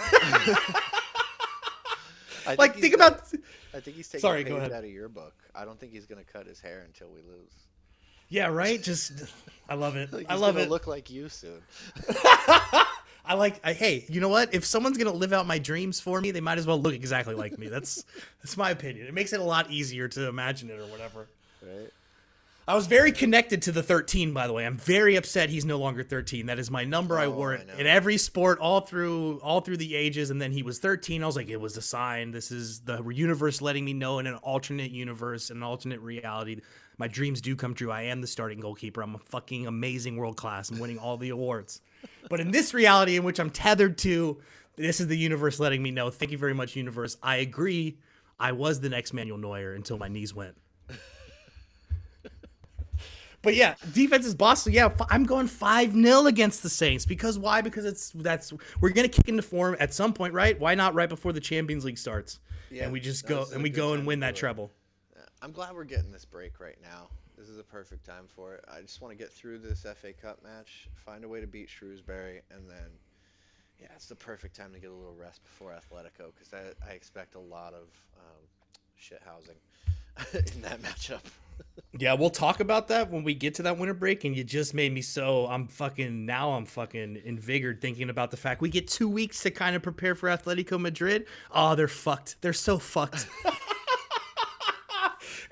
Like, 2.57 2.76
think 2.76 2.96
got- 2.96 3.12
about. 3.12 3.32
I 3.74 3.80
think 3.80 3.96
he's 3.96 4.08
taking 4.08 4.20
Sorry, 4.20 4.40
a 4.40 4.44
go 4.44 4.54
page 4.54 4.58
ahead. 4.60 4.72
out 4.72 4.84
of 4.84 4.90
your 4.90 5.08
book. 5.08 5.34
I 5.54 5.64
don't 5.64 5.78
think 5.78 5.92
he's 5.92 6.06
gonna 6.06 6.24
cut 6.24 6.46
his 6.46 6.60
hair 6.60 6.84
until 6.86 7.08
we 7.08 7.20
lose. 7.20 7.52
Yeah, 8.30 8.48
right. 8.48 8.82
Just, 8.82 9.12
I 9.68 9.74
love 9.74 9.96
it. 9.96 10.12
Like, 10.18 10.26
I 10.28 10.34
love 10.34 10.58
it. 10.58 10.68
Look 10.68 10.86
like 10.86 11.10
you 11.10 11.28
soon. 11.28 11.62
I 13.24 13.34
like. 13.34 13.60
I, 13.62 13.74
hey, 13.74 14.04
you 14.08 14.20
know 14.20 14.28
what? 14.28 14.54
If 14.54 14.64
someone's 14.64 14.96
gonna 14.96 15.12
live 15.12 15.32
out 15.32 15.46
my 15.46 15.58
dreams 15.58 16.00
for 16.00 16.20
me, 16.20 16.30
they 16.30 16.40
might 16.40 16.58
as 16.58 16.66
well 16.66 16.80
look 16.80 16.94
exactly 16.94 17.34
like 17.34 17.58
me. 17.58 17.68
That's 17.68 18.04
that's 18.42 18.56
my 18.56 18.70
opinion. 18.70 19.06
It 19.06 19.14
makes 19.14 19.32
it 19.32 19.40
a 19.40 19.44
lot 19.44 19.70
easier 19.70 20.08
to 20.08 20.28
imagine 20.28 20.70
it 20.70 20.78
or 20.78 20.86
whatever. 20.86 21.28
Right. 21.62 21.90
I 22.68 22.74
was 22.74 22.86
very 22.86 23.12
connected 23.12 23.62
to 23.62 23.72
the 23.72 23.82
13, 23.82 24.34
by 24.34 24.46
the 24.46 24.52
way. 24.52 24.66
I'm 24.66 24.76
very 24.76 25.16
upset 25.16 25.48
he's 25.48 25.64
no 25.64 25.78
longer 25.78 26.02
13. 26.02 26.44
That 26.46 26.58
is 26.58 26.70
my 26.70 26.84
number. 26.84 27.18
I 27.18 27.24
Oh, 27.24 27.30
wore 27.30 27.54
it 27.54 27.66
know. 27.66 27.74
in 27.74 27.86
every 27.86 28.18
sport, 28.18 28.58
all 28.58 28.82
through 28.82 29.38
all 29.42 29.62
through 29.62 29.78
the 29.78 29.94
ages, 29.96 30.28
and 30.28 30.38
then 30.40 30.52
he 30.52 30.62
was 30.62 30.78
13. 30.78 31.22
I 31.22 31.26
was 31.26 31.34
like, 31.34 31.48
it 31.48 31.58
was 31.58 31.78
a 31.78 31.82
sign. 31.82 32.30
This 32.30 32.50
is 32.50 32.80
the 32.80 33.02
universe 33.02 33.62
letting 33.62 33.86
me 33.86 33.94
know 33.94 34.18
in 34.18 34.26
an 34.26 34.34
alternate 34.34 34.90
universe, 34.90 35.48
an 35.48 35.62
alternate 35.62 36.00
reality. 36.00 36.60
My 36.98 37.08
dreams 37.08 37.40
do 37.40 37.56
come 37.56 37.72
true. 37.74 37.90
I 37.90 38.02
am 38.02 38.20
the 38.20 38.26
starting 38.26 38.60
goalkeeper. 38.60 39.00
I'm 39.00 39.14
a 39.14 39.18
fucking 39.18 39.66
amazing 39.66 40.16
world 40.18 40.36
class. 40.36 40.68
I'm 40.70 40.78
winning 40.78 40.98
all 40.98 41.16
the 41.16 41.30
awards. 41.30 41.80
But 42.28 42.38
in 42.40 42.50
this 42.50 42.74
reality 42.74 43.16
in 43.16 43.24
which 43.24 43.40
I'm 43.40 43.48
tethered 43.50 43.96
to, 43.98 44.42
this 44.76 45.00
is 45.00 45.06
the 45.06 45.16
universe 45.16 45.58
letting 45.58 45.82
me 45.82 45.90
know. 45.90 46.10
Thank 46.10 46.32
you 46.32 46.38
very 46.38 46.54
much, 46.54 46.76
universe. 46.76 47.16
I 47.22 47.36
agree. 47.36 47.96
I 48.38 48.52
was 48.52 48.80
the 48.80 48.90
next 48.90 49.14
Manuel 49.14 49.38
Neuer 49.38 49.72
until 49.72 49.96
my 49.96 50.08
knees 50.08 50.34
went. 50.34 50.54
But 53.43 53.55
yeah, 53.55 53.74
defense 53.93 54.26
is 54.26 54.34
boss. 54.34 54.62
So 54.62 54.70
yeah, 54.70 54.86
f- 54.86 55.07
I'm 55.11 55.24
going 55.24 55.47
five 55.47 55.93
0 55.93 56.26
against 56.26 56.62
the 56.62 56.68
Saints 56.68 57.07
because 57.07 57.39
why? 57.39 57.61
Because 57.61 57.84
it's 57.84 58.11
that's 58.11 58.53
we're 58.80 58.91
gonna 58.91 59.09
kick 59.09 59.28
into 59.28 59.43
form 59.43 59.76
at 59.78 59.95
some 59.95 60.12
point, 60.12 60.34
right? 60.34 60.59
Why 60.59 60.74
not 60.74 60.95
right 60.95 61.09
before 61.09 61.32
the 61.32 61.41
Champions 61.41 61.84
League 61.84 61.99
starts? 61.99 62.41
Yeah, 62.70 62.84
and 62.84 62.93
we 62.93 63.01
just 63.01 63.26
go 63.26 63.47
and 63.53 63.62
we 63.62 63.70
go 63.70 63.95
and 63.95 64.07
win 64.07 64.20
that 64.20 64.36
treble. 64.36 64.70
I'm 65.41 65.53
glad 65.53 65.74
we're 65.74 65.84
getting 65.84 66.11
this 66.11 66.24
break 66.24 66.59
right 66.59 66.78
now. 66.82 67.09
This 67.36 67.49
is 67.49 67.59
a 67.59 67.62
perfect 67.62 68.05
time 68.05 68.24
for 68.26 68.55
it. 68.55 68.64
I 68.68 68.80
just 68.80 69.01
want 69.01 69.16
to 69.16 69.18
get 69.18 69.32
through 69.32 69.59
this 69.59 69.82
FA 69.82 70.12
Cup 70.12 70.43
match, 70.43 70.89
find 70.97 71.22
a 71.22 71.28
way 71.28 71.41
to 71.41 71.47
beat 71.47 71.70
Shrewsbury, 71.70 72.41
and 72.51 72.68
then, 72.68 72.91
yeah, 73.80 73.86
it's 73.95 74.07
the 74.07 74.16
perfect 74.16 74.57
time 74.57 74.72
to 74.72 74.80
get 74.80 74.91
a 74.91 74.95
little 74.95 75.14
rest 75.14 75.45
before 75.45 75.70
Atletico 75.70 76.32
because 76.34 76.53
I, 76.53 76.91
I 76.91 76.95
expect 76.95 77.36
a 77.36 77.41
lot 77.41 77.74
of 77.74 77.86
um, 78.18 78.43
shit 78.97 79.22
housing 79.24 79.55
in 80.57 80.62
that 80.62 80.82
matchup. 80.82 81.20
Yeah, 81.98 82.14
we'll 82.14 82.30
talk 82.30 82.61
about 82.61 82.88
that 82.88 83.11
when 83.11 83.24
we 83.24 83.34
get 83.34 83.54
to 83.56 83.62
that 83.62 83.78
winter 83.78 83.94
break. 83.94 84.24
And 84.24 84.36
you 84.36 84.44
just 84.44 84.74
made 84.74 84.92
me 84.92 85.02
so 85.02 85.46
I'm 85.46 85.66
fucking 85.66 86.26
now 86.26 86.52
I'm 86.52 86.66
fucking 86.66 87.22
invigorated 87.24 87.80
thinking 87.80 88.11
about 88.11 88.30
the 88.30 88.36
fact 88.36 88.61
we 88.61 88.68
get 88.68 88.86
two 88.86 89.09
weeks 89.09 89.42
to 89.42 89.50
kind 89.50 89.74
of 89.74 89.82
prepare 89.82 90.14
for 90.14 90.28
Atletico 90.28 90.78
Madrid. 90.78 91.26
Oh, 91.50 91.74
they're 91.74 91.88
fucked. 91.88 92.36
They're 92.40 92.52
so 92.52 92.78
fucked. 92.78 93.26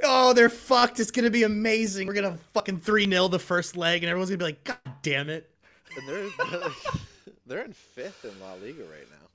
oh, 0.02 0.32
they're 0.34 0.48
fucked. 0.48 1.00
It's 1.00 1.10
gonna 1.10 1.30
be 1.30 1.42
amazing. 1.42 2.06
We're 2.06 2.14
gonna 2.14 2.38
fucking 2.52 2.78
three 2.78 3.08
0 3.08 3.28
the 3.28 3.38
first 3.38 3.76
leg, 3.76 4.02
and 4.02 4.10
everyone's 4.10 4.30
gonna 4.30 4.38
be 4.38 4.44
like, 4.44 4.64
God 4.64 4.78
damn 5.02 5.30
it. 5.30 5.50
And 5.96 6.08
they're 6.08 6.28
they're 7.46 7.64
in 7.64 7.72
fifth 7.72 8.24
in 8.24 8.38
La 8.40 8.52
Liga 8.54 8.82
right 8.82 9.08
now. 9.10 9.26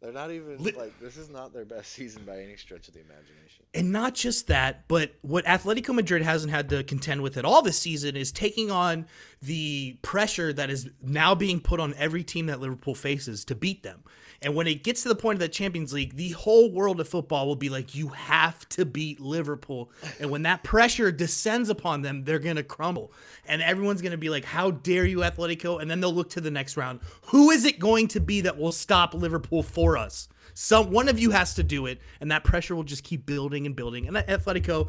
They're 0.00 0.12
not 0.12 0.30
even 0.30 0.62
Li- 0.62 0.72
like 0.72 0.98
this 1.00 1.16
is 1.16 1.28
not 1.28 1.52
their 1.52 1.64
best 1.64 1.92
season 1.92 2.22
by 2.24 2.40
any 2.40 2.56
stretch 2.56 2.86
of 2.86 2.94
the 2.94 3.00
imagination. 3.00 3.64
And 3.74 3.90
not 3.90 4.14
just 4.14 4.46
that, 4.46 4.86
but 4.86 5.14
what 5.22 5.44
Atletico 5.44 5.92
Madrid 5.92 6.22
hasn't 6.22 6.52
had 6.52 6.68
to 6.70 6.84
contend 6.84 7.22
with 7.22 7.36
at 7.36 7.44
all 7.44 7.62
this 7.62 7.78
season 7.78 8.16
is 8.16 8.30
taking 8.30 8.70
on 8.70 9.06
the 9.42 9.98
pressure 10.02 10.52
that 10.52 10.70
is 10.70 10.88
now 11.02 11.34
being 11.34 11.60
put 11.60 11.80
on 11.80 11.94
every 11.94 12.22
team 12.22 12.46
that 12.46 12.60
Liverpool 12.60 12.94
faces 12.94 13.44
to 13.46 13.56
beat 13.56 13.82
them. 13.82 14.04
And 14.40 14.54
when 14.54 14.68
it 14.68 14.84
gets 14.84 15.02
to 15.02 15.08
the 15.08 15.16
point 15.16 15.36
of 15.36 15.40
the 15.40 15.48
Champions 15.48 15.92
League, 15.92 16.14
the 16.14 16.30
whole 16.30 16.70
world 16.70 17.00
of 17.00 17.08
football 17.08 17.46
will 17.46 17.56
be 17.56 17.68
like, 17.68 17.94
you 17.94 18.08
have 18.08 18.68
to 18.70 18.84
beat 18.84 19.20
Liverpool. 19.20 19.90
And 20.20 20.30
when 20.30 20.42
that 20.42 20.62
pressure 20.62 21.10
descends 21.10 21.68
upon 21.68 22.02
them, 22.02 22.22
they're 22.22 22.38
going 22.38 22.56
to 22.56 22.62
crumble. 22.62 23.12
And 23.46 23.60
everyone's 23.62 24.00
going 24.00 24.12
to 24.12 24.18
be 24.18 24.30
like, 24.30 24.44
how 24.44 24.70
dare 24.70 25.04
you, 25.04 25.18
Atletico? 25.18 25.82
And 25.82 25.90
then 25.90 26.00
they'll 26.00 26.14
look 26.14 26.30
to 26.30 26.40
the 26.40 26.52
next 26.52 26.76
round. 26.76 27.00
Who 27.26 27.50
is 27.50 27.64
it 27.64 27.80
going 27.80 28.08
to 28.08 28.20
be 28.20 28.42
that 28.42 28.56
will 28.56 28.72
stop 28.72 29.12
Liverpool 29.12 29.62
for 29.64 29.98
us? 29.98 30.28
Some 30.54 30.90
one 30.90 31.08
of 31.08 31.18
you 31.18 31.30
has 31.30 31.54
to 31.54 31.62
do 31.62 31.86
it, 31.86 32.00
and 32.20 32.30
that 32.30 32.42
pressure 32.42 32.74
will 32.74 32.84
just 32.84 33.04
keep 33.04 33.26
building 33.26 33.66
and 33.66 33.76
building. 33.76 34.06
And 34.06 34.16
that 34.16 34.26
Atletico, 34.26 34.88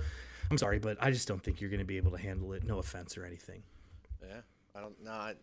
I'm 0.49 0.57
sorry, 0.57 0.79
but 0.79 0.97
I 0.99 1.11
just 1.11 1.27
don't 1.27 1.43
think 1.43 1.61
you're 1.61 1.69
going 1.69 1.79
to 1.79 1.85
be 1.85 1.97
able 1.97 2.11
to 2.11 2.17
handle 2.17 2.53
it. 2.53 2.63
No 2.63 2.79
offense 2.79 3.17
or 3.17 3.25
anything. 3.25 3.61
Yeah, 4.27 4.41
I 4.75 4.81
don't. 4.81 4.95
No, 5.03 5.11
I, 5.11 5.33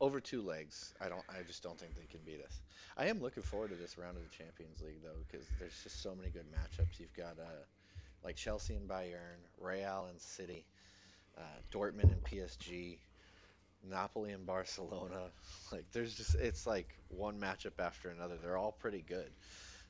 over 0.00 0.20
two 0.20 0.42
legs. 0.42 0.94
I 1.00 1.08
don't. 1.08 1.22
I 1.28 1.42
just 1.46 1.62
don't 1.62 1.78
think 1.78 1.94
they 1.96 2.06
can 2.10 2.20
beat 2.24 2.42
us. 2.44 2.60
I 2.96 3.06
am 3.06 3.20
looking 3.20 3.42
forward 3.42 3.70
to 3.70 3.76
this 3.76 3.96
round 3.98 4.16
of 4.16 4.22
the 4.22 4.36
Champions 4.36 4.80
League 4.82 5.02
though, 5.02 5.18
because 5.30 5.46
there's 5.58 5.80
just 5.82 6.02
so 6.02 6.14
many 6.14 6.30
good 6.30 6.46
matchups. 6.52 6.98
You've 7.00 7.14
got 7.16 7.36
uh, 7.38 7.64
like 8.24 8.36
Chelsea 8.36 8.74
and 8.74 8.88
Bayern, 8.88 9.38
Real 9.60 10.06
and 10.10 10.20
City, 10.20 10.64
uh, 11.36 11.40
Dortmund 11.72 12.12
and 12.12 12.22
PSG, 12.24 12.98
Napoli 13.88 14.32
and 14.32 14.44
Barcelona. 14.46 15.30
Like 15.72 15.84
there's 15.92 16.14
just 16.14 16.34
it's 16.36 16.66
like 16.66 16.88
one 17.08 17.38
matchup 17.38 17.78
after 17.78 18.08
another. 18.08 18.36
They're 18.42 18.56
all 18.56 18.72
pretty 18.72 19.04
good. 19.06 19.28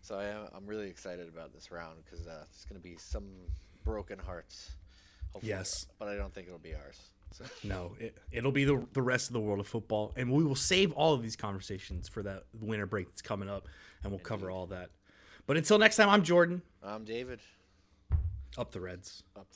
So 0.02 0.18
I 0.18 0.24
am, 0.24 0.48
I'm 0.54 0.66
really 0.66 0.88
excited 0.88 1.28
about 1.28 1.52
this 1.54 1.70
round 1.70 1.98
because 2.04 2.26
uh, 2.26 2.44
it's 2.50 2.64
going 2.64 2.80
to 2.80 2.82
be 2.82 2.96
some 2.96 3.28
broken 3.84 4.18
hearts. 4.18 4.72
Hopefully, 5.32 5.50
Yes. 5.50 5.70
but 5.98 6.09
I 6.09 6.16
don't 6.16 6.32
think 6.34 6.46
it'll 6.48 6.59
be 6.59 6.74
ours. 6.74 6.98
So. 7.33 7.45
No, 7.62 7.95
it, 8.01 8.16
it'll 8.33 8.53
be 8.53 8.64
the, 8.64 8.85
the 8.93 9.03
rest 9.03 9.29
of 9.29 9.35
the 9.35 9.41
world 9.41 9.61
of 9.61 9.66
football. 9.66 10.12
And 10.16 10.31
we 10.33 10.45
will 10.45 10.55
save 10.55 10.93
all 10.93 11.14
of 11.14 11.22
these 11.22 11.37
conversations 11.37 12.09
for 12.09 12.22
that 12.22 12.45
winter 12.59 12.87
break 12.87 13.07
that's 13.09 13.22
coming 13.22 13.49
up, 13.49 13.68
and 14.03 14.11
we'll 14.11 14.18
cover 14.20 14.51
all 14.51 14.66
that. 14.66 14.91
But 15.47 15.57
until 15.57 15.79
next 15.79 15.97
time, 15.97 16.09
I'm 16.09 16.22
Jordan. 16.22 16.62
I'm 16.83 17.05
David. 17.05 17.41
Up 18.57 18.72
the 18.72 18.81
Reds. 18.81 19.22
Up 19.37 19.43
the 19.43 19.47